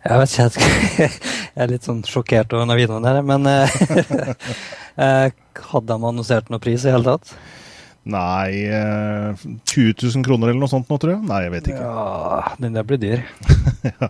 Jeg 0.06 0.20
vet 0.22 0.36
ikke, 0.36 1.08
jeg 1.56 1.64
er 1.66 1.72
litt 1.74 1.88
sånn 1.88 2.04
sjokkert 2.06 2.54
over 2.58 2.78
videoen 2.78 3.08
her, 3.10 3.24
men 3.26 3.50
uh, 3.50 3.66
hadde 5.72 5.88
de 5.90 5.98
annonsert 5.98 6.54
noen 6.54 6.62
pris 6.62 6.86
i 6.86 6.94
hele 6.94 7.16
tatt? 7.16 7.34
Nei 8.02 8.66
20 8.66 9.94
000 10.02 10.24
kroner 10.26 10.50
eller 10.50 10.62
noe 10.62 10.70
sånt 10.72 10.90
nå, 10.90 10.98
tror 10.98 11.14
jeg. 11.14 11.22
Nei, 11.30 11.44
jeg 11.46 11.52
vet 11.54 11.68
ikke. 11.70 11.86
Ja, 11.86 12.54
Den 12.58 12.78
der 12.78 12.86
blir 12.90 13.02
dyr. 13.02 13.22
ja. 13.92 14.10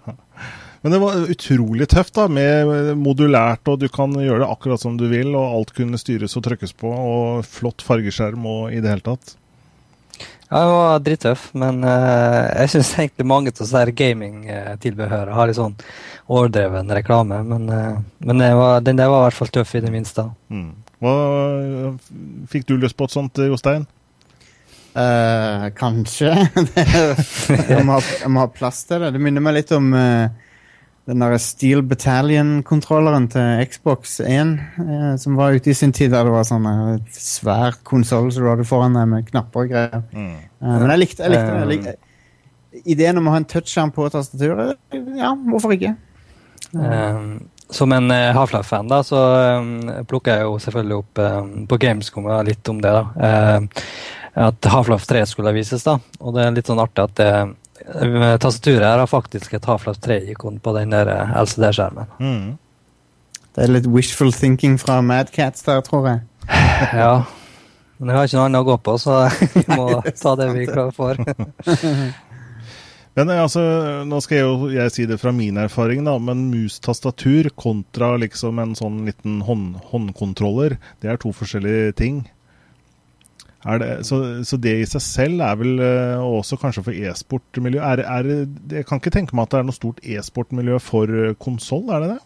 Men 0.81 0.95
det 0.95 0.99
var 1.03 1.29
utrolig 1.29 1.85
tøft, 1.91 2.15
da, 2.17 2.25
med 2.25 2.95
modulært, 2.97 3.61
og 3.69 3.83
du 3.83 3.85
kan 3.93 4.15
gjøre 4.17 4.41
det 4.41 4.49
akkurat 4.49 4.81
som 4.81 4.95
du 4.97 5.05
vil, 5.11 5.35
og 5.37 5.59
alt 5.59 5.75
kunne 5.77 5.99
styres 6.01 6.33
og 6.39 6.47
trykkes 6.47 6.73
på, 6.73 6.89
og 6.89 7.45
flott 7.45 7.85
fargeskjerm 7.85 8.47
og 8.49 8.73
i 8.73 8.81
det 8.81 8.89
hele 8.89 9.05
tatt. 9.05 9.35
Ja, 10.51 10.65
det 10.65 10.71
var 10.73 11.03
drittøff, 11.05 11.43
men 11.55 11.85
uh, 11.85 12.49
jeg 12.59 12.73
syns 12.73 12.89
egentlig 12.97 13.27
mange 13.29 13.53
av 13.53 13.61
disse 13.61 13.83
gamingtilbehørene 14.01 15.37
har 15.37 15.47
litt 15.47 15.59
sånn 15.61 15.77
overdreven 16.27 16.91
reklame. 16.91 17.37
Men, 17.47 17.69
uh, 17.71 18.01
men 18.27 18.43
var, 18.59 18.81
den 18.83 18.99
der 18.99 19.07
var 19.13 19.23
i 19.23 19.29
hvert 19.29 19.37
fall 19.37 19.53
tøff, 19.61 19.71
i 19.77 19.85
det 19.85 19.93
minste. 19.93 20.27
Mm. 20.51 20.73
Hva, 21.01 21.13
fikk 22.51 22.67
du 22.67 22.75
lyst 22.81 22.97
på 22.99 23.07
et 23.07 23.15
sånt, 23.15 23.39
Jostein? 23.53 23.87
Uh, 24.91 25.69
kanskje. 25.77 26.33
jeg, 27.71 27.83
må 27.87 27.95
ha, 27.95 28.01
jeg, 28.03 28.27
må 28.27 28.43
ha, 28.43 28.49
plass 28.51 28.83
til 28.89 29.05
det. 29.05 29.13
Det 29.15 29.21
minner 29.23 29.45
meg 29.45 29.61
litt 29.61 29.71
om 29.77 29.93
uh, 29.95 30.27
den 31.11 31.19
der 31.19 31.37
Steel 31.43 31.81
Battalion-kontrolleren 31.83 33.27
til 33.33 33.65
Xbox 33.67 34.19
1 34.23 34.53
eh, 34.79 35.15
som 35.19 35.35
var 35.35 35.57
ute 35.57 35.73
i 35.73 35.75
sin 35.75 35.91
tid, 35.91 36.13
der 36.13 36.27
det 36.27 36.31
var 36.31 36.45
sånn 36.47 36.67
eh, 36.69 37.01
svær 37.11 37.75
konsoll 37.87 38.29
som 38.31 38.45
du 38.45 38.51
hadde 38.51 38.67
foran 38.67 38.95
deg 38.95 39.09
med 39.11 39.27
knapper 39.27 39.65
og 39.65 39.73
greier. 39.73 40.05
Mm. 40.15 40.37
Eh, 40.39 40.77
men 40.77 40.93
jeg 40.93 41.01
likte, 41.03 41.25
jeg 41.25 41.33
likte 41.33 41.49
det. 41.49 41.59
Jeg 41.59 41.71
likte, 41.73 42.83
ideen 42.95 43.19
om 43.19 43.27
å 43.27 43.33
ha 43.35 43.41
en 43.41 43.49
touchskjerm 43.51 43.91
på 43.91 44.07
tastaturet, 44.13 44.79
ja, 45.19 45.33
hvorfor 45.35 45.75
ikke? 45.75 45.97
Um, 46.71 47.41
som 47.67 47.91
en 47.91 48.07
uh, 48.07 48.31
Half-Life-fan 48.37 48.87
da, 48.87 49.01
så 49.03 49.19
um, 49.59 49.73
plukker 50.07 50.39
jeg 50.39 50.47
jo 50.47 50.53
selvfølgelig 50.63 50.99
opp 51.01 51.19
um, 51.19 51.49
på 51.67 51.79
Gamescom 51.83 52.29
litt 52.47 52.71
om 52.71 52.79
det. 52.83 52.93
da. 52.95 53.03
Uh, 53.19 53.97
at 54.47 54.71
Half-Life 54.71 55.09
3 55.11 55.25
skulle 55.27 55.51
vises, 55.57 55.83
da. 55.83 55.97
Og 56.23 56.37
det 56.37 56.45
er 56.45 56.55
litt 56.55 56.71
sånn 56.71 56.79
artig 56.79 57.03
at 57.03 57.17
det 57.19 57.31
Eh, 57.35 57.60
tastaturet 58.41 58.85
her 58.85 59.01
har 59.01 59.09
faktisk 59.09 59.53
et 59.53 59.67
Half-Life 59.67 60.01
3-ikon 60.03 60.59
på 60.63 60.73
den 60.77 60.93
der 60.93 61.09
eh, 61.11 61.35
LCD-skjermen. 61.41 62.09
Mm. 62.19 62.57
Det 63.51 63.63
er 63.65 63.73
litt 63.73 63.87
wishful 63.91 64.31
thinking 64.33 64.77
fra 64.79 65.01
Madcats 65.03 65.65
der, 65.67 65.81
tror 65.85 66.07
jeg. 66.07 66.21
ja. 67.03 67.13
Men 67.99 68.09
jeg 68.11 68.17
har 68.17 68.27
ikke 68.27 68.39
noe 68.39 68.49
annet 68.49 68.63
å 68.63 68.69
gå 68.71 68.77
på, 68.85 68.97
så 69.01 69.17
vi 69.55 69.63
må 69.69 69.87
ta 70.17 70.35
det 70.39 70.49
vi 70.55 70.67
får. 70.95 71.21
men 73.17 73.33
eh, 73.33 73.41
altså, 73.43 73.63
nå 74.07 74.21
skal 74.23 74.39
jeg 74.39 74.47
jo 74.47 74.69
jeg 74.73 74.95
si 74.95 75.07
det 75.09 75.19
fra 75.21 75.33
min 75.35 75.59
erfaring, 75.61 76.05
da, 76.07 76.15
men 76.17 76.47
mus-tastatur 76.53 77.51
kontra 77.59 78.15
liksom 78.21 78.61
en 78.63 78.77
sånn 78.79 79.03
liten 79.09 79.41
hånd, 79.47 79.81
håndkontroller, 79.91 80.79
det 81.03 81.11
er 81.11 81.21
to 81.21 81.33
forskjellige 81.35 81.97
ting. 81.99 82.23
Det, 83.61 83.89
så, 84.07 84.17
så, 84.47 84.57
det 84.57 84.71
i 84.81 84.85
seg 84.89 85.03
selv 85.05 85.43
er 85.45 85.57
vel 85.59 85.75
uh, 85.77 86.23
også 86.39 86.57
kanskje 86.57 86.81
for 86.87 86.97
e-sportmiljø 86.97 87.77
Jeg 87.77 88.85
kan 88.89 88.97
ikke 88.97 89.13
tenke 89.13 89.37
meg 89.37 89.45
at 89.45 89.53
det 89.53 89.59
er 89.59 89.67
noe 89.67 89.77
stort 89.77 90.01
e-sportmiljø 90.01 90.79
for 90.81 91.13
uh, 91.13 91.35
konsoll, 91.37 91.85
er 91.93 92.01
det 92.01 92.09
det? 92.15 92.21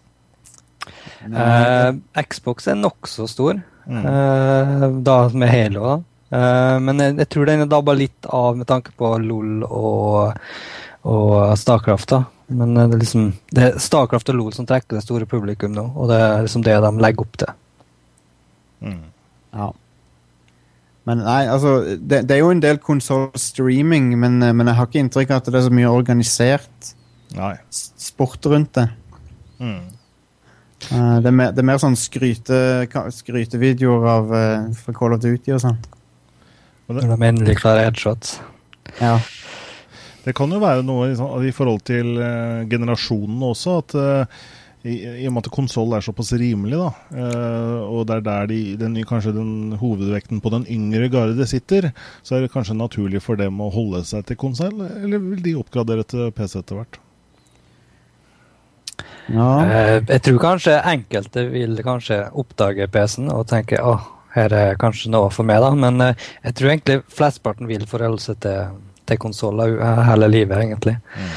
Uh, 1.25 1.97
Xbox 2.21 2.69
er 2.69 2.77
nokså 2.79 3.27
stor, 3.27 3.59
mm. 3.89 4.05
uh, 4.05 4.86
da 5.03 5.17
med 5.33 5.51
Halo. 5.51 5.97
Uh, 6.31 6.77
men 6.81 7.01
jeg, 7.01 7.17
jeg, 7.21 7.29
tror 7.33 7.49
den 7.49 7.65
er 7.65 7.69
dabba 7.71 7.95
litt 7.97 8.29
av 8.31 8.55
med 8.57 8.67
tanke 8.69 8.93
på 8.97 9.11
LOL 9.21 9.65
og, 9.67 10.39
og 11.09 11.36
Starcraft. 11.59 12.15
da. 12.15 12.23
Men 12.55 12.75
det 12.77 12.86
er 12.86 13.01
liksom 13.01 13.29
det 13.51 13.63
er 13.67 13.79
Starcraft 13.81 14.29
og 14.33 14.39
LOL 14.39 14.55
som 14.55 14.67
trekker 14.69 14.97
det 14.97 15.05
store 15.05 15.27
publikum 15.29 15.73
nå, 15.75 15.88
og 15.95 16.11
det 16.11 16.21
er 16.21 16.45
liksom 16.45 16.65
det 16.65 16.77
de 16.86 16.93
legger 17.01 17.25
opp 17.25 17.41
til. 17.41 17.55
Mm. 18.86 19.01
Ja. 19.55 19.71
Men 21.05 21.21
nei, 21.21 21.41
altså, 21.45 21.75
det, 22.01 22.23
det 22.25 22.33
er 22.35 22.41
jo 22.41 22.53
en 22.53 22.61
del 22.63 22.79
konsollstreaming, 22.81 24.13
men, 24.17 24.39
eh, 24.41 24.53
men 24.57 24.71
jeg 24.71 24.79
har 24.79 24.87
ikke 24.89 25.03
inntrykk 25.03 25.33
av 25.33 25.43
at 25.43 25.51
det 25.51 25.59
er 25.59 25.67
så 25.67 25.75
mye 25.77 25.91
organisert 25.93 26.93
nei. 27.37 27.53
sport 27.69 28.47
rundt 28.49 28.73
det. 28.79 28.87
Mm. 29.61 29.83
Uh, 30.85 31.17
det, 31.21 31.29
er 31.29 31.35
mer, 31.35 31.53
det, 31.53 31.61
er 31.61 31.69
mer, 31.69 31.79
sånn 31.81 31.97
skryte, 31.97 32.57
skrytevideoer 33.15 34.09
av 34.09 34.33
uh, 34.33 34.73
fra 34.81 34.97
Call 34.97 35.15
of 35.15 35.21
Duty 35.23 35.55
og 35.55 35.61
sånn. 35.63 35.79
Når 36.89 37.07
de 37.09 37.29
endelig 37.29 37.55
klarer 37.61 37.87
headshots. 37.87 38.35
Ja. 38.99 39.15
Det 40.25 40.33
kan 40.37 40.51
jo 40.53 40.59
være 40.61 40.83
noe 40.85 41.11
i, 41.11 41.15
i 41.49 41.53
forhold 41.53 41.85
til 41.85 42.15
uh, 42.17 42.65
generasjonen 42.69 43.45
også, 43.45 43.79
at 43.83 43.97
i, 44.86 44.95
i, 45.23 45.25
og 45.25 45.33
med 45.33 45.47
at 45.47 45.53
konsoll 45.53 45.95
er 45.97 46.03
såpass 46.05 46.31
rimelig, 46.38 46.77
da, 46.77 46.89
uh, 47.17 47.86
og 47.89 48.05
det 48.09 48.19
er 48.19 48.25
der 48.27 48.49
de, 48.51 48.59
den, 48.77 48.97
kanskje 49.07 49.33
den 49.33 49.73
hovedvekten 49.81 50.41
på 50.43 50.51
den 50.53 50.67
yngre 50.71 51.09
garde 51.13 51.47
sitter, 51.49 51.89
så 52.21 52.38
er 52.38 52.45
det 52.45 52.51
kanskje 52.53 52.77
naturlig 52.77 53.23
for 53.25 53.39
dem 53.39 53.61
å 53.63 53.71
holde 53.73 54.03
seg 54.05 54.27
til 54.29 54.38
konsoll, 54.39 54.77
eller 54.86 55.23
vil 55.23 55.41
de 55.45 55.55
oppgradere 55.57 56.05
til 56.05 56.29
PC 56.36 56.59
etter 56.61 56.81
hvert? 56.81 56.99
Ja. 59.33 59.49
Uh, 59.65 59.97
jeg 60.05 60.21
tror 60.27 60.43
kanskje 60.43 60.77
enkelte 60.93 61.47
vil 61.49 61.81
kanskje 61.86 62.21
oppdage 62.38 62.86
PC-en 62.93 63.33
og 63.33 63.47
tenke 63.49 63.81
åh, 63.81 64.05
her 64.36 64.53
er 64.53 64.77
kanskje 64.77 65.09
noe 65.15 65.31
for 65.33 65.47
meg, 65.47 65.65
da. 65.65 65.73
Men 65.73 66.11
uh, 66.11 66.29
jeg 66.45 66.59
tror 66.59 66.75
egentlig 66.75 67.01
flesteparten 67.09 67.71
vil 67.71 67.89
forholde 67.89 68.21
seg 68.21 68.38
til, 68.45 68.77
til 69.09 69.21
konsoller 69.25 69.79
hele 70.05 70.29
livet, 70.29 70.61
egentlig. 70.61 70.99
Mm. 71.17 71.36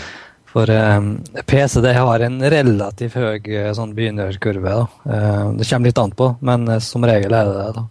For 0.49 0.70
um, 0.70 1.11
PC 1.46 1.80
det 1.84 1.92
har 1.99 2.24
en 2.24 2.38
relativt 2.40 3.16
høy 3.18 3.36
eh, 3.53 3.70
sånn 3.76 3.92
begynnerkurve. 3.96 4.74
Uh, 5.05 5.51
det 5.59 5.68
kommer 5.68 5.90
litt 5.90 6.01
an 6.01 6.14
på, 6.16 6.30
men 6.40 6.64
uh, 6.70 6.78
som 6.82 7.05
regel 7.05 7.34
er 7.36 7.51
det 7.51 7.66
det. 7.76 7.84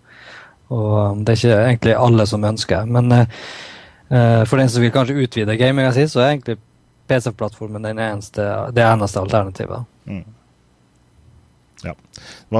Og 0.74 0.94
um, 0.98 1.22
det 1.22 1.36
er 1.36 1.42
ikke 1.42 1.60
egentlig 1.68 1.98
alle 1.98 2.26
som 2.30 2.48
ønsker. 2.50 2.90
Men 2.90 3.14
uh, 3.14 3.28
for 4.50 4.58
den 4.58 4.72
som 4.74 4.82
vil 4.82 4.94
kanskje 4.96 5.20
utvide 5.22 5.60
gaminga 5.60 5.94
si, 5.94 6.08
så 6.10 6.24
er 6.24 6.34
egentlig 6.34 6.58
PC-plattformen 7.08 7.86
det 7.86 7.94
eneste 7.94 9.22
alternativet. 9.22 9.86
Mm. 10.10 10.26
Ja. 11.86 11.94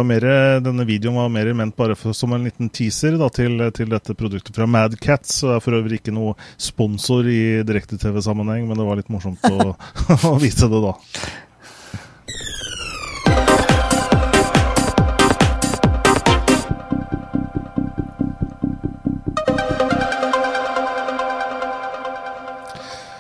Mer, 0.04 0.26
denne 0.62 0.86
videoen 0.86 1.18
var 1.18 1.32
mer 1.34 1.50
ment 1.58 1.76
bare 1.78 1.96
for, 1.98 2.14
som 2.14 2.36
en 2.36 2.46
liten 2.46 2.70
teaser 2.70 3.18
da, 3.18 3.30
til, 3.34 3.58
til, 3.74 3.90
dette 3.90 4.14
produktet 4.18 4.56
fra 4.56 4.68
Madcats. 4.70 5.40
Det 5.42 5.56
er 5.56 5.64
for 5.64 5.80
øvrig 5.80 6.02
ikke 6.02 6.14
noe 6.16 6.36
sponsor 6.62 7.28
i 7.32 7.64
direkte-TV-sammenheng, 7.68 8.68
men 8.70 8.78
det 8.78 8.88
var 8.88 9.02
litt 9.02 9.12
morsomt 9.14 9.44
å, 9.50 9.74
å 10.32 10.38
vise 10.42 10.70
det 10.70 10.84
da. 10.86 10.94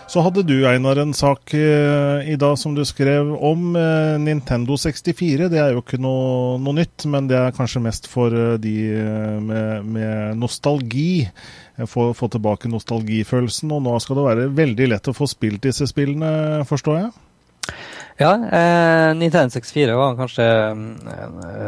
Så 0.07 0.21
hadde 0.23 0.39
du, 0.47 0.61
Einar, 0.63 0.95
en 1.01 1.11
sak 1.11 1.51
eh, 1.53 2.29
i 2.31 2.37
dag 2.39 2.53
som 2.55 2.71
du 2.71 2.79
skrev 2.87 3.33
om 3.43 3.75
eh, 3.75 4.13
Nintendo 4.23 4.77
64. 4.79 5.49
Det 5.51 5.59
er 5.59 5.73
jo 5.75 5.81
ikke 5.83 5.99
noe, 5.99 6.55
noe 6.63 6.77
nytt, 6.77 7.03
men 7.11 7.27
det 7.27 7.35
er 7.35 7.55
kanskje 7.57 7.83
mest 7.83 8.07
for 8.07 8.31
eh, 8.31 8.55
de 8.63 8.77
med, 9.43 9.83
med 9.83 10.39
nostalgi. 10.39 11.27
Få, 11.91 12.13
få 12.15 12.31
tilbake 12.31 12.71
nostalgifølelsen. 12.71 13.75
Og 13.75 13.83
nå 13.83 13.99
skal 13.99 14.21
det 14.21 14.27
være 14.29 14.49
veldig 14.55 14.87
lett 14.93 15.11
å 15.11 15.17
få 15.17 15.27
spilt 15.27 15.67
disse 15.67 15.89
spillene, 15.91 16.63
forstår 16.71 17.01
jeg? 17.01 17.11
Ja, 18.17 18.31
eh, 18.33 19.13
Nintendo 19.13 19.53
64 19.53 19.95
var 19.95 20.15
kanskje 20.17 20.45
eh, 20.45 21.67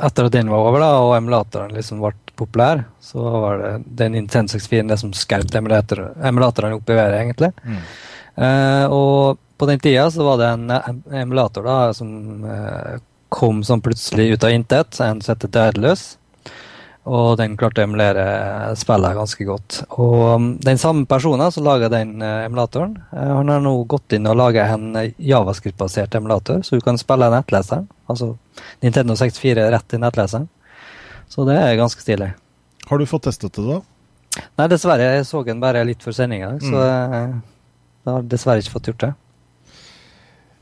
Etter 0.00 0.28
at 0.28 0.32
den 0.32 0.48
var 0.48 0.64
over 0.70 0.80
da, 0.80 0.90
og 1.04 1.16
emulatoren 1.18 1.74
liksom 1.76 2.00
ble 2.00 2.14
populær, 2.40 2.86
så 3.04 3.20
var 3.20 3.58
det 3.60 3.72
den 3.98 4.14
Nintendo 4.16 4.54
64 4.54 4.86
det 4.88 4.96
som 5.02 5.12
skjøt 5.12 5.58
emulator, 5.60 6.06
emulatorene 6.24 6.78
opp 6.78 6.88
i 6.88 6.96
været, 6.96 7.18
egentlig. 7.20 7.50
Mm. 7.66 7.82
Eh, 8.46 8.84
og 8.96 9.42
på 9.60 9.68
den 9.68 9.82
tida 9.82 10.06
så 10.10 10.24
var 10.24 10.40
det 10.40 10.48
en 10.54 11.02
emulator 11.20 11.68
da, 11.68 11.76
som 11.92 12.46
eh, 12.48 12.96
kom 13.28 13.60
sånn 13.66 13.82
plutselig 13.84 14.30
ut 14.32 14.46
av 14.46 14.54
intet, 14.56 14.96
en 15.04 15.20
som 15.20 15.34
heter 15.34 15.52
Daedalus. 15.52 16.06
Og 17.08 17.38
den 17.40 17.54
klarte 17.56 17.80
å 17.80 17.86
emulere 17.88 18.24
spillet 18.76 19.16
ganske 19.16 19.44
godt. 19.48 19.78
Og 19.96 20.16
um, 20.36 20.48
den 20.60 20.78
samme 20.78 21.06
personen 21.08 21.52
som 21.52 21.64
laga 21.64 21.88
den 21.88 22.20
eh, 22.20 22.44
emulatoren, 22.44 22.98
eh, 23.16 23.30
han 23.38 23.48
har 23.48 23.62
nå 23.64 23.72
gått 23.88 24.12
inn 24.18 24.28
og 24.28 24.36
laga 24.36 24.66
en 24.74 24.90
eh, 25.00 25.14
javascript-basert 25.16 26.18
emulator, 26.18 26.60
så 26.66 26.76
du 26.76 26.84
kan 26.84 27.00
spille 27.00 27.30
nettleseren. 27.32 27.88
Altså 28.10 28.34
Nintendo 28.84 29.16
64 29.16 29.70
rett 29.72 29.96
i 29.96 30.02
nettleseren. 30.02 30.50
Så 31.30 31.46
det 31.48 31.56
er 31.56 31.78
ganske 31.80 32.04
stilig. 32.04 32.34
Har 32.90 33.00
du 33.00 33.08
fått 33.08 33.24
testet 33.30 33.56
det, 33.56 33.64
da? 33.64 33.80
Nei, 34.58 34.68
dessverre. 34.70 35.08
Jeg 35.16 35.26
så 35.26 35.42
den 35.46 35.62
bare 35.62 35.86
litt 35.86 36.04
før 36.04 36.14
sendinga, 36.14 36.52
så 36.62 36.84
eh, 36.84 37.34
jeg 38.04 38.12
har 38.12 38.28
dessverre 38.28 38.62
ikke 38.62 38.76
fått 38.76 38.92
gjort 38.92 39.06
det. 39.06 39.12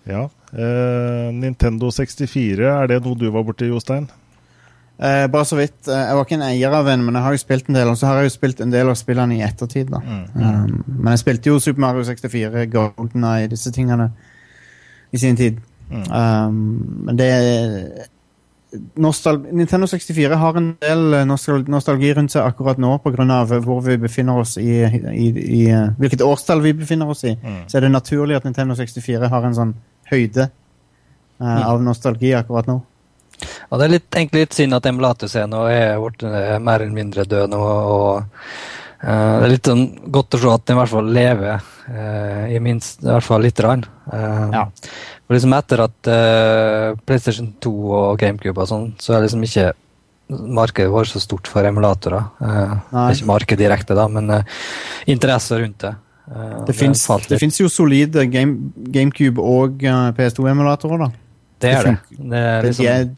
Ja. 0.09 0.23
Eh, 0.53 1.29
Nintendo 1.37 1.91
64, 1.93 2.63
er 2.63 2.89
det 2.91 3.03
noe 3.05 3.19
du 3.19 3.27
var 3.35 3.45
borti, 3.49 3.69
Jostein? 3.69 4.09
Eh, 4.99 5.27
bare 5.31 5.45
så 5.47 5.57
vidt. 5.57 5.77
Uh, 5.87 5.95
Jeg 5.95 6.17
var 6.17 6.25
ikke 6.25 6.35
en 6.35 6.43
eier 6.49 6.73
av 6.75 6.89
en, 6.91 7.05
men 7.05 7.15
jeg 7.15 7.23
har 7.23 7.33
jo 7.37 7.39
spilt 7.45 7.69
en 7.69 7.75
del. 7.79 7.89
Og 7.89 7.97
så 8.01 8.07
har 8.07 8.17
jeg 8.19 8.31
jo 8.31 8.35
spilt 8.35 8.61
en 8.61 8.73
del 8.73 8.89
av 8.91 8.99
spillene 8.99 9.37
i 9.39 9.43
ettertid. 9.47 9.91
da. 9.95 10.01
Um, 10.35 10.85
men 10.99 11.13
jeg 11.15 11.19
spilte 11.23 11.53
jo 11.53 11.59
Super 11.63 11.81
Mario 11.81 12.03
64, 12.05 12.67
Golden 12.73 13.25
Eye, 13.25 13.47
disse 13.49 13.71
tingene 13.73 14.11
i 15.13 15.19
sin 15.19 15.37
tid. 15.37 15.61
Um, 15.91 17.05
men 17.07 17.17
det 17.17 17.31
nostal 19.01 19.39
Nintendo 19.53 19.87
64 19.87 20.37
har 20.37 20.57
en 20.61 20.67
del 20.83 21.15
nostal 21.27 21.63
nostalgi 21.73 22.11
rundt 22.19 22.35
seg 22.35 22.45
akkurat 22.45 22.77
nå 22.79 22.99
pga. 23.01 23.45
hvor 23.65 23.81
vi 23.81 23.97
befinner 23.97 24.39
oss 24.43 24.59
i, 24.59 24.83
i, 25.15 25.29
i 25.63 25.63
eh, 25.71 25.89
Hvilket 25.99 26.21
årstall 26.21 26.61
vi 26.61 26.73
befinner 26.77 27.09
oss 27.09 27.25
i. 27.25 27.33
Så 27.67 27.79
er 27.79 27.81
det 27.87 27.91
naturlig 27.95 28.37
at 28.37 28.45
Nintendo 28.45 28.75
64 28.75 29.29
har 29.29 29.45
en 29.49 29.55
sånn 29.55 29.75
høyde 30.11 30.51
eh, 31.41 31.63
av 31.69 31.81
nostalgi 31.83 32.35
akkurat 32.35 32.67
nå. 32.69 32.83
Og 33.69 33.79
det 33.79 33.87
er 33.87 33.95
litt, 33.99 34.09
egentlig 34.15 34.45
litt 34.47 34.57
synd 34.57 34.77
at 34.79 34.87
emulatorscenen 34.89 35.57
er 35.73 35.99
blitt 36.01 36.25
eh, 36.25 36.57
mer 36.59 36.85
eller 36.85 36.95
mindre 36.97 37.27
død 37.29 37.53
nå. 37.53 37.59
og 37.61 38.15
uh, 38.23 39.05
Det 39.05 39.45
er 39.45 39.53
litt 39.53 39.69
sånn 39.69 39.85
godt 40.15 40.39
å 40.39 40.41
se 40.41 40.55
at 40.55 40.65
den 40.65 40.79
i 40.79 40.81
hvert 40.81 40.93
fall 40.95 41.11
lever, 41.19 41.69
uh, 41.91 42.47
i 42.49 42.63
minst 42.65 43.05
i 43.05 43.11
hvert 43.11 43.27
fall 43.27 43.45
lite 43.45 43.67
grann. 43.67 43.85
Uh, 44.09 44.49
Ja. 44.57 44.65
for 45.27 45.37
liksom 45.37 45.53
etter 45.53 45.85
at 45.85 46.11
PlayStation 47.05 47.53
2 47.61 47.73
og 47.93 48.19
GameCube 48.19 48.65
og 48.65 48.69
sånn, 48.71 48.91
så 48.97 49.13
er 49.15 49.27
liksom 49.27 49.45
ikke 49.45 49.73
markedet 50.29 50.89
vårt 50.93 51.13
så 51.13 51.21
stort 51.21 51.49
for 51.49 51.65
emulatorer. 51.69 52.25
Det 52.41 53.03
er 53.03 53.13
ikke 53.13 53.29
marked 53.29 53.61
direkte, 53.61 53.97
da, 53.97 54.09
men 54.09 54.33
interesse 55.09 55.61
rundt 55.61 55.85
det. 55.85 55.95
Eh, 56.29 56.65
Det 57.29 57.41
fins 57.41 57.61
jo 57.61 57.69
solide 57.73 58.27
Game, 58.29 58.73
GameCube 58.93 59.41
og 59.41 59.85
eh, 59.85 60.11
PS2-emulatorer, 60.17 61.07
da. 61.07 61.11
Det 61.59 61.71
er 61.73 61.89
det. 61.89 61.95
det 62.11 62.29
det 62.31 62.43
er 62.43 62.67
liksom, 62.67 62.85
det 62.85 62.93
er, 62.93 63.09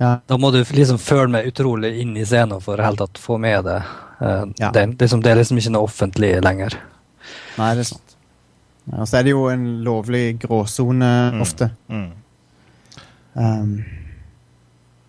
ja. 0.00 0.14
Da 0.26 0.36
må 0.40 0.50
du 0.52 0.62
liksom 0.64 0.98
føle 0.98 1.28
meg 1.30 1.46
utrolig 1.52 1.90
inn 2.00 2.16
i 2.16 2.24
scenen 2.24 2.60
for 2.64 2.80
helt 2.80 2.98
tatt 3.02 3.18
få 3.20 3.38
med 3.40 3.64
det. 3.68 3.82
eh, 4.20 4.44
Ja. 4.58 4.70
den. 4.72 4.96
Liksom, 4.98 5.22
det 5.22 5.30
er 5.32 5.36
liksom 5.42 5.58
ikke 5.60 5.72
noe 5.76 5.86
offentlig 5.88 6.32
lenger. 6.44 6.74
Nei, 7.58 7.74
det 7.74 7.80
er 7.86 7.90
sant. 7.94 8.16
Og 8.96 9.06
så 9.06 9.18
er 9.20 9.22
det 9.28 9.30
jo 9.34 9.46
en 9.52 9.66
lovlig 9.84 10.38
gråsone 10.42 11.40
ofte. 11.40 11.70
Mm. 11.88 12.10
Um, 13.36 13.84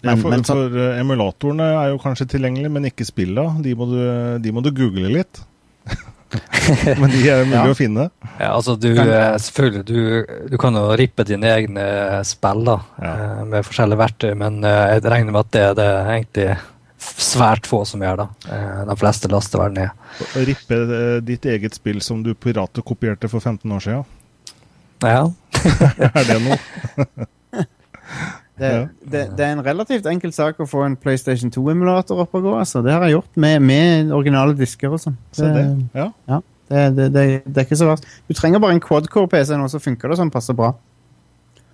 Ja, 0.04 0.16
for, 0.16 0.30
men 0.32 0.44
så- 0.44 0.54
for 0.56 0.78
eh, 0.82 1.00
emulatorene 1.00 1.62
er 1.78 1.90
jo 1.92 1.98
kanskje 2.02 2.26
tilgjengelige, 2.28 2.72
men 2.72 2.86
ikke 2.86 3.06
spilla. 3.06 3.44
De, 3.62 3.76
de 4.42 4.52
må 4.52 4.64
du 4.64 4.72
google 4.72 5.10
litt. 5.14 5.42
men 7.02 7.10
de 7.12 7.22
er 7.30 7.42
mulig 7.46 7.58
Ja. 7.60 7.64
å 7.74 7.78
finne. 7.78 8.06
Ja, 8.40 8.50
altså 8.56 8.78
du, 8.80 8.90
eh, 8.96 9.38
selvfølgelig, 9.44 9.84
du, 9.86 10.48
du 10.54 10.58
kan 10.62 10.76
jo 10.78 10.84
rippe 11.00 11.26
dine 11.28 11.50
egne 11.52 11.86
spill 12.28 12.64
da, 12.68 12.78
Ja. 13.02 13.12
eh, 13.16 13.42
med 13.52 13.66
forskjellige 13.68 14.00
verktøy, 14.02 14.32
men 14.40 14.62
eh, 14.64 14.94
jeg 14.96 15.04
regner 15.12 15.32
med 15.36 15.42
at 15.46 15.52
det 15.56 15.64
er 15.70 15.76
det 15.82 15.90
egentlig 16.16 16.48
svært 17.02 17.66
få 17.68 17.82
som 17.90 18.02
gjør. 18.06 18.22
da. 18.24 18.28
Eh, 18.54 18.82
De 18.92 18.96
fleste 19.02 19.30
laster 19.32 19.60
vel 19.64 19.74
ned. 19.74 19.90
Å 20.22 20.46
Rippe 20.48 20.82
ditt 21.26 21.46
eget 21.50 21.74
spill 21.76 22.00
som 22.06 22.22
du 22.24 22.34
piratkopierte 22.38 23.28
for 23.32 23.40
15 23.42 23.72
år 23.78 23.82
siden. 23.88 24.06
Ja, 25.02 25.26
er 26.14 26.28
det 26.30 26.40
noe? 26.46 26.60
det, 28.62 28.70
Ja. 28.72 28.84
det, 29.14 29.24
det 29.38 29.46
er 29.48 29.56
en 29.56 29.64
relativt 29.66 30.06
enkel 30.12 30.34
sak 30.36 30.62
å 30.62 30.68
få 30.70 30.84
en 30.86 30.96
PlayStation 31.00 31.52
2-emulator 31.54 32.22
opp 32.24 32.38
og 32.38 32.46
gå. 32.46 32.54
Altså. 32.62 32.84
Det 32.86 32.94
har 32.94 33.08
jeg 33.08 33.18
gjort 33.18 33.42
med, 33.42 33.62
med 33.66 34.14
originale 34.14 34.54
disker 34.58 34.94
og 34.94 35.02
sånn. 35.02 35.18
Så 35.34 35.50
det, 35.50 35.66
ja. 35.98 36.08
Ja, 36.30 36.40
det, 36.70 36.86
det, 37.00 37.10
det, 37.16 37.26
det 37.48 37.58
er 37.58 37.68
ikke 37.68 37.80
så 37.82 37.90
verst. 37.90 38.08
Du 38.30 38.38
trenger 38.38 38.62
bare 38.64 38.78
en 38.78 38.84
quadcore-PC 38.84 39.58
nå, 39.58 39.68
så 39.74 39.82
funker 39.82 40.14
det 40.14 40.22
sånn 40.22 40.34
passe 40.34 40.54
bra. 40.58 40.72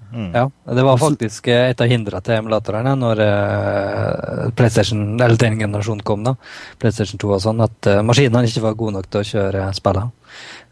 Mm. 0.07 0.31
ja. 0.31 0.45
Det 0.71 0.83
var 0.88 0.97
faktisk 1.01 1.49
eh, 1.51 1.65
et 1.73 1.81
av 1.83 1.89
hindrene 1.91 2.23
til 2.23 2.38
emulatorene 2.38 2.93
når 2.95 3.21
eh, 3.25 4.43
PlayStation, 4.55 5.01
eller 5.19 5.35
den 5.35 5.59
generasjonen 5.59 6.03
kom, 6.07 6.23
da, 6.23 6.38
PlayStation 6.79 7.19
2 7.19 7.33
og 7.35 7.41
sånn, 7.43 7.63
at 7.65 7.89
eh, 7.91 7.99
maskinene 8.07 8.47
ikke 8.47 8.63
var 8.63 8.77
gode 8.79 8.95
nok 8.95 9.09
til 9.11 9.19
å 9.19 9.27
kjøre 9.33 9.65
spillene. 9.75 10.13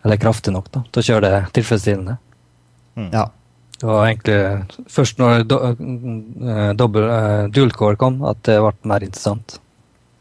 Eller 0.06 0.22
kraftig 0.22 0.54
nok 0.56 0.70
da, 0.72 0.86
til 0.88 1.02
å 1.02 1.08
kjøre 1.10 1.28
det 1.34 1.42
tilfredsstillende. 1.58 2.16
Ja. 3.12 3.26
Det 3.82 3.88
var 3.88 4.08
egentlig 4.08 4.86
først 4.88 5.20
når 5.20 5.44
do, 5.44 5.58
eh, 5.68 6.72
dobbel, 6.80 7.04
eh, 7.04 7.48
dual-core 7.52 7.96
kom, 8.00 8.22
at 8.24 8.38
det 8.48 8.60
ble 8.64 8.72
mer 8.88 9.04
interessant. 9.04 9.60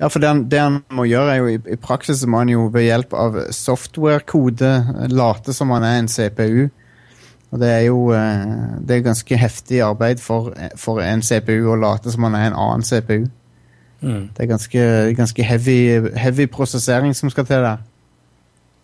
Ja, 0.01 0.09
for 0.09 0.19
det 0.19 0.29
han, 0.29 0.49
det 0.51 0.59
han 0.59 0.81
må 0.91 1.05
gjøre, 1.07 1.33
er 1.33 1.37
jo 1.37 1.47
i, 1.53 1.61
i 1.71 1.77
praksis 1.79 2.25
må 2.27 2.43
han 2.43 2.51
jo 2.51 2.67
ved 2.75 2.89
hjelp 2.89 3.15
av 3.15 3.39
software-kode 3.55 4.73
late 5.15 5.55
som 5.55 5.71
han 5.71 5.87
er 5.87 6.01
en 6.01 6.11
CPU. 6.11 6.67
Og 7.55 7.61
det 7.63 7.71
er 7.71 7.85
jo 7.87 8.11
eh, 8.11 8.45
det 8.83 8.97
er 8.97 9.07
ganske 9.07 9.39
heftig 9.39 9.81
arbeid 9.87 10.19
for, 10.19 10.51
for 10.77 10.99
en 11.05 11.23
CPU 11.23 11.71
å 11.71 11.79
late 11.79 12.11
som 12.11 12.27
han 12.27 12.35
er 12.35 12.51
en 12.51 12.59
annen 12.59 12.83
CPU. 12.83 13.29
Mm. 14.03 14.31
Det 14.35 14.43
er 14.43 14.51
ganske, 14.51 14.89
ganske 15.17 15.47
heavy, 15.47 15.79
heavy 16.19 16.51
prosessering 16.51 17.15
som 17.15 17.31
skal 17.31 17.47
til 17.47 17.63
der. 17.65 17.79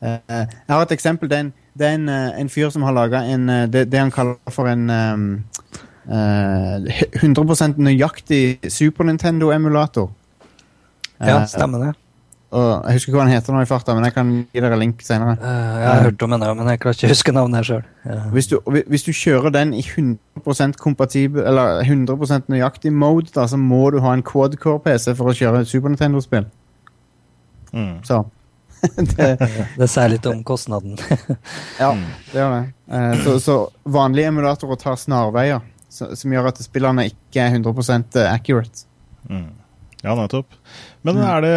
Jeg 0.01 0.47
har 0.71 0.83
et 0.87 0.93
eksempel. 0.95 1.29
Det 1.29 1.37
er 1.37 1.43
en, 1.49 1.53
det 1.79 1.87
er 1.87 1.95
en, 1.99 2.09
eh, 2.09 2.41
en 2.41 2.49
fyr 2.51 2.71
som 2.71 2.83
har 2.83 2.93
laga 2.97 3.23
det, 3.71 3.87
det 3.93 3.99
han 3.99 4.11
kaller 4.11 4.37
for 4.51 4.69
en 4.69 4.91
um, 4.91 5.45
uh, 6.11 6.77
100% 7.23 7.79
nøyaktig 7.79 8.59
Super 8.69 9.05
Nintendo-emulator. 9.05 10.11
Ja, 11.21 11.43
Eh, 11.43 11.47
stemmer 11.47 11.79
det. 11.79 11.97
og 12.51 12.87
jeg 12.87 12.97
husker 12.97 13.11
ikke 13.11 13.19
hva 13.19 13.25
han 13.29 13.35
heter 13.35 13.53
nå 13.53 13.61
i 13.63 13.69
farta, 13.69 13.95
men 13.95 14.05
jeg 14.05 14.15
kan 14.15 14.31
gi 14.53 14.61
dere 14.61 14.79
link 14.81 15.03
senere. 15.03 15.37
Uh, 15.39 15.77
jeg 15.79 15.89
har 15.89 16.01
hørt 16.03 16.23
om 16.23 16.31
den, 16.31 16.41
men 16.57 16.71
jeg 16.73 16.81
klarer 16.81 16.97
ikke 16.97 17.07
å 17.07 17.13
huske 17.13 17.35
navnet 17.37 17.69
sjøl. 17.69 17.85
Hvis 18.33 18.49
du, 18.51 18.57
hvis 18.67 19.05
du 19.07 19.13
kjører 19.13 19.53
den 19.55 19.75
i 19.77 19.85
100% 19.85 20.81
kompatibel, 20.81 21.45
eller 21.47 21.85
100% 21.85 22.49
nøyaktig 22.51 22.93
mode, 22.93 23.31
da, 23.35 23.47
så 23.47 23.61
må 23.61 23.91
du 23.91 24.01
ha 24.01 24.17
en 24.17 24.25
quad-core-PC 24.27 25.15
for 25.15 25.31
å 25.31 25.37
kjøre 25.37 25.63
Super 25.69 25.93
Nintendo-spill. 25.93 26.49
Mm. 27.71 28.01
Så 28.03 28.25
det, 29.17 29.29
Det 29.77 29.89
sier 29.91 30.13
litt 30.13 30.27
om 30.31 30.43
kostnaden. 30.47 30.99
Ja, 31.81 31.93
det 32.33 32.39
gjør 32.39 32.55
det. 32.57 32.63
Eh, 32.91 33.15
så, 33.25 33.37
så 33.43 33.57
vanlige 33.85 34.33
emulatorer 34.33 34.81
tar 34.81 34.99
snarveier, 35.01 35.65
som 35.91 36.37
gjør 36.37 36.51
at 36.53 36.61
spillerne 36.65 37.09
ikke 37.11 37.45
er 37.45 37.57
100% 37.59 38.21
accurate. 38.27 38.87
Mm. 39.31 39.51
Ja, 40.01 40.15
nettopp. 40.17 40.55
Men 41.05 41.19
er 41.21 41.43
det, 41.45 41.57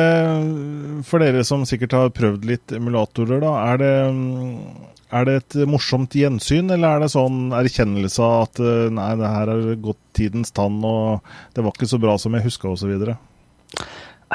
for 1.08 1.24
dere 1.24 1.44
som 1.48 1.64
sikkert 1.68 1.96
har 1.96 2.16
prøvd 2.16 2.48
litt 2.48 2.74
emulatorer, 2.76 3.40
da, 3.44 3.54
er 3.72 3.80
det, 3.80 3.94
mm, 4.16 4.90
er 5.16 5.28
det 5.30 5.36
et 5.40 5.58
morsomt 5.70 6.16
gjensyn, 6.18 6.72
eller 6.74 6.98
er 6.98 7.06
det 7.06 7.14
sånn 7.14 7.54
erkjennelse 7.56 8.24
av 8.24 8.48
at 8.48 8.64
eh, 8.64 8.90
nei, 8.96 9.12
det 9.20 9.32
her 9.36 9.54
har 9.54 9.70
gått 9.84 10.02
tidens 10.20 10.52
tann, 10.56 10.82
og 10.84 11.24
det 11.56 11.64
var 11.64 11.76
ikke 11.76 11.92
så 11.94 12.02
bra 12.04 12.18
som 12.20 12.36
jeg 12.36 12.48
huska, 12.50 12.74
osv.? 12.74 13.14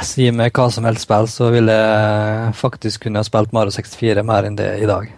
Sier 0.06 0.34
meg 0.36 0.54
hva 0.56 0.68
som 0.74 0.86
helst 0.88 1.06
spill, 1.06 1.30
så 1.30 1.48
ville 1.54 1.74
jeg 1.74 2.52
faktisk 2.58 3.06
kunne 3.06 3.22
ha 3.22 3.26
spilt 3.26 3.54
Mario 3.56 3.74
64 3.74 4.24
mer 4.26 4.48
enn 4.48 4.58
det 4.58 4.70
i 4.82 4.88
dag. 4.88 5.10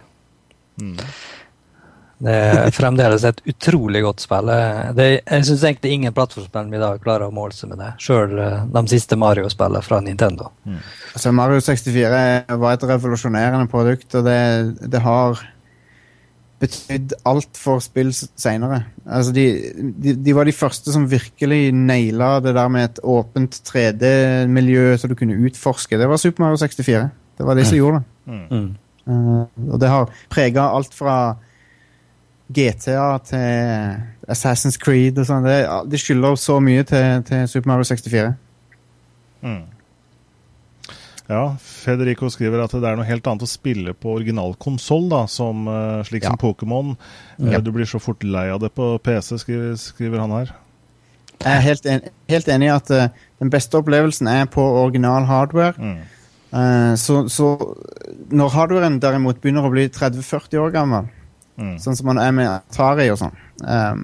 Mm. 0.81 0.95
Det 2.21 2.33
er 2.37 2.73
fremdeles 2.75 3.23
et 3.25 3.39
utrolig 3.49 4.03
godt 4.05 4.21
spill. 4.21 4.51
Det, 4.97 5.07
jeg 5.19 5.45
syns 5.47 5.63
egentlig 5.65 5.93
ingen 5.95 6.13
plattformspill 6.13 6.75
i 6.75 6.81
dag 6.81 7.01
klarer 7.01 7.25
å 7.27 7.33
måle 7.33 7.55
seg 7.57 7.71
med 7.71 7.81
det, 7.81 7.89
sjøl 8.01 8.35
de 8.37 8.83
siste 8.91 9.17
Mario-spillene 9.17 9.81
fra 9.85 10.01
Nintendo. 10.05 10.51
Altså, 11.15 11.33
Mario 11.33 11.63
64 11.65 12.59
var 12.61 12.75
et 12.75 12.85
revolusjonerende 12.93 13.71
produkt, 13.71 14.13
og 14.19 14.29
det, 14.29 14.37
det 14.93 15.01
har 15.01 15.41
betydd 16.61 17.15
alt 17.25 17.57
for 17.57 17.81
spill 17.81 18.11
seinere. 18.13 18.83
Altså, 19.05 19.33
de, 19.33 19.45
de, 20.03 20.13
de, 20.13 20.35
var 20.37 20.45
de 20.45 20.53
første 20.55 20.93
som 20.93 21.07
virkelig 21.09 21.71
naila 21.73 22.35
det 22.43 22.53
der 22.55 22.69
med 22.71 22.89
et 22.89 23.01
åpent 23.03 23.57
3D-miljø 23.67 24.97
så 24.97 25.09
du 25.09 25.15
kunne 25.17 25.39
utforske. 25.47 25.97
Det 25.97 26.09
var 26.09 26.21
Super 26.21 26.45
Mario 26.45 26.61
64. 26.61 27.09
Det 27.37 27.47
var 27.47 27.57
de 27.57 27.65
som 27.65 27.79
gjorde 27.79 28.01
det. 28.01 28.39
Mm. 28.51 28.69
Uh, 29.07 29.45
og 29.73 29.79
det 29.81 29.89
har 29.89 30.11
prega 30.29 30.69
alt 30.75 30.93
fra 30.93 31.15
GTA 32.53 33.17
til 33.25 34.29
Assassin's 34.29 34.77
Creed 34.77 35.17
og 35.17 35.25
sånn. 35.25 35.47
Det 35.89 35.99
skylder 35.99 36.37
så 36.37 36.59
mye 36.61 36.85
til, 36.87 37.23
til 37.25 37.47
Super 37.49 37.73
Mario 37.73 37.87
64. 37.89 38.33
Mm. 39.41 39.61
Ja, 41.29 41.55
Federico 41.61 42.29
skriver 42.33 42.63
at 42.63 42.73
det 42.73 42.87
er 42.87 42.97
noe 42.99 43.07
helt 43.07 43.27
annet 43.29 43.45
å 43.45 43.49
spille 43.49 43.93
på 43.93 44.15
original 44.17 44.55
konsoll, 44.59 45.07
slik 46.07 46.25
ja. 46.25 46.31
som 46.31 46.39
Pokémon. 46.41 46.95
Ja. 47.37 47.59
Uh, 47.59 47.61
Du 47.63 47.71
blir 47.71 47.87
så 47.87 48.01
fort 48.03 48.23
lei 48.23 48.49
av 48.51 48.59
det 48.63 48.73
på 48.75 48.97
PC, 49.03 49.37
skriver, 49.39 49.77
skriver 49.79 50.23
han 50.23 50.33
her. 50.35 50.51
Jeg 51.41 51.53
er 51.55 51.63
helt, 51.65 51.85
en, 51.89 52.03
helt 52.29 52.49
enig 52.53 52.67
i 52.67 52.73
at 52.73 52.91
uh, 52.93 53.07
den 53.41 53.49
beste 53.53 53.79
opplevelsen 53.79 54.27
er 54.29 54.49
på 54.51 54.61
original 54.61 55.25
hardware. 55.29 55.73
Mm. 55.77 56.01
Uh, 56.51 56.93
så, 56.99 57.23
så 57.31 57.53
når 58.29 58.53
hardwaren 58.57 58.99
derimot 59.01 59.39
begynner 59.41 59.65
å 59.65 59.71
bli 59.73 59.87
30-40 59.89 60.61
år 60.65 60.75
gammel, 60.75 61.09
Mm. 61.59 61.75
sånn 61.83 61.97
som 61.99 62.07
man 62.07 62.17
er 62.17 62.31
med 62.33 62.47
Atari 62.47 63.09
og 63.11 63.17
sånn 63.19 63.33
um, 63.67 64.03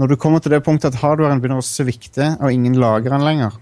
Når 0.00 0.08
du 0.08 0.14
kommer 0.16 0.40
til 0.42 0.54
det 0.54 0.62
punktet 0.64 0.94
at 0.94 1.02
hardwaren 1.02 1.38
begynner 1.38 1.60
å 1.60 1.66
svikte, 1.66 2.30
og 2.40 2.48
ingen 2.50 2.78
lager 2.80 3.12
den 3.12 3.26
lenger, 3.26 3.58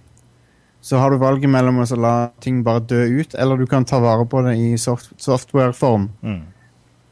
så 0.80 0.96
har 0.96 1.12
du 1.12 1.20
valget 1.20 1.50
mellom 1.52 1.82
å 1.82 1.88
la 2.00 2.14
ting 2.40 2.62
bare 2.64 2.80
dø 2.88 3.02
ut, 3.20 3.34
eller 3.34 3.60
du 3.60 3.66
kan 3.68 3.84
ta 3.84 4.00
vare 4.00 4.24
på 4.28 4.40
det 4.46 4.56
i 4.56 4.70
soft 4.80 5.12
software-form. 5.20 6.08
Mm. 6.24 6.40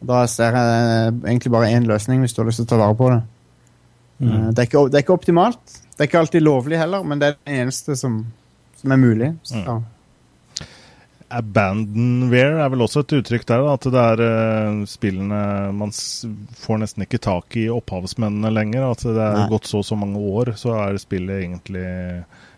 Da 0.09 0.23
ser 0.31 0.57
jeg 0.57 1.13
egentlig 1.27 1.53
bare 1.53 1.69
én 1.75 1.89
løsning 1.89 2.23
hvis 2.23 2.33
du 2.37 2.41
har 2.43 2.49
lyst 2.49 2.63
til 2.63 2.69
å 2.69 2.73
ta 2.73 2.81
vare 2.81 2.97
på 2.97 3.11
det. 3.13 3.21
Mm. 4.19 4.31
Uh, 4.33 4.49
det, 4.49 4.63
er 4.63 4.71
ikke, 4.71 4.87
det 4.89 4.99
er 4.99 5.05
ikke 5.05 5.19
optimalt. 5.19 5.77
Det 5.93 6.01
er 6.01 6.11
ikke 6.11 6.25
alltid 6.25 6.47
lovlig 6.47 6.81
heller, 6.81 7.05
men 7.05 7.21
det 7.21 7.29
er 7.29 7.39
det 7.39 7.61
eneste 7.61 7.97
som, 7.99 8.23
som 8.81 8.97
er 8.97 9.07
mulig. 9.07 9.33
Så, 9.43 9.63
Mm. 9.69 9.87
Abandonware 11.29 12.63
er 12.65 12.71
vel 12.73 12.81
også 12.87 13.03
et 13.03 13.13
uttrykk 13.19 13.43
der, 13.51 13.61
da, 13.61 13.73
at 13.77 13.87
det 13.93 14.01
er 14.01 14.21
uh, 14.25 14.79
spillene 14.89 15.41
Man 15.77 15.91
får 15.93 16.79
nesten 16.81 17.05
ikke 17.05 17.21
tak 17.21 17.59
i 17.61 17.67
opphavsmennene 17.69 18.49
lenger. 18.49 18.87
At 18.95 19.05
det 19.05 19.21
er 19.21 19.37
Nei. 19.43 19.49
gått 19.53 19.69
så 19.69 19.83
og 19.83 19.85
så 19.85 19.99
mange 20.01 20.17
år, 20.17 20.55
så 20.57 20.73
er 20.87 20.97
spillet 21.03 21.43
egentlig 21.43 21.85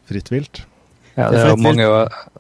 fritt 0.06 0.30
vilt. 0.30 0.62
Ja, 1.16 1.30
Det 1.30 1.36
det 1.36 1.40
er 1.42 1.48
jo 1.50 1.56
mange, 1.56 1.88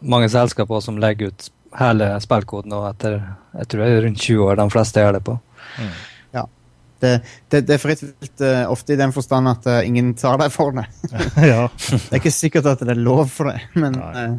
mange 0.00 0.28
selskaper 0.32 0.80
som 0.84 0.98
legger 1.02 1.32
ut 1.32 1.50
hele 1.78 2.12
spillkoden 2.22 2.72
og 2.74 2.88
etter 2.88 3.20
jeg 3.54 3.68
tror 3.70 3.82
det 3.82 3.90
er 3.90 4.04
rundt 4.04 4.22
20 4.22 4.46
år 4.46 4.58
de 4.58 4.70
fleste 4.70 5.02
gjør 5.02 5.18
det 5.18 5.24
på. 5.26 5.36
det, 7.00 7.12
det, 7.48 7.60
det 7.66 7.74
er 7.74 7.82
fritt 7.82 8.02
vilt 8.04 8.44
uh, 8.44 8.70
ofte 8.70 8.94
i 8.94 9.00
den 9.00 9.12
forstand 9.14 9.48
at 9.50 9.68
uh, 9.70 9.80
ingen 9.86 10.12
tar 10.18 10.40
deg 10.40 10.52
for 10.52 10.74
det. 10.76 10.86
ja. 11.52 11.66
Det 11.72 12.10
er 12.10 12.20
ikke 12.20 12.34
sikkert 12.34 12.68
at 12.70 12.84
det 12.84 12.94
er 12.94 13.00
lov 13.00 13.26
for 13.32 13.50
det, 13.50 13.60
men, 13.80 13.96
eh, 13.96 14.34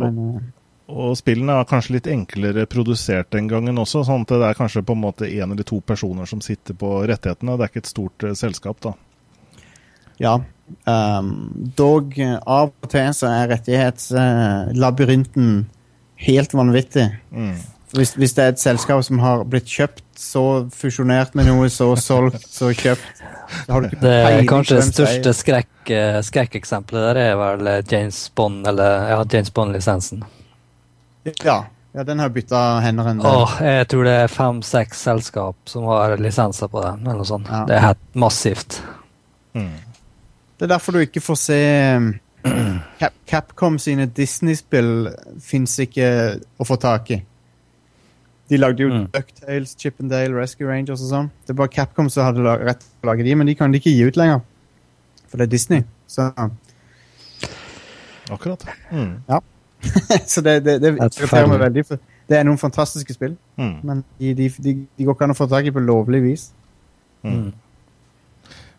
men 0.00 0.20
eh, 0.22 0.46
Og 0.86 1.16
spillene 1.18 1.58
er 1.60 1.68
kanskje 1.68 1.98
litt 1.98 2.10
enklere 2.10 2.66
produsert 2.70 3.32
den 3.34 3.50
gangen 3.50 3.78
også, 3.82 4.04
sånn 4.06 4.24
at 4.24 4.34
det 4.34 4.50
er 4.50 4.58
kanskje 4.58 4.84
på 4.86 4.96
en 4.96 5.04
måte 5.04 5.28
én 5.28 5.50
eller 5.50 5.66
to 5.66 5.80
personer 5.84 6.28
som 6.30 6.40
sitter 6.44 6.78
på 6.78 6.92
rettighetene. 7.10 7.56
Det 7.58 7.66
er 7.66 7.72
ikke 7.74 7.84
et 7.84 7.92
stort 7.92 8.26
eh, 8.26 8.36
selskap, 8.38 8.80
da. 8.86 8.94
ja. 10.22 10.38
Um, 10.86 11.72
dog 11.78 12.18
eh, 12.18 12.38
av 12.42 12.70
og 12.70 12.90
til 12.90 13.14
så 13.14 13.26
er 13.30 13.48
rettighetslabyrinten 13.54 15.66
helt 16.26 16.54
vanvittig. 16.54 17.10
Mm. 17.30 17.54
Hvis, 17.94 18.14
hvis 18.18 18.34
det 18.34 18.44
er 18.44 18.48
et 18.52 18.60
selskap 18.60 19.04
som 19.06 19.18
har 19.22 19.44
blitt 19.46 19.68
kjøpt, 19.70 20.02
så 20.18 20.66
fusjonert 20.74 21.34
med 21.38 21.46
noe, 21.46 21.68
så 21.70 21.96
solgt, 22.00 22.48
så 22.50 22.72
kjøpt 22.74 23.22
så 23.46 23.72
har 23.76 23.80
du 23.80 23.86
ikke 23.88 24.02
Det 24.02 24.16
er 24.16 24.48
kanskje 24.48 24.80
det 24.80 24.88
største 24.88 25.30
eier. 25.30 25.38
skrekk, 25.38 25.90
eh, 25.94 26.18
skrekkeksempelet 26.26 27.08
der 27.10 27.16
er 27.22 27.38
vel 27.40 27.70
eh, 27.70 27.84
James 27.90 28.18
Bond, 28.34 28.66
eller 28.66 29.08
ja, 29.12 29.22
James 29.32 29.52
Bond-lisensen. 29.54 30.24
Ja, 31.44 31.64
ja, 31.96 32.04
den 32.04 32.20
har 32.20 32.28
bytta 32.28 32.62
hender 32.84 33.06
en 33.08 33.22
del. 33.22 33.26
Åh, 33.26 33.56
jeg 33.64 33.88
tror 33.88 34.04
det 34.04 34.14
er 34.24 34.28
fem-seks 34.28 35.00
selskap 35.06 35.56
som 35.70 35.86
har 35.88 36.18
lisenser 36.20 36.68
på 36.68 36.82
den, 36.84 37.06
eller 37.06 37.22
noe 37.22 37.28
sånt. 37.28 37.48
Ja. 37.48 37.62
Det 37.68 37.78
er 37.78 37.84
helt 37.86 38.18
massivt. 38.18 38.82
Mm. 39.56 39.70
Det 40.56 40.64
er 40.64 40.72
derfor 40.72 40.92
du 40.96 40.98
ikke 41.04 41.20
får 41.20 41.38
se 41.40 41.56
um, 41.96 42.10
Cap 43.00 43.12
Capcom 43.28 43.76
sine 43.82 44.06
Disney-spill 44.06 45.08
fins 45.42 45.74
ikke 45.82 46.06
å 46.62 46.64
få 46.68 46.76
tak 46.80 47.10
i. 47.16 47.22
De 48.48 48.56
lagde 48.60 48.84
jo 48.84 48.88
Mm. 48.92 49.08
Ducktales, 49.12 49.72
Chippendale, 49.78 50.30
Rescue 50.36 50.68
Rangers 50.68 51.02
og 51.02 51.10
sånn. 51.10 51.30
Det 51.44 51.50
er 51.52 51.58
bare 51.58 51.72
Capcom 51.74 52.08
som 52.12 52.24
hadde 52.28 52.44
rett 52.62 52.78
til 52.84 53.02
å 53.02 53.10
lage 53.10 53.24
de, 53.26 53.34
men 53.34 53.46
de 53.50 53.56
kan 53.58 53.72
de 53.74 53.80
ikke 53.82 53.90
gi 53.90 54.06
ut 54.06 54.16
lenger. 54.20 54.40
For 55.26 55.36
det 55.42 55.48
er 55.48 55.52
Disney. 55.56 55.82
Så, 56.06 56.28
Akkurat. 58.30 58.62
Mm. 58.92 59.18
så 60.26 60.40
det, 60.40 60.60
det, 60.64 60.80
det 60.82 60.92
irriterer 60.96 61.46
meg 61.50 61.60
veldig. 61.62 61.84
For 61.86 62.00
det 62.30 62.38
er 62.38 62.46
noen 62.48 62.58
fantastiske 62.58 63.14
spill, 63.14 63.36
Mm. 63.56 63.76
men 63.88 64.00
de, 64.20 64.32
de, 64.36 64.48
de, 64.62 64.72
de 64.98 65.04
går 65.06 65.14
ikke 65.14 65.24
an 65.24 65.32
å 65.32 65.36
få 65.38 65.46
tak 65.48 65.64
i 65.64 65.70
på 65.72 65.80
lovlig 65.80 66.18
vis. 66.24 66.42
Mm. 67.24 67.52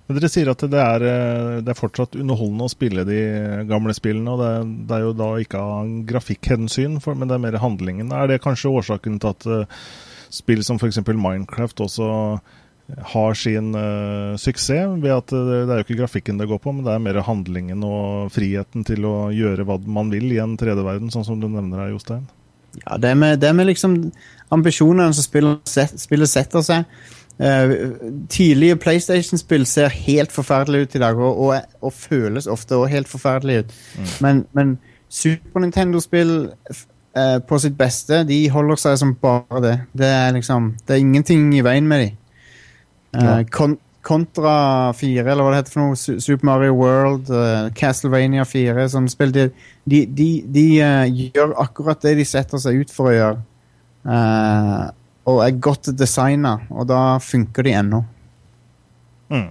Men 0.08 0.16
dere 0.18 0.30
sier 0.32 0.48
at 0.52 0.62
det 0.72 0.80
er, 0.80 1.04
eh, 1.04 1.56
det 1.66 1.74
er 1.74 1.78
fortsatt 1.80 2.16
underholdende 2.16 2.68
å 2.68 2.72
spille 2.72 3.04
de 3.08 3.22
gamle 3.68 3.96
spillene, 3.96 4.36
og 4.36 4.40
det, 4.40 4.52
det 4.88 4.96
er 4.96 5.04
jo 5.04 5.16
da 5.20 5.32
ikke 5.44 5.64
av 5.64 5.90
grafikkhensyn, 6.08 7.02
men 7.04 7.28
det 7.28 7.36
er 7.36 7.44
mer 7.44 7.60
handlingen. 7.64 8.14
Er 8.16 8.32
det 8.32 8.44
kanskje 8.46 8.72
årsaken 8.80 9.20
til 9.20 9.34
at 9.36 9.50
eh, 9.52 9.82
spill 10.32 10.64
som 10.64 10.80
f.eks. 10.80 11.02
Minecraft 11.04 11.84
også 11.84 12.08
har 12.88 13.34
sin 13.36 13.74
uh, 13.76 14.38
suksess, 14.40 14.94
ved 15.04 15.12
at 15.12 15.32
det, 15.34 15.58
det 15.68 15.74
er 15.74 15.82
jo 15.82 15.84
ikke 15.84 15.98
grafikken 16.06 16.38
det 16.40 16.48
går 16.48 16.62
på, 16.64 16.72
men 16.72 16.86
det 16.86 16.94
er 16.94 17.04
mer 17.04 17.20
handlingen 17.28 17.84
og 17.84 18.32
friheten 18.32 18.86
til 18.88 19.04
å 19.04 19.16
gjøre 19.36 19.66
hva 19.68 19.76
man 19.92 20.08
vil 20.14 20.30
i 20.32 20.40
en 20.40 20.56
3D-verden, 20.60 21.12
sånn 21.12 21.28
som 21.28 21.42
du 21.42 21.50
nevner 21.52 21.84
her, 21.84 21.92
Jostein? 21.92 22.24
Ja, 22.86 22.96
det 23.02 23.12
er 23.12 23.20
med, 23.20 23.42
det 23.42 23.50
er 23.50 23.58
med 23.58 23.68
liksom 23.68 23.98
ambisjonene 24.54 25.12
som 25.16 25.26
spillet 25.26 26.32
setter 26.32 26.64
seg. 26.64 26.88
Eh, 27.40 27.72
tidlige 28.30 28.76
PlayStation-spill 28.82 29.66
ser 29.66 29.94
helt 29.94 30.32
forferdelig 30.32 30.82
ut 30.82 30.96
i 30.96 31.00
dag, 31.00 31.18
og, 31.18 31.40
og, 31.40 31.56
og 31.82 31.94
føles 31.94 32.48
ofte 32.48 32.76
også 32.76 32.94
helt 32.94 33.08
forferdelig 33.08 33.60
ut. 33.60 33.74
Men, 34.22 34.46
men 34.54 34.78
Super 35.10 35.60
Nintendo-spill 35.60 36.50
eh, 37.18 37.40
på 37.48 37.60
sitt 37.60 37.78
beste, 37.78 38.24
de 38.28 38.50
holder 38.50 38.82
seg 38.82 38.98
som 38.98 39.16
bare 39.22 39.62
det. 39.64 39.76
Det 39.94 40.08
er 40.08 40.32
liksom 40.32 40.76
Det 40.88 40.96
er 40.96 41.04
ingenting 41.04 41.54
i 41.56 41.62
veien 41.62 41.88
med 41.88 42.06
de. 42.06 42.16
Eh, 43.18 43.44
kon 43.52 43.78
Contra 44.08 44.94
4, 44.96 45.26
eller 45.28 45.44
hva 45.44 45.52
det 45.52 45.58
heter 45.58 45.74
for 45.74 45.84
noe, 45.84 46.20
Super 46.24 46.46
Mario 46.48 46.76
World, 46.78 47.28
eh, 47.28 47.66
Castlevania 47.76 48.46
4, 48.48 48.86
sånne 48.94 49.12
spill, 49.12 49.34
de, 49.36 49.50
de, 49.84 50.06
de, 50.16 50.28
de 50.48 50.64
eh, 50.80 51.18
gjør 51.36 51.58
akkurat 51.60 52.00
det 52.06 52.14
de 52.16 52.24
setter 52.26 52.62
seg 52.64 52.80
ut 52.80 52.94
for 52.94 53.12
å 53.12 53.16
gjøre. 53.18 53.42
Eh, 54.08 54.86
og 55.28 55.42
er 55.44 55.60
godt 55.60 55.92
designa, 56.00 56.56
og 56.72 56.88
da 56.88 57.18
funker 57.20 57.68
de 57.68 57.74
ennå. 57.76 58.04
Mm. 59.28 59.50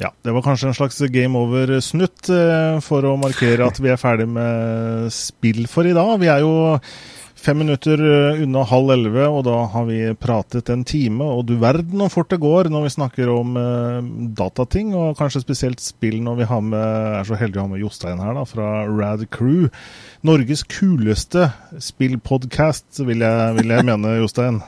Ja, 0.00 0.10
det 0.24 0.32
var 0.34 0.42
kanskje 0.42 0.72
en 0.72 0.76
slags 0.76 0.98
game 1.12 1.38
over-snutt 1.38 2.30
eh, 2.32 2.80
for 2.82 3.06
å 3.06 3.14
markere 3.20 3.68
at 3.68 3.78
vi 3.80 3.92
er 3.92 4.00
ferdig 4.00 4.26
med 4.26 5.12
spill 5.14 5.68
for 5.70 5.86
i 5.86 5.94
dag. 5.94 6.16
Vi 6.20 6.32
er 6.32 6.42
jo 6.42 6.54
fem 7.44 7.58
minutter 7.60 8.00
eh, 8.00 8.38
unna 8.44 8.62
halv 8.66 8.90
elleve, 8.94 9.26
og 9.28 9.42
da 9.44 9.58
har 9.74 9.84
vi 9.88 9.98
pratet 10.16 10.70
en 10.72 10.84
time. 10.88 11.20
Og 11.24 11.44
du 11.48 11.54
verden 11.60 12.00
hvor 12.00 12.10
fort 12.14 12.30
det 12.32 12.38
går 12.42 12.70
når 12.72 12.86
vi 12.86 12.92
snakker 12.94 13.28
om 13.32 13.54
eh, 13.60 14.08
datating, 14.38 14.94
og 14.96 15.18
kanskje 15.20 15.42
spesielt 15.44 15.84
spill 15.84 16.18
når 16.24 16.40
vi 16.40 16.48
har 16.48 16.64
med, 16.64 16.80
er 17.20 17.28
så 17.28 17.36
heldige 17.40 17.60
å 17.62 17.66
ha 17.66 17.72
med 17.74 17.84
Jostein 17.84 18.22
her 18.24 18.32
da, 18.40 18.46
fra 18.48 18.70
Rad 18.88 19.26
Crew. 19.34 19.68
Norges 20.24 20.62
kuleste 20.72 21.50
spillpodkast, 21.84 23.02
vil, 23.04 23.20
jeg- 23.24 23.54
vil 23.58 23.74
jeg 23.76 23.84
mene, 23.88 24.14
Jostein. 24.22 24.62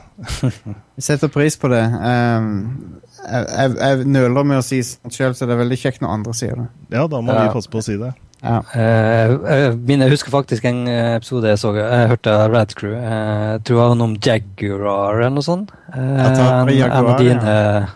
Vi 0.97 1.01
setter 1.05 1.29
pris 1.33 1.57
på 1.61 1.69
det. 1.73 1.81
Um, 1.83 3.01
jeg, 3.27 3.45
jeg, 3.57 3.73
jeg 3.81 4.07
nøler 4.13 4.45
med 4.47 4.61
å 4.61 4.65
si 4.65 4.79
sånt 4.85 5.13
sjøl, 5.17 5.33
så 5.37 5.45
det 5.49 5.55
er 5.57 5.63
veldig 5.65 5.77
kjekt 5.81 6.01
når 6.05 6.13
andre 6.19 6.33
sier 6.37 6.55
det. 6.61 6.67
Ja, 6.93 7.07
da 7.09 7.21
må 7.21 7.33
Ja. 7.33 7.47
vi 7.47 7.55
passe 7.57 7.69
på 7.73 7.81
å 7.81 7.85
si 7.85 7.97
det. 8.01 8.13
Ja. 8.43 8.59
Eh, 8.77 9.31
jeg, 9.33 9.77
jeg 9.89 10.11
husker 10.11 10.33
faktisk 10.33 10.65
en 10.69 10.83
eh, 10.87 11.15
episode 11.17 11.49
jeg 11.49 11.59
så. 11.61 11.71
Jeg 11.77 12.09
hørte 12.11 12.33
av 12.33 12.51
Rad 12.53 12.73
Crew. 12.77 12.93
Eh, 12.93 13.45
jeg 13.55 13.63
tror 13.65 13.79
det 13.79 13.83
var 13.83 13.95
noe 13.97 14.09
om 14.11 14.17
Jaguar 14.27 15.21
eller 15.21 15.33
noe 15.37 15.45
sånt. 15.45 15.71
Eh, 15.93 16.25
Atari 16.25 16.77
en, 16.85 16.97
av 16.99 17.13
dine, 17.21 17.55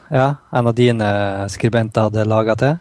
ja. 0.10 0.30
en 0.58 0.72
av 0.72 0.78
dine 0.78 1.12
skribenter 1.54 2.10
hadde 2.10 2.26
laga 2.30 2.58
til. 2.58 2.80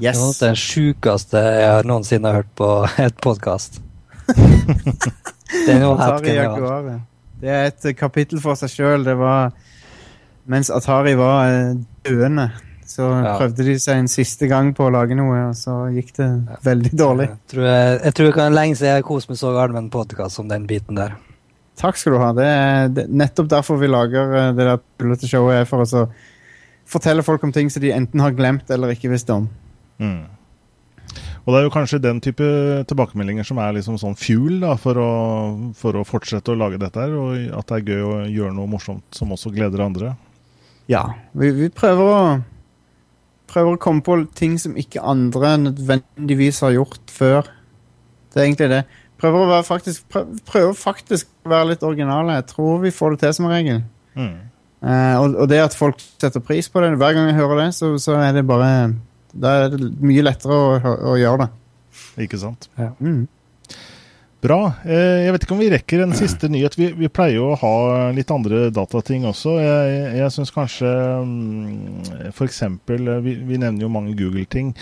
Yes. 0.00 0.16
Det 0.16 0.24
var 0.24 0.36
det 0.40 0.52
sjukeste 0.60 1.40
jeg 1.40 1.68
har 1.68 1.88
noensinne 1.88 2.28
har 2.30 2.42
hørt 2.42 2.52
på 2.56 2.70
et 3.06 3.16
podkast. 3.24 3.80
det. 6.22 6.36
Jaguar. 6.36 6.92
Det 7.42 7.50
er 7.50 7.68
et 7.72 7.88
eh, 7.90 7.96
kapittel 7.98 8.40
for 8.42 8.58
seg 8.58 8.70
sjøl. 8.72 9.04
Det 9.08 9.16
var 9.18 9.52
Mens 10.50 10.70
Atari 10.74 11.14
var 11.18 11.50
eh, 11.50 11.74
døende, 12.06 12.48
så 12.92 13.08
Ja. 13.24 13.34
prøvde 13.40 13.64
de 13.66 13.74
seg 13.80 14.02
en 14.02 14.08
siste 14.12 14.48
gang 14.50 14.72
på 14.76 14.84
å 14.86 14.92
lage 14.92 15.16
noe, 15.16 15.48
og 15.48 15.54
så 15.58 15.76
gikk 15.94 16.12
det 16.20 16.28
veldig 16.66 16.92
dårlig. 17.02 17.28
Jeg 17.32 17.52
tror, 17.54 17.64
jeg, 17.70 18.00
jeg 18.04 18.14
tror 18.18 18.26
det 18.30 18.34
kan 18.36 18.56
lenge 18.56 18.76
siden 18.78 18.96
jeg 18.98 19.06
koste 19.08 19.32
meg 19.32 19.40
så 19.40 19.52
galt 19.56 19.72
med 19.74 19.82
en 19.86 19.92
podkast 19.94 20.36
som 20.38 20.48
den 20.50 20.66
biten 20.70 20.98
der. 21.00 21.16
Takk 21.80 21.96
skal 21.96 22.12
du 22.14 22.18
ha. 22.20 22.28
Det 22.36 22.44
er 22.46 22.92
det, 22.92 23.06
nettopp 23.08 23.48
derfor 23.48 23.80
vi 23.80 23.88
lager 23.88 24.36
eh, 24.36 24.52
det 24.54 24.68
der 24.68 24.78
tullete 25.00 25.26
showet, 25.30 25.62
er 25.62 25.68
for 25.70 25.82
å 25.86 26.04
fortelle 26.92 27.24
folk 27.24 27.42
om 27.46 27.52
ting 27.54 27.70
som 27.72 27.80
de 27.82 27.90
enten 27.96 28.20
har 28.20 28.34
glemt 28.36 28.68
eller 28.70 28.92
ikke 28.92 29.10
visste 29.10 29.32
om. 29.34 29.48
Mm. 30.02 30.26
Og 31.42 31.50
det 31.50 31.58
er 31.58 31.64
jo 31.66 31.72
kanskje 31.74 31.98
den 31.98 32.20
type 32.22 32.44
tilbakemeldinger 32.86 33.46
som 33.48 33.58
er 33.58 33.72
liksom 33.74 33.96
sånn 33.98 34.14
fuel 34.14 34.60
da, 34.62 34.76
for, 34.78 34.94
å, 35.00 35.72
for 35.74 35.96
å 35.98 36.04
fortsette 36.06 36.52
å 36.52 36.58
lage 36.60 36.78
dette 36.78 37.00
her, 37.02 37.16
og 37.18 37.56
at 37.58 37.72
det 37.72 37.80
er 37.80 37.88
gøy 37.96 38.04
å 38.06 38.12
gjøre 38.30 38.54
noe 38.54 38.70
morsomt 38.70 39.02
som 39.16 39.32
også 39.34 39.50
gleder 39.54 39.82
andre. 39.82 40.12
Ja. 40.92 41.02
Vi, 41.34 41.50
vi 41.56 41.66
prøver 41.74 42.12
å 42.12 42.20
prøver 43.52 43.76
å 43.76 43.80
komme 43.80 44.04
på 44.04 44.16
ting 44.38 44.56
som 44.60 44.78
ikke 44.80 45.04
andre 45.04 45.56
nødvendigvis 45.68 46.62
har 46.64 46.74
gjort 46.76 47.12
før. 47.12 47.50
Det 48.32 48.40
er 48.40 48.48
egentlig 48.48 48.70
det. 48.72 48.82
Prøver 49.20 49.44
å 49.44 49.50
være 49.52 49.66
faktisk, 49.66 50.06
prøv, 50.10 50.32
prøver 50.48 50.78
faktisk 50.78 51.28
å 51.46 51.52
være 51.52 51.72
litt 51.72 51.84
originale. 51.86 52.40
Jeg 52.40 52.48
tror 52.50 52.80
vi 52.82 52.94
får 52.94 53.14
det 53.14 53.22
til 53.22 53.36
som 53.38 53.50
regel. 53.52 53.82
Mm. 54.18 54.34
Eh, 54.82 55.16
og, 55.20 55.36
og 55.44 55.50
det 55.52 55.60
at 55.62 55.76
folk 55.78 56.00
setter 56.00 56.42
pris 56.42 56.66
på 56.72 56.82
det, 56.82 56.96
hver 56.98 57.14
gang 57.14 57.28
jeg 57.30 57.38
hører 57.38 57.60
det, 57.60 57.68
så, 57.76 57.92
så 58.02 58.16
er 58.18 58.32
det 58.34 58.42
bare 58.48 58.70
Da 59.32 59.52
er 59.62 59.70
det 59.72 59.92
mye 60.02 60.24
lettere 60.26 60.56
å, 60.56 60.72
å, 60.76 60.96
å 61.12 61.18
gjøre 61.20 61.44
det. 61.44 61.52
Ikke 62.26 62.40
sant? 62.40 62.66
Mm. 62.98 63.28
Bra. 64.42 64.72
Eh, 64.82 65.22
jeg 65.22 65.32
vet 65.36 65.44
ikke 65.44 65.54
om 65.54 65.60
vi 65.62 65.70
rekker 65.70 66.00
en 66.02 66.16
siste 66.18 66.48
nyhet. 66.50 66.74
Vi, 66.74 66.88
vi 66.98 67.10
pleier 67.12 67.38
jo 67.38 67.52
å 67.52 67.58
ha 67.60 67.74
litt 68.14 68.30
andre 68.34 68.64
datating 68.74 69.22
også. 69.30 69.54
Jeg, 69.62 70.00
jeg, 70.18 70.32
syns 70.34 70.50
kanskje 70.54 70.90
mm, 71.28 72.32
f.eks. 72.32 72.62
Vi, 72.90 73.36
vi 73.46 73.60
nevner 73.62 73.86
jo 73.86 73.92
mange 73.94 74.16
Google-ting 74.18 74.72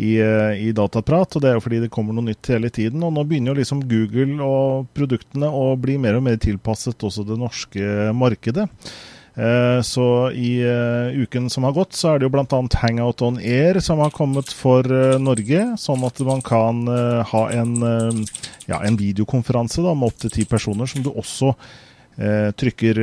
i, 0.00 0.14
eh, 0.24 0.64
i 0.64 0.72
dataprat, 0.72 1.36
og 1.36 1.44
det 1.44 1.50
er 1.50 1.58
jo 1.58 1.64
fordi 1.66 1.82
det 1.84 1.92
kommer 1.92 2.16
noe 2.16 2.30
nytt 2.30 2.48
hele 2.54 2.72
tiden. 2.72 3.04
Og 3.04 3.12
nå 3.12 3.26
begynner 3.28 3.52
jo 3.52 3.60
liksom 3.60 3.84
Google 3.90 4.38
og 4.40 4.88
produktene 4.96 5.52
å 5.52 5.74
bli 5.76 5.98
mer 6.00 6.16
og 6.16 6.24
mer 6.30 6.40
tilpasset 6.40 7.04
også 7.04 7.26
det 7.28 7.36
norske 7.44 8.08
markedet. 8.16 8.70
Eh, 9.34 9.80
Så 9.82 10.30
i 10.30 10.62
eh, 10.62 11.20
uken 11.22 11.50
som 11.50 11.64
har 11.64 11.72
gått, 11.72 11.92
så 11.92 12.12
er 12.14 12.18
det 12.18 12.28
jo 12.28 12.34
bl.a. 12.34 12.60
Hangout 12.82 13.22
on 13.22 13.38
Air 13.38 13.80
som 13.82 13.98
har 13.98 14.12
kommet 14.14 14.52
for 14.54 14.86
eh, 14.86 15.16
Norge. 15.18 15.64
Sånn 15.80 16.04
at 16.06 16.20
man 16.26 16.42
kan 16.44 16.84
ha 17.24 17.42
en, 17.54 17.74
ja, 18.68 18.78
en 18.78 18.98
videokonferanse 18.98 19.82
da, 19.82 19.94
med 19.94 20.12
opptil 20.12 20.32
ti 20.34 20.46
personer, 20.48 20.90
som 20.90 21.02
du 21.04 21.10
også 21.14 21.54
trykker 22.14 22.98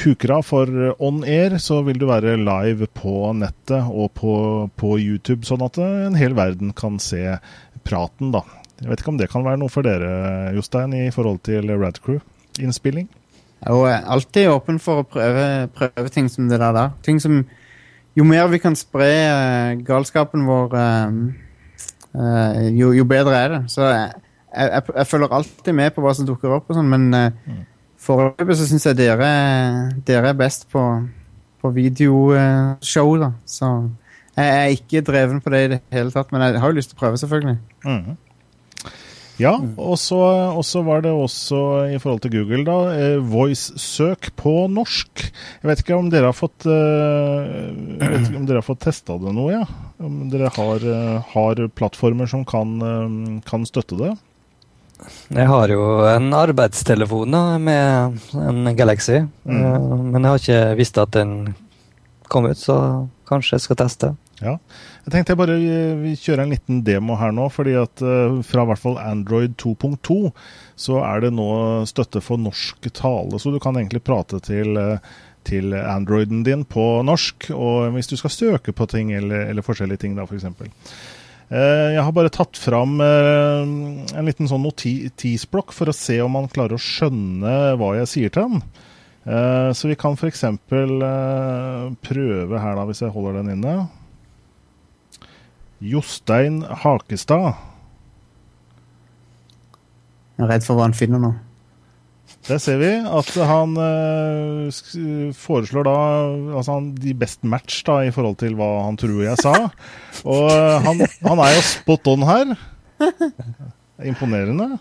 huker 0.00 0.30
av 0.32 0.46
for 0.48 0.70
on 1.04 1.18
air, 1.28 1.58
så 1.60 1.82
vil 1.84 1.98
du 2.00 2.06
være 2.08 2.38
live 2.40 2.86
på 2.96 3.34
nettet 3.36 3.84
og 3.84 4.14
på, 4.16 4.32
på 4.80 4.94
YouTube, 4.96 5.44
sånn 5.44 5.66
at 5.66 5.76
en 5.84 6.16
hel 6.16 6.32
verden 6.32 6.72
kan 6.72 6.96
se 7.04 7.36
praten, 7.84 8.32
da. 8.32 8.40
Jeg 8.80 8.88
vet 8.88 9.04
ikke 9.04 9.12
om 9.12 9.20
det 9.20 9.28
kan 9.28 9.44
være 9.44 9.60
noe 9.60 9.68
for 9.68 9.84
dere, 9.84 10.08
Jostein, 10.56 10.96
i 10.96 11.12
forhold 11.12 11.42
til 11.50 11.68
Radcrew-innspilling? 11.68 13.10
Og 13.66 13.88
er 13.90 14.06
alltid 14.06 14.50
åpen 14.52 14.78
for 14.82 15.02
å 15.02 15.06
prøve, 15.08 15.66
prøve 15.74 16.12
ting 16.14 16.28
som 16.30 16.48
det 16.48 16.60
der. 16.60 16.72
der. 16.72 16.94
Ting 17.02 17.20
som 17.22 17.44
Jo 18.18 18.24
mer 18.26 18.48
vi 18.50 18.58
kan 18.58 18.74
spre 18.74 19.06
uh, 19.30 19.78
galskapen 19.86 20.42
vår, 20.48 20.72
uh, 20.74 22.64
jo, 22.74 22.88
jo 22.96 23.04
bedre 23.06 23.36
er 23.36 23.52
det. 23.52 23.60
Så 23.70 23.84
jeg, 23.86 24.08
jeg, 24.50 24.82
jeg 24.96 25.06
følger 25.06 25.34
alltid 25.36 25.76
med 25.76 25.92
på 25.94 26.02
hva 26.02 26.14
som 26.18 26.26
dukker 26.26 26.56
opp, 26.56 26.66
og 26.66 26.74
sånn, 26.74 26.88
men 26.90 27.14
uh, 27.14 27.60
foreløpig 28.02 28.56
så 28.58 28.66
syns 28.66 28.88
jeg 28.88 28.98
dere, 28.98 29.28
dere 30.08 30.32
er 30.32 30.40
best 30.40 30.66
på, 30.72 30.82
på 31.62 31.70
videoshow, 31.76 33.14
da. 33.22 33.30
Så 33.46 33.70
jeg 34.38 34.54
er 34.56 34.74
ikke 34.74 35.04
dreven 35.06 35.38
på 35.44 35.54
det 35.54 35.62
i 35.62 35.70
det 35.76 35.80
hele 35.94 36.14
tatt, 36.14 36.32
men 36.34 36.42
jeg 36.42 36.58
har 36.62 36.72
jo 36.72 36.78
lyst 36.80 36.90
til 36.94 36.98
å 36.98 37.04
prøve, 37.04 37.22
selvfølgelig. 37.22 37.58
Mhm. 37.84 38.18
Ja, 39.38 39.52
og 39.78 39.94
så 40.00 40.82
var 40.86 41.02
det 41.04 41.12
også 41.14 41.58
i 41.94 41.98
forhold 42.02 42.22
til 42.24 42.32
Google, 42.34 42.64
da, 42.66 42.76
eh, 42.98 43.18
voice-søk 43.22 44.32
på 44.40 44.54
norsk. 44.72 45.22
Jeg 45.62 45.70
vet 45.70 45.82
ikke 45.84 45.98
om 45.98 46.08
dere 46.10 46.32
har 46.32 46.36
fått 46.36 46.66
eh, 46.66 47.50
jeg 48.00 48.10
vet 48.10 48.24
ikke 48.28 48.40
om 48.40 48.48
dere 48.48 48.58
har 48.62 48.66
fått 48.66 48.82
testa 48.86 49.18
det 49.22 49.34
noe, 49.36 49.52
ja? 49.60 49.62
Om 50.02 50.24
dere 50.32 50.50
har, 50.56 50.88
eh, 50.94 51.32
har 51.34 51.62
plattformer 51.78 52.26
som 52.30 52.44
kan, 52.48 53.40
kan 53.46 53.66
støtte 53.68 53.98
det? 54.00 54.12
Jeg 55.30 55.46
har 55.46 55.70
jo 55.70 55.82
en 56.10 56.32
arbeidstelefon 56.34 57.30
da, 57.30 57.42
med 57.62 58.18
en 58.34 58.74
Galaxy, 58.74 59.20
Mm. 59.46 60.10
men 60.10 60.22
jeg 60.24 60.30
har 60.30 60.38
ikke 60.42 60.76
visst 60.80 60.98
at 60.98 61.12
den 61.14 61.54
kom 62.28 62.46
ut, 62.50 62.58
så 62.58 63.08
kanskje 63.30 63.54
jeg 63.54 63.60
skal 63.68 63.76
teste. 63.86 64.10
Ja. 64.38 64.52
Jeg 65.04 65.10
tenkte 65.10 65.32
jeg 65.34 65.38
bare 65.40 65.56
vi 65.98 66.12
kjører 66.14 66.44
en 66.44 66.52
liten 66.54 66.82
demo 66.86 67.16
her 67.18 67.32
nå, 67.34 67.48
fordi 67.50 67.72
at 67.80 68.02
eh, 68.06 68.36
fra 68.46 68.62
hvert 68.68 68.78
fall 68.82 68.98
Android 69.02 69.56
2.2 69.58 70.18
så 70.78 71.00
er 71.02 71.24
det 71.24 71.32
nå 71.34 71.48
støtte 71.90 72.22
for 72.22 72.38
norsk 72.38 72.86
tale, 72.94 73.40
så 73.42 73.50
du 73.50 73.58
kan 73.62 73.74
egentlig 73.80 74.04
prate 74.06 74.38
til, 74.46 74.78
eh, 74.78 74.98
til 75.48 75.74
Androiden 75.74 76.44
din 76.46 76.62
på 76.70 76.86
norsk, 77.08 77.48
og 77.56 77.90
hvis 77.96 78.10
du 78.12 78.16
skal 78.20 78.30
søke 78.36 78.74
på 78.76 78.86
ting 78.92 79.10
eller, 79.18 79.48
eller 79.50 79.66
forskjellige 79.66 80.04
ting 80.06 80.14
da, 80.14 80.22
eksempel. 80.30 80.70
Eh, 81.50 81.96
Jeg 81.96 82.04
har 82.04 82.12
bare 82.14 82.30
tatt 82.30 82.54
fram 82.60 83.00
en 83.00 84.26
liten 84.28 84.46
sånn 84.50 84.62
notisblokk 84.68 85.72
for 85.74 85.90
å 85.90 85.96
se 85.96 86.20
om 86.22 86.30
man 86.38 86.46
klarer 86.52 86.76
å 86.78 86.82
skjønne 86.82 87.56
hva 87.80 87.94
jeg 88.02 88.12
sier 88.14 88.34
til. 88.38 88.60
Eh, 89.26 89.70
Så 89.74 89.88
vi 89.90 89.96
kan 89.98 90.14
f.eks. 90.14 90.44
prøve 92.06 92.60
her, 92.62 92.74
da, 92.78 92.84
hvis 92.88 93.02
jeg 93.02 93.10
holder 93.14 93.40
den 93.42 93.56
inne. 93.58 93.78
Jostein 95.80 96.62
Hakestad. 96.62 97.52
Jeg 100.38 100.46
er 100.46 100.50
redd 100.52 100.66
for 100.66 100.78
hva 100.78 100.88
han 100.88 100.96
finner 100.96 101.22
nå. 101.22 101.32
Der 102.48 102.60
ser 102.62 102.78
vi 102.80 102.88
at 103.02 103.30
han 103.48 103.74
eh, 103.82 105.32
foreslår 105.36 105.84
da 105.88 105.96
altså 106.56 106.76
han, 106.78 106.90
de 106.96 107.14
best 107.18 107.42
match 107.44 107.82
da, 107.86 107.98
i 108.06 108.12
forhold 108.14 108.38
til 108.40 108.54
hva 108.58 108.68
han 108.86 108.98
tror 109.00 109.18
jeg 109.24 109.40
sa. 109.42 109.54
Og 110.24 110.46
eh, 110.52 110.86
han, 110.86 111.02
han 111.26 111.42
er 111.44 111.56
jo 111.56 111.64
spot 111.66 112.10
on 112.14 112.26
her. 112.28 112.54
Imponerende. 114.06 114.78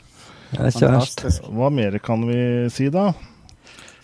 Er. 0.55 0.71
Hva 1.51 1.69
mer 1.73 1.97
kan 2.03 2.23
vi 2.29 2.39
si, 2.71 2.87
da? 2.93 3.09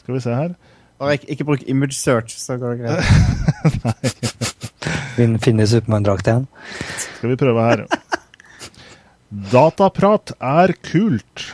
Skal 0.01 0.17
vi 0.17 0.23
se 0.25 0.35
her. 0.35 0.57
Bare 0.99 1.17
ikke, 1.17 1.31
ikke 1.35 1.47
bruk 1.47 1.63
image 1.67 1.95
search, 1.97 2.35
så 2.39 2.57
går 2.59 2.75
det 2.75 2.83
greit. 2.83 4.29
Fin- 5.15 5.39
Finner 5.43 5.67
Supermann-drakt 5.69 6.27
igjen. 6.29 6.47
Skal 7.17 7.33
vi 7.33 7.37
prøve 7.39 7.65
her. 7.67 7.85
Dataprat 9.53 10.33
er 10.39 10.73
kult. 10.85 11.47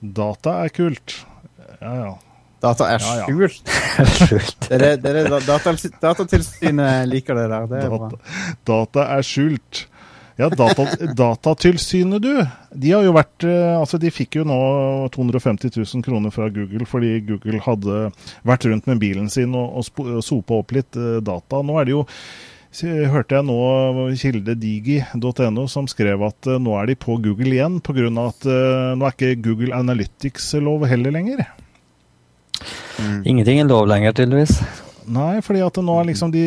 Data 0.00 0.56
er 0.64 0.68
kult. 0.74 1.16
Ja, 1.80 1.92
ja. 2.04 2.12
Data 2.62 2.86
er 2.90 3.02
Ja, 3.02 3.14
ja. 3.20 3.26
skjult. 3.26 3.70
Skjult. 4.18 4.68
Det 4.68 4.78
det, 4.82 4.90
det, 5.02 5.10
er 5.10 5.28
det 5.30 5.42
data, 5.46 5.74
Datatilsynet 6.02 7.06
liker 7.10 7.38
det 7.38 7.44
der. 7.52 7.66
Det 7.70 7.82
er 7.84 7.92
bra. 7.92 8.08
Data, 8.10 8.40
data 8.66 9.04
er 9.18 9.26
skjult. 9.26 9.84
Ja, 10.40 10.48
data, 10.48 10.86
Datatilsynet, 11.14 12.22
du. 12.22 12.46
De 12.70 12.90
har 12.94 13.02
jo 13.02 13.14
vært 13.16 13.42
eh, 13.42 13.72
Altså, 13.74 13.98
de 13.98 14.10
fikk 14.14 14.36
jo 14.38 14.44
nå 14.46 14.58
250 15.10 15.72
000 15.74 16.04
kroner 16.06 16.30
fra 16.30 16.46
Google 16.54 16.86
fordi 16.86 17.16
Google 17.26 17.58
hadde 17.64 18.04
vært 18.46 18.68
rundt 18.70 18.86
med 18.86 19.00
bilen 19.02 19.26
sin 19.34 19.56
og, 19.58 19.80
og, 19.82 20.20
sopa 20.22 20.60
opp 20.60 20.76
litt 20.76 20.94
eh, 20.94 21.16
data. 21.26 21.58
Nå 21.66 21.80
er 21.80 21.88
det 21.88 21.96
jo 21.96 22.04
Hørte 22.78 23.32
jeg 23.32 23.46
nå 23.48 23.54
kildedigi.no 24.20 25.62
som 25.72 25.86
skrev 25.90 26.22
at 26.28 26.50
eh, 26.52 26.60
nå 26.62 26.76
er 26.78 26.92
de 26.92 26.98
på 27.02 27.16
Google 27.24 27.56
igjen 27.56 27.80
pga. 27.82 28.06
at 28.28 28.46
nå 28.46 29.08
er 29.08 29.16
ikke 29.16 29.32
Google 29.42 29.74
Analytics 29.74 30.52
lov 30.62 30.86
heller 30.86 31.16
lenger. 31.18 31.42
Ingenting 33.26 33.64
er 33.64 33.72
lov 33.72 33.88
lenger, 33.90 34.14
tydeligvis. 34.14 34.54
Nei, 35.10 35.40
fordi 35.42 35.66
at 35.66 35.82
nå 35.82 35.98
er 35.98 36.10
liksom 36.12 36.30
de, 36.30 36.46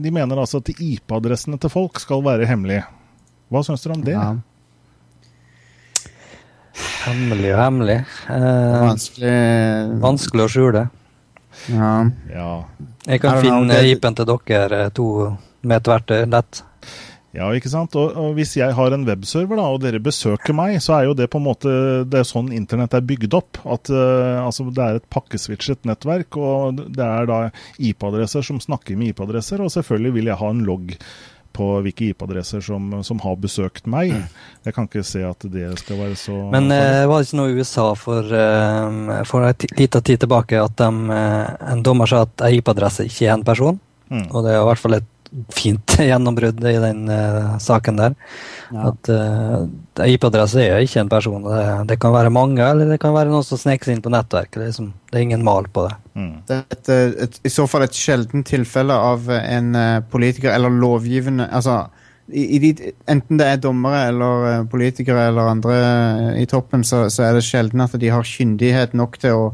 de 0.00 0.14
mener 0.14 0.40
altså 0.40 0.62
at 0.62 0.72
IP-adressene 0.78 1.60
til 1.60 1.76
folk 1.76 2.00
skal 2.00 2.24
være 2.24 2.48
hemmelige. 2.48 2.86
Hva 3.52 3.60
syns 3.66 3.84
dere 3.84 3.98
om 3.98 4.04
det? 4.06 4.16
Ja. 4.16 4.32
Hemmelig 7.02 7.50
og 7.52 7.60
hemmelig. 7.60 7.98
Eh, 8.32 8.74
vanskelig 8.86 9.36
vanskelig 10.00 10.46
å 10.46 10.52
skjule. 10.54 10.84
Ja. 11.68 11.94
Ja. 12.32 12.50
Jeg 13.04 13.20
kan 13.20 13.42
finne 13.42 13.68
det- 13.74 13.92
IP-en 13.92 14.16
til 14.16 14.30
dere 14.48 14.84
eh, 14.86 14.92
to 14.96 15.36
med 15.62 15.76
et 15.76 15.90
verktøy 15.90 16.30
lett. 16.30 16.62
Ja, 17.32 17.46
ikke 17.56 17.70
sant. 17.72 17.94
Og, 17.96 18.12
og, 18.12 18.34
hvis 18.36 18.56
jeg 18.58 18.74
har 18.76 18.92
en 18.92 19.06
webserver, 19.08 19.56
da, 19.56 19.64
og 19.72 19.80
dere 19.80 20.00
besøker 20.04 20.52
meg, 20.52 20.76
så 20.84 20.98
er 20.98 21.06
jo 21.06 21.14
det 21.16 21.30
på 21.32 21.40
en 21.40 21.46
måte 21.46 21.70
Det 22.04 22.18
er 22.20 22.28
sånn 22.28 22.50
internett 22.52 22.92
er 22.92 23.04
bygd 23.08 23.32
opp. 23.38 23.60
At 23.64 23.88
uh, 23.88 24.44
altså, 24.44 24.66
det 24.68 24.84
er 24.84 25.00
et 25.00 25.08
pakkeswitchet 25.12 25.88
nettverk, 25.88 26.36
og 26.36 26.82
det 26.92 27.06
er 27.06 27.28
da 27.30 27.38
IP-adresser 27.80 28.44
som 28.44 28.60
snakker 28.60 29.00
med 29.00 29.14
IP-adresser. 29.14 29.64
Og 29.64 29.72
selvfølgelig 29.72 30.12
vil 30.18 30.28
jeg 30.28 30.40
ha 30.42 30.50
en 30.52 30.64
logg 30.68 30.92
på 31.52 31.68
hvilke 31.84 32.10
IP-adresser 32.10 32.64
som, 32.64 32.88
som, 33.06 33.20
har 33.22 33.38
besøkt 33.40 33.86
meg. 33.90 34.14
Jeg 34.64 34.76
kan 34.76 34.88
ikke 34.88 35.04
se 35.06 35.22
at 35.26 35.46
det 35.52 35.70
skal 35.82 36.00
være 36.00 36.18
så 36.18 36.36
Men 36.52 36.70
eh, 36.74 37.04
var 37.08 37.20
det 37.20 37.28
ikke 37.28 37.40
noe 37.40 37.52
i 37.52 37.60
USA 37.60 37.86
for, 37.98 38.34
eh, 38.42 39.22
for 39.28 39.46
en 39.46 39.78
liten 39.78 40.06
tid 40.08 40.24
tilbake 40.24 40.60
at 40.60 40.76
de, 40.80 41.18
en 41.72 41.84
dommer 41.84 42.10
sa 42.10 42.24
at 42.26 42.46
ei 42.48 42.60
IP-adresse 42.60 43.08
ikke 43.08 43.28
er 43.28 43.36
en 43.36 43.46
person? 43.46 43.80
Mm. 44.12 44.28
Og 44.28 44.44
det 44.44 44.52
er 44.52 44.60
i 44.60 44.68
hvert 44.68 44.82
fall 44.82 44.98
et 44.98 45.11
fint 45.54 45.94
gjennombrudd 46.10 46.60
i 46.68 46.74
den 46.82 47.08
uh, 47.08 47.56
saken 47.62 48.00
der. 48.00 48.16
Ja. 48.72 48.90
At 48.90 49.10
uh, 49.12 50.06
IP-adresse 50.06 50.60
er 50.64 50.84
ikke 50.84 51.02
en 51.02 51.12
person. 51.12 51.46
Det, 51.46 51.64
det, 51.92 51.98
kan 52.02 52.14
være 52.14 52.32
mange, 52.34 52.62
eller 52.64 52.92
det 52.92 53.00
kan 53.02 53.14
være 53.16 53.32
noen 53.32 53.46
som 53.46 53.60
sneker 53.60 53.88
seg 53.88 53.98
inn 53.98 54.04
på 54.04 54.12
nettverket. 54.12 54.60
Det, 54.60 54.68
liksom, 54.70 54.92
det 55.10 55.18
er 55.18 55.26
ingen 55.26 55.46
mal 55.46 55.68
på 55.72 55.86
det. 55.88 55.96
Mm. 56.18 56.36
Det 56.48 56.58
er 56.58 56.76
et, 56.76 56.92
et, 57.26 57.40
i 57.48 57.52
så 57.52 57.66
fall 57.70 57.86
et 57.86 57.96
sjeldent 57.96 58.46
tilfelle 58.48 58.96
av 59.12 59.28
en 59.40 59.74
uh, 59.78 59.98
politiker 60.12 60.52
eller 60.52 60.80
lovgivende 60.82 61.48
altså, 61.48 61.84
i, 62.32 62.44
i 62.56 62.62
de, 62.62 62.92
Enten 63.10 63.40
det 63.40 63.48
er 63.48 63.60
dommere 63.60 64.06
eller 64.12 64.68
politikere 64.70 65.26
eller 65.30 65.50
andre 65.56 65.76
i 66.38 66.46
toppen, 66.48 66.84
så, 66.86 67.06
så, 67.10 67.26
er 67.26 67.36
det 67.36 67.44
sjelden 67.44 67.82
at 67.82 67.96
de 67.98 68.12
har 68.12 68.28
kyndighet 68.28 68.94
nok 68.96 69.18
til 69.20 69.38
å 69.38 69.52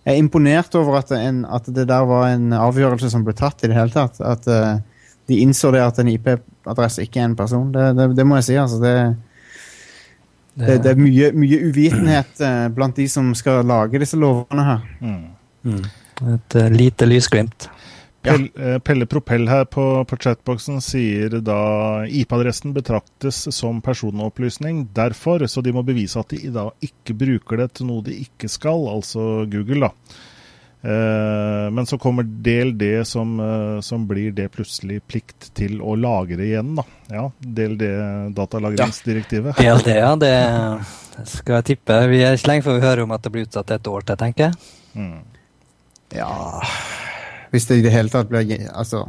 jeg 0.00 0.16
er 0.16 0.22
imponert 0.22 0.72
over 0.80 0.96
at, 1.02 1.10
en, 1.12 1.42
at, 1.44 1.66
det 1.68 1.84
der 1.90 2.06
var 2.08 2.30
en 2.30 2.54
avgjørelse 2.56 3.10
som 3.12 3.24
ble 3.26 3.34
tatt 3.36 3.60
i 3.60 3.68
det 3.68 3.76
hele 3.76 3.92
tatt. 3.92 4.16
At 4.24 4.46
uh, 4.48 4.78
de 5.30 5.40
innså 5.44 5.70
det 5.74 5.82
at 5.84 5.98
en 6.02 6.10
IP-adresse 6.10 7.06
ikke 7.06 7.22
er 7.22 7.30
en 7.30 7.36
person. 7.38 7.70
Det, 7.74 7.90
det, 7.98 8.08
det, 8.18 8.26
må 8.26 8.40
jeg 8.40 8.48
si. 8.50 8.56
altså. 8.60 8.80
Det, 8.82 8.94
det 10.84 10.92
er 10.92 10.98
mye, 10.98 11.30
mye 11.36 11.60
uvitenhet 11.70 12.42
uh, 12.42 12.66
blant 12.74 12.98
de 12.98 13.06
som 13.08 13.30
skal 13.38 13.62
lage 13.66 14.02
disse 14.02 14.18
lovene 14.18 14.66
her. 14.66 14.88
Mm. 15.00 15.20
Mm. 15.70 15.84
Et 16.34 16.58
uh, 16.58 16.66
lite 16.74 17.08
lysglimt. 17.08 17.70
Pelle, 18.20 18.50
ja. 18.52 18.78
Pelle 18.84 19.06
Propell 19.08 19.48
her 19.48 19.64
på, 19.64 19.84
på 20.04 20.16
chatboxen 20.20 20.82
sier 20.84 21.38
da 21.40 21.60
IP-adressen 22.04 22.74
betraktes 22.76 23.46
som 23.56 23.80
personopplysning 23.80 24.82
derfor, 24.96 25.46
så 25.48 25.62
de 25.64 25.72
må 25.72 25.84
bevise 25.86 26.20
at 26.20 26.34
de 26.34 26.50
da 26.52 26.66
ikke 26.84 27.16
bruker 27.16 27.62
det 27.62 27.70
til 27.78 27.88
noe 27.88 28.04
de 28.04 28.18
ikke 28.26 28.50
skal, 28.52 28.84
altså 28.92 29.46
Google, 29.48 29.88
da. 29.88 30.18
Eh, 30.82 31.70
men 31.70 31.86
så 31.86 31.98
kommer 32.00 32.22
del 32.22 32.78
D, 32.78 33.04
som, 33.04 33.40
eh, 33.40 33.80
som, 33.80 34.06
blir 34.08 34.32
det 34.32 34.48
plutselig 34.54 35.02
plikt 35.06 35.50
til 35.54 35.80
å 35.84 35.96
lagre 35.98 36.46
igjen, 36.46 36.72
da. 36.78 36.84
Ja, 37.12 37.26
del 37.38 37.76
D, 37.80 37.90
datalagringsdirektivet. 38.36 39.60
Ja. 39.60 39.76
Del 39.76 39.84
D, 39.84 40.30
ja. 40.32 40.78
Det 41.16 41.26
skal 41.28 41.60
jeg 41.60 41.68
tippe. 41.74 41.98
Vi 42.08 42.22
er 42.24 42.38
ikke 42.38 42.52
lenge 42.54 42.64
før 42.64 42.78
vi 42.78 42.86
hører 42.86 43.04
om 43.04 43.12
at 43.12 43.26
det 43.26 43.34
blir 43.34 43.44
utsatt 43.44 43.74
et 43.76 43.92
år 43.92 44.08
til, 44.08 44.20
tenker 44.20 44.48
jeg. 44.48 44.70
Mm. 44.96 45.20
Ja 46.10 46.30
Hvis 47.52 47.68
det 47.68 47.76
i 47.78 47.82
det 47.84 47.92
hele 47.94 48.10
tatt 48.10 48.26
blir 48.26 48.48
Altså, 48.74 49.04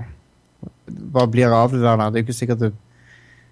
hva 0.85 1.23
blir 1.25 1.49
av 1.49 1.71
det 1.73 1.79
der? 1.81 1.97
Det 1.97 2.19
er 2.19 2.21
jo 2.21 2.27
ikke 2.27 2.37
sikkert 2.37 2.59
det 2.61 2.73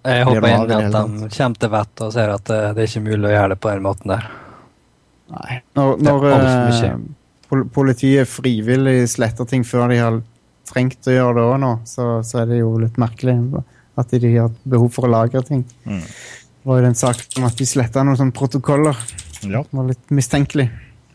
jeg 0.00 0.24
håper 0.24 0.46
inn 0.48 0.62
at 0.62 0.70
de 0.70 1.26
kommer 1.34 1.58
til 1.60 1.72
vettet 1.74 2.02
og 2.06 2.12
ser 2.14 2.30
at 2.32 2.44
det, 2.48 2.60
det 2.76 2.84
er 2.84 2.86
ikke 2.88 3.02
mulig 3.04 3.26
å 3.28 3.32
gjøre 3.34 3.50
det 3.52 3.58
på 3.60 3.68
den 3.68 3.82
måten 3.84 4.12
der. 4.14 4.28
Nei. 5.34 5.58
Når, 5.76 5.90
når, 6.06 6.24
politiet 7.50 8.28
frivillig 8.30 9.08
sletter 9.10 9.48
ting 9.48 9.64
før 9.66 9.90
de 9.90 9.98
har 10.00 10.20
trengt 10.70 11.08
å 11.10 11.14
gjøre 11.14 11.36
det 11.38 11.46
òg 11.48 11.56
nå, 11.62 11.72
så, 11.88 12.06
så, 12.26 12.42
er 12.42 12.52
det 12.52 12.60
jo 12.60 12.76
litt 12.78 12.98
merkelig 13.00 13.36
at 13.98 14.12
de, 14.14 14.30
har 14.36 14.52
behov 14.62 14.92
for 14.94 15.08
å 15.08 15.10
lagre 15.12 15.42
ting. 15.46 15.64
Mm. 15.84 16.04
Det 16.04 16.68
var 16.68 16.80
jo 16.80 16.86
den 16.86 16.98
saken 16.98 17.40
om 17.40 17.48
at 17.48 17.58
de 17.58 17.66
sletta 17.66 18.04
noen 18.06 18.18
sånne 18.20 18.36
protokoller. 18.36 18.96
Ja. 19.42 19.62
Det 19.64 19.76
var 19.76 19.88
litt 19.88 20.14
mistenkelig. 20.14 20.68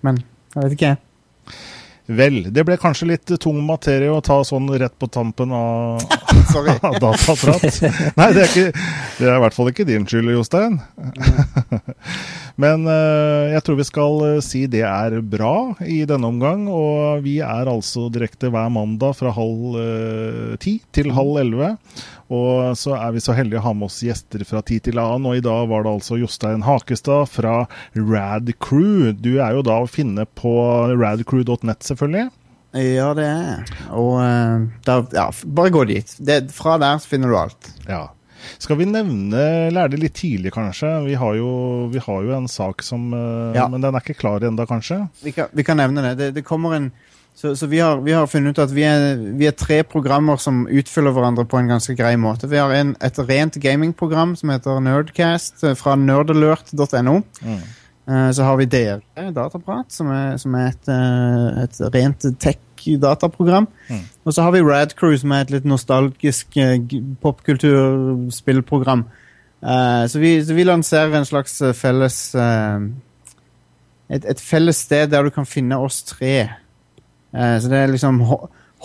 Men 0.05 0.19
jeg 0.55 0.61
vet 0.61 0.75
ikke. 0.77 0.93
Vel, 2.05 2.43
det 2.53 2.61
ble 2.67 2.75
kanskje 2.77 3.07
litt 3.09 3.31
tung 3.41 3.57
materie 3.65 4.11
å 4.13 4.21
ta 4.21 4.37
sånn 4.45 4.67
rett 4.77 4.93
på 5.01 5.07
tampen 5.09 5.53
av, 5.55 6.03
av 6.85 6.99
dataprat. 7.03 7.65
Nei, 8.13 8.27
det 8.35 8.43
er, 8.43 8.49
ikke, 8.51 8.83
det 9.17 9.29
er 9.29 9.39
i 9.39 9.41
hvert 9.41 9.57
fall 9.57 9.71
ikke 9.71 9.87
din 9.89 10.05
skyld, 10.05 10.29
Jostein. 10.35 10.77
Men 12.61 12.85
uh, 12.87 13.51
jeg 13.51 13.63
tror 13.65 13.79
vi 13.79 13.87
skal 13.87 14.21
uh, 14.21 14.43
si 14.45 14.63
det 14.71 14.85
er 14.87 15.17
bra 15.25 15.73
i 15.81 16.03
denne 16.07 16.29
omgang. 16.29 16.69
Og 16.69 17.25
vi 17.25 17.39
er 17.43 17.71
altså 17.71 18.05
direkte 18.13 18.51
hver 18.53 18.69
mandag 18.71 19.17
fra 19.17 19.33
halv 19.35 19.75
uh, 19.75 20.53
ti 20.61 20.77
til 20.95 21.09
halv 21.17 21.41
elleve. 21.41 21.73
Og 22.33 22.73
så 22.79 22.95
er 22.97 23.11
vi 23.13 23.21
så 23.21 23.35
heldige 23.37 23.61
å 23.61 23.67
ha 23.67 23.73
med 23.77 23.89
oss 23.89 23.99
gjester 24.05 24.41
fra 24.49 24.63
tid 24.65 24.87
til 24.87 25.01
annen, 25.01 25.27
og 25.29 25.37
i 25.37 25.43
dag 25.45 25.67
var 25.69 25.85
det 25.85 25.93
altså 25.93 26.17
Jostein 26.17 26.65
Hakestad 26.65 27.29
fra 27.29 27.67
Rad 27.93 28.49
Crew. 28.63 29.11
Du 29.13 29.35
er 29.37 29.53
jo 29.57 29.65
da 29.65 29.77
å 29.83 29.89
finne 29.89 30.25
på 30.25 30.55
radcrew.net, 30.97 31.85
selvfølgelig. 31.85 32.31
Ja, 32.75 33.13
det 33.15 33.23
er 33.23 33.69
Og 33.95 34.17
uh, 34.19 34.65
der, 34.83 35.05
ja, 35.15 35.29
bare 35.45 35.71
gå 35.71 35.85
dit. 35.87 36.09
Det, 36.19 36.41
fra 36.51 36.75
der 36.81 36.99
så 36.99 37.13
finner 37.13 37.31
du 37.31 37.37
alt. 37.39 37.69
Ja. 37.87 38.09
Skal 38.61 38.77
vi 38.77 38.85
nevne 38.85 39.71
Lære 39.73 39.95
det 39.95 40.01
litt 40.01 40.17
tidlig, 40.19 40.51
kanskje? 40.53 40.89
Vi 41.07 41.15
har 41.17 41.37
jo, 41.39 41.49
vi 41.93 42.01
har 42.03 42.25
jo 42.27 42.35
en 42.35 42.49
sak 42.51 42.83
som 42.85 43.07
uh, 43.15 43.55
ja. 43.55 43.69
Men 43.71 43.85
den 43.85 43.95
er 43.95 44.03
ikke 44.03 44.19
klar 44.19 44.43
ennå, 44.43 44.67
kanskje? 44.69 45.05
Vi 45.23 45.33
kan, 45.37 45.53
vi 45.55 45.65
kan, 45.65 45.79
nevne 45.79 46.03
det. 46.09 46.15
Det, 46.19 46.31
det 46.39 46.45
kommer 46.47 46.75
en 46.75 46.91
så, 47.35 47.55
så 47.55 47.67
vi, 47.67 47.79
har, 47.79 47.99
vi, 48.01 48.13
har, 48.15 48.27
funnet 48.31 48.55
ut 48.55 48.61
at 48.63 48.71
vi 48.71 48.85
er, 48.87 49.17
vi 49.35 49.47
er, 49.49 49.55
tre 49.59 49.81
programmer 49.83 50.39
som 50.39 50.63
utfyller 50.71 51.11
hverandre 51.11 51.43
på 51.51 51.59
en 51.59 51.67
ganske 51.67 51.95
grei 51.99 52.13
måte. 52.15 52.47
Vi 52.47 52.61
har 52.61 52.71
en, 52.71 52.93
et 53.03 53.19
rent 53.19 53.57
gamingprogram 53.59 54.37
som 54.39 54.53
heter 54.53 54.79
Nerdcast 54.79 55.65
eh, 55.67 55.75
fra 55.75 55.97
nerdalert.no. 55.99 57.17
Mm. 57.43 57.59
Uh, 58.05 58.31
så 58.31 58.47
har 58.47 58.55
vi 58.61 58.69
dere, 58.69 59.01
Dataprat, 59.35 59.91
som 59.91 60.13
er, 60.13 60.37
som 60.37 60.55
er 60.55 60.71
et, 60.71 60.87
uh, 60.87 61.63
et, 61.65 61.79
rent 61.91 62.27
tech-dataprogram. 62.39 63.67
Mm. 63.89 64.03
Og 64.23 64.33
så 64.33 64.45
har 64.45 64.55
vi 64.55 64.63
Radcrew, 64.63 65.17
som 65.19 65.33
er 65.35 65.43
et 65.43 65.55
litt 65.57 65.67
nostalgisk 65.67 66.55
uh, 66.55 66.77
popkulturspillprogram. 67.21 69.07
Så 69.65 70.19
vi, 70.21 70.35
så, 70.45 70.53
vi, 70.53 70.63
lanserer 70.67 71.15
en 71.17 71.25
slags 71.25 71.55
felles 71.73 72.17
et, 72.37 74.27
et 74.29 74.43
felles 74.43 74.77
sted 74.77 75.09
der 75.09 75.25
du 75.25 75.31
kan 75.33 75.47
finne 75.49 75.79
oss 75.81 76.03
tre. 76.05 76.35
Eh, 77.35 77.57
så 77.59 77.71
det 77.71 77.81
er 77.81 77.91
liksom 77.91 78.21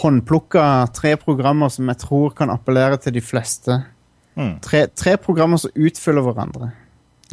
håndplukka 0.01 0.65
tre 0.97 1.15
programmer 1.21 1.71
som 1.73 1.89
jeg 1.91 2.03
tror 2.03 2.35
kan 2.37 2.53
appellere 2.53 2.99
til 3.03 3.15
de 3.15 3.23
fleste. 3.25 3.83
Mm. 4.39 4.57
Tre, 4.65 4.87
tre, 4.97 5.17
programmer 5.21 5.61
som 5.61 5.75
utfyller 5.75 6.25
hverandre, 6.25 6.73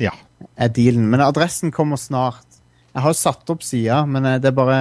ja. 0.02 0.14
er 0.58 0.72
dealen. 0.74 1.08
Men 1.10 1.26
adressen 1.26 1.74
kommer 1.74 2.00
snart. 2.02 2.46
Jeg 2.94 3.04
har 3.04 3.14
jo 3.14 3.20
satt 3.20 3.54
opp 3.54 3.66
sida, 3.66 4.04
men 4.10 4.26
eh, 4.26 4.40
det 4.42 4.52
er 4.52 4.58
bare 4.58 4.80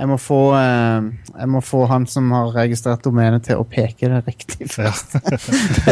jeg 0.00 0.08
må, 0.08 0.16
få, 0.16 0.38
eh, 0.56 1.08
jeg 1.34 1.48
må 1.52 1.60
få 1.60 1.82
han 1.90 2.06
som 2.08 2.30
har 2.32 2.54
registrert 2.54 3.02
domenet, 3.04 3.42
til 3.44 3.60
å 3.60 3.66
peke 3.68 4.08
det 4.08 4.22
riktig 4.24 4.70
først. 4.72 5.18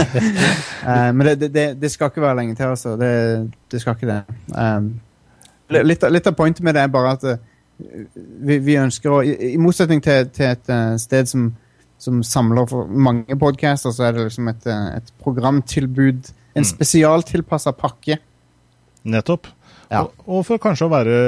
men 1.18 1.26
det, 1.28 1.50
det, 1.52 1.66
det, 1.76 1.90
skal 1.92 2.08
ikke 2.08 2.24
være 2.24 2.38
lenge 2.38 2.56
til, 2.56 2.72
altså. 2.72 2.94
Det, 2.96 3.10
det 3.68 3.82
skal 3.82 3.98
ikke 3.98 4.08
det. 4.08 4.22
litt, 5.76 6.08
litt, 6.08 6.30
av 6.30 6.38
pointet 6.38 6.64
med 6.64 6.78
det 6.78 6.86
er 6.86 6.94
bare 6.94 7.12
at 7.18 7.28
vi, 7.78 8.58
vi, 8.58 8.76
ønsker 8.80 9.12
å 9.12 9.22
I, 9.22 9.34
i 9.54 9.58
motsetning 9.60 10.02
til, 10.04 10.28
til 10.34 10.50
et 10.50 10.70
uh, 10.72 10.96
sted 11.00 11.30
som, 11.30 11.50
som, 12.00 12.22
samler 12.26 12.66
for 12.70 12.90
mange 12.90 13.38
podcaster, 13.38 13.94
så 13.94 14.08
er 14.08 14.16
det 14.16 14.28
liksom 14.28 14.50
et, 14.52 14.66
uh, 14.66 14.96
et 14.98 15.12
programtilbud. 15.22 16.32
En 16.54 16.64
mm. 16.64 16.70
spesialtilpassa 16.72 17.74
pakke. 17.78 18.18
Nettopp. 19.08 19.46
Ja. 19.88 20.02
Og, 20.02 20.24
og, 20.26 20.42
for 20.44 20.60
kanskje 20.60 20.88
å 20.88 20.92
være, 20.92 21.18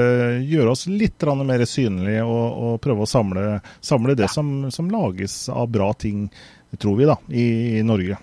gjøre 0.45 0.75
oss 0.75 0.85
litt 0.91 1.25
mer 1.47 1.65
synlige 1.65 2.25
og, 2.27 2.47
og, 2.51 2.73
prøve 2.85 3.07
å 3.07 3.09
samle, 3.09 3.45
samle 3.81 4.17
det 4.19 4.27
ja. 4.27 4.33
som, 4.35 4.51
som, 4.75 4.91
lages 4.93 5.47
av 5.49 5.71
bra 5.73 5.93
ting, 5.97 6.27
tror 6.77 6.99
vi, 6.99 7.09
da, 7.09 7.17
i, 7.33 7.47
i 7.79 7.87
Norge. 7.87 8.19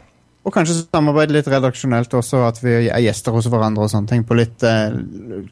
Og 0.47 0.53
kanskje 0.55 0.77
samarbeide 0.85 1.35
litt 1.35 1.47
redaksjonelt 1.51 2.13
også, 2.15 2.45
at 2.47 2.61
vi 2.63 2.77
er 2.87 3.01
gjester 3.03 3.35
hos 3.35 3.49
hverandre 3.51 3.83
og 3.83 3.91
sånne 3.91 4.07
ting. 4.13 4.23
På 4.27 4.37
litt, 4.39 4.63
eh, 4.63 4.95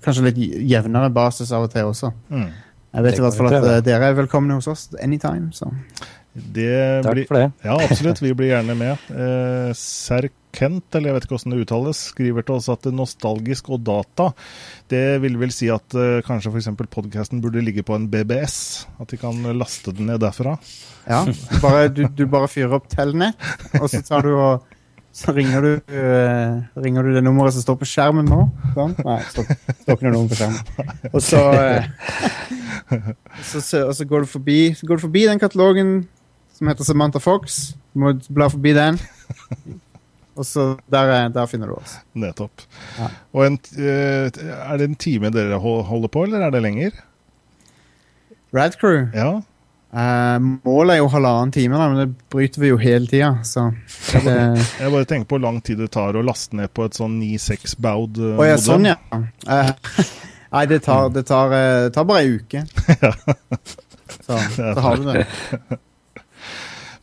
kanskje 0.06 0.30
litt 0.30 0.40
jevnere 0.40 1.12
basis 1.12 1.52
av 1.52 1.68
og 1.68 1.74
til 1.74 1.92
også. 1.92 2.14
Mm. 2.32 2.48
Jeg 2.96 3.04
vet 3.04 3.18
i 3.20 3.24
hvert 3.26 3.36
fall 3.36 3.50
at 3.52 3.66
uh, 3.66 3.80
dere 3.84 4.08
er 4.08 4.16
velkomne 4.16 4.56
hos 4.56 4.70
oss 4.72 4.86
anytime. 5.04 5.50
Så. 5.52 5.68
Det 6.36 7.04
Takk 7.04 7.16
blir, 7.16 7.28
for 7.28 7.40
det. 7.40 7.50
Ja, 7.64 7.76
absolutt. 7.76 8.22
Vi 8.24 8.32
blir 8.36 8.54
gjerne 8.54 8.76
med. 8.80 9.10
Eh, 9.12 9.72
Serkent, 9.76 10.88
eller 10.96 11.10
jeg 11.10 11.18
vet 11.18 11.28
ikke 11.28 11.36
hvordan 11.36 11.56
det 11.56 11.66
uttales, 11.66 12.04
skriver 12.12 12.46
til 12.48 12.56
oss 12.56 12.68
at 12.72 12.88
nostalgisk 12.96 13.72
og 13.76 13.84
data, 13.88 14.30
det 14.92 15.04
vil 15.24 15.36
vel 15.40 15.52
si 15.56 15.68
at 15.72 15.96
eh, 15.96 16.22
kanskje 16.28 16.52
f.eks. 16.52 16.72
podkasten 16.92 17.44
burde 17.44 17.64
ligge 17.64 17.84
på 17.88 17.96
en 17.96 18.08
BBS? 18.12 18.58
At 19.00 19.12
de 19.12 19.20
kan 19.20 19.44
laste 19.60 19.96
den 19.96 20.12
ned 20.12 20.24
derfra? 20.24 20.56
Ja. 21.08 21.24
Bare, 21.64 21.88
du, 21.92 22.06
du, 22.08 22.26
bare 22.32 22.52
fyrer 22.52 22.80
opp 22.80 22.88
Telnet, 22.92 23.40
og 23.80 23.88
så 23.92 24.04
tar 24.04 24.28
du 24.28 24.36
og 24.36 24.75
så 25.16 25.32
ringer 25.32 25.64
du, 25.64 25.70
uh, 25.96 26.82
ringer 26.84 27.06
du 27.08 27.14
det 27.16 27.22
nummeret 27.24 27.56
som 27.56 27.64
står 27.64 27.78
på 27.80 27.88
skjermen 27.88 28.28
nå. 28.28 28.42
Sånn? 28.76 28.98
Nei, 29.06 29.22
står, 29.32 29.48
står 29.80 29.96
ikke 29.96 30.10
noe 30.10 30.16
nummer 30.18 30.34
på 30.34 30.40
skjermen. 30.42 31.10
Og 31.14 31.24
så, 31.24 31.42
uh, 31.56 33.08
så, 33.40 33.62
så, 33.64 33.86
så, 33.96 34.08
går 34.10 34.26
du 34.26 34.32
forbi, 34.34 34.60
så 34.76 34.90
går 34.90 35.00
du 35.00 35.06
forbi 35.08 35.24
den 35.30 35.40
katalogen 35.40 35.96
som 36.58 36.68
heter 36.72 36.88
Samantha 36.88 37.24
Fox. 37.24 37.74
Du 37.96 38.04
må 38.04 38.12
bla 38.28 38.50
forbi 38.52 38.76
den. 38.76 39.00
Og 40.36 40.44
så 40.44 40.68
der, 40.92 41.12
er- 41.16 41.32
der 41.32 41.48
finner 41.48 41.72
du 41.72 41.78
oss. 41.78 41.96
Nettopp. 42.14 42.64
Ja. 43.00 43.08
Og 43.32 43.46
en, 43.48 43.58
eh, 43.80 44.28
er 44.28 44.78
det 44.82 44.90
en 44.90 44.98
time 45.00 45.32
dere 45.32 45.60
holder 45.64 46.12
på, 46.12 46.26
eller 46.28 46.44
er 46.44 46.52
det 46.52 46.62
lenger? 46.64 46.92
Rad 48.56 48.76
Crew. 48.80 49.08
Ja. 49.16 49.42
Eh, 49.96 50.38
målet 50.68 50.96
er 50.96 51.02
jo 51.02 51.10
halvannen 51.14 51.54
time, 51.56 51.80
da, 51.80 51.88
men 51.92 52.02
det 52.04 52.30
bryter 52.34 52.62
vi 52.64 52.72
jo 52.74 52.78
hele 52.82 53.10
tida, 53.10 53.32
så 53.48 53.70
det, 54.26 54.36
Jeg 54.82 54.92
bare 54.94 55.08
tenker 55.10 55.30
på 55.30 55.40
hvor 55.40 55.46
lang 55.48 55.62
tid 55.66 55.82
det 55.84 55.90
tar 55.96 56.20
å 56.20 56.26
laste 56.26 56.60
ned 56.60 56.74
på 56.76 56.86
et 56.86 57.00
sånn 57.00 57.18
9-6 57.22 57.78
baud. 57.82 58.22
uh, 58.22 58.36
Å 58.40 58.52
ja, 58.52 58.60
sånn, 58.62 58.88
ja. 58.92 59.00
Uh, 59.48 59.72
nei, 60.56 60.68
det 60.72 60.84
tar, 60.86 61.10
det 61.16 61.26
tar, 61.32 61.56
uh, 61.56 61.90
tar 61.96 62.08
bare 62.08 62.26
ei 62.26 62.38
uke. 62.40 62.66
Så, 64.26 64.38
så 64.56 64.80
har 64.80 64.98
du 64.98 65.04
det. 65.04 65.26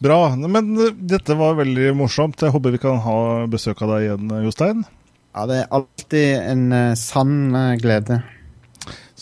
Bra. 0.03 0.36
Men 0.36 0.72
eh, 0.78 0.95
dette 0.95 1.36
var 1.38 1.55
veldig 1.61 1.93
morsomt. 1.99 2.43
Jeg 2.43 2.55
håper 2.55 2.74
vi 2.74 2.82
kan 2.82 2.99
ha 3.05 3.18
besøk 3.51 3.84
av 3.84 3.95
deg 3.95 4.09
igjen, 4.09 4.30
eh, 4.34 4.45
Jostein. 4.47 4.84
Ja, 5.32 5.47
det 5.49 5.61
er 5.62 5.74
alltid 5.78 6.30
en 6.40 6.64
eh, 6.76 6.95
sann 6.99 7.36
eh, 7.55 7.76
glede. 7.82 8.22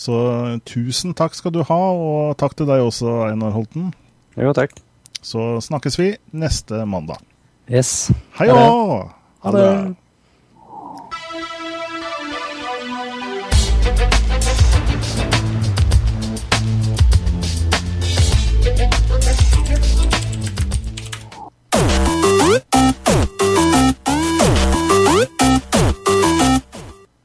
Så 0.00 0.16
tusen 0.64 1.12
takk 1.16 1.34
skal 1.36 1.52
du 1.52 1.60
ha, 1.68 1.80
og 1.92 2.36
takk 2.40 2.54
til 2.56 2.68
deg 2.70 2.80
også, 2.86 3.18
Einar 3.26 3.52
Holten. 3.52 3.90
Jo, 4.40 4.54
takk. 4.56 4.72
Så 5.20 5.58
snakkes 5.60 5.98
vi 6.00 6.14
neste 6.32 6.86
mandag. 6.88 7.20
Yes. 7.68 8.08
Hei 8.38 8.48
òg! 8.48 9.10
Ha 9.44 9.52
det. 9.52 9.66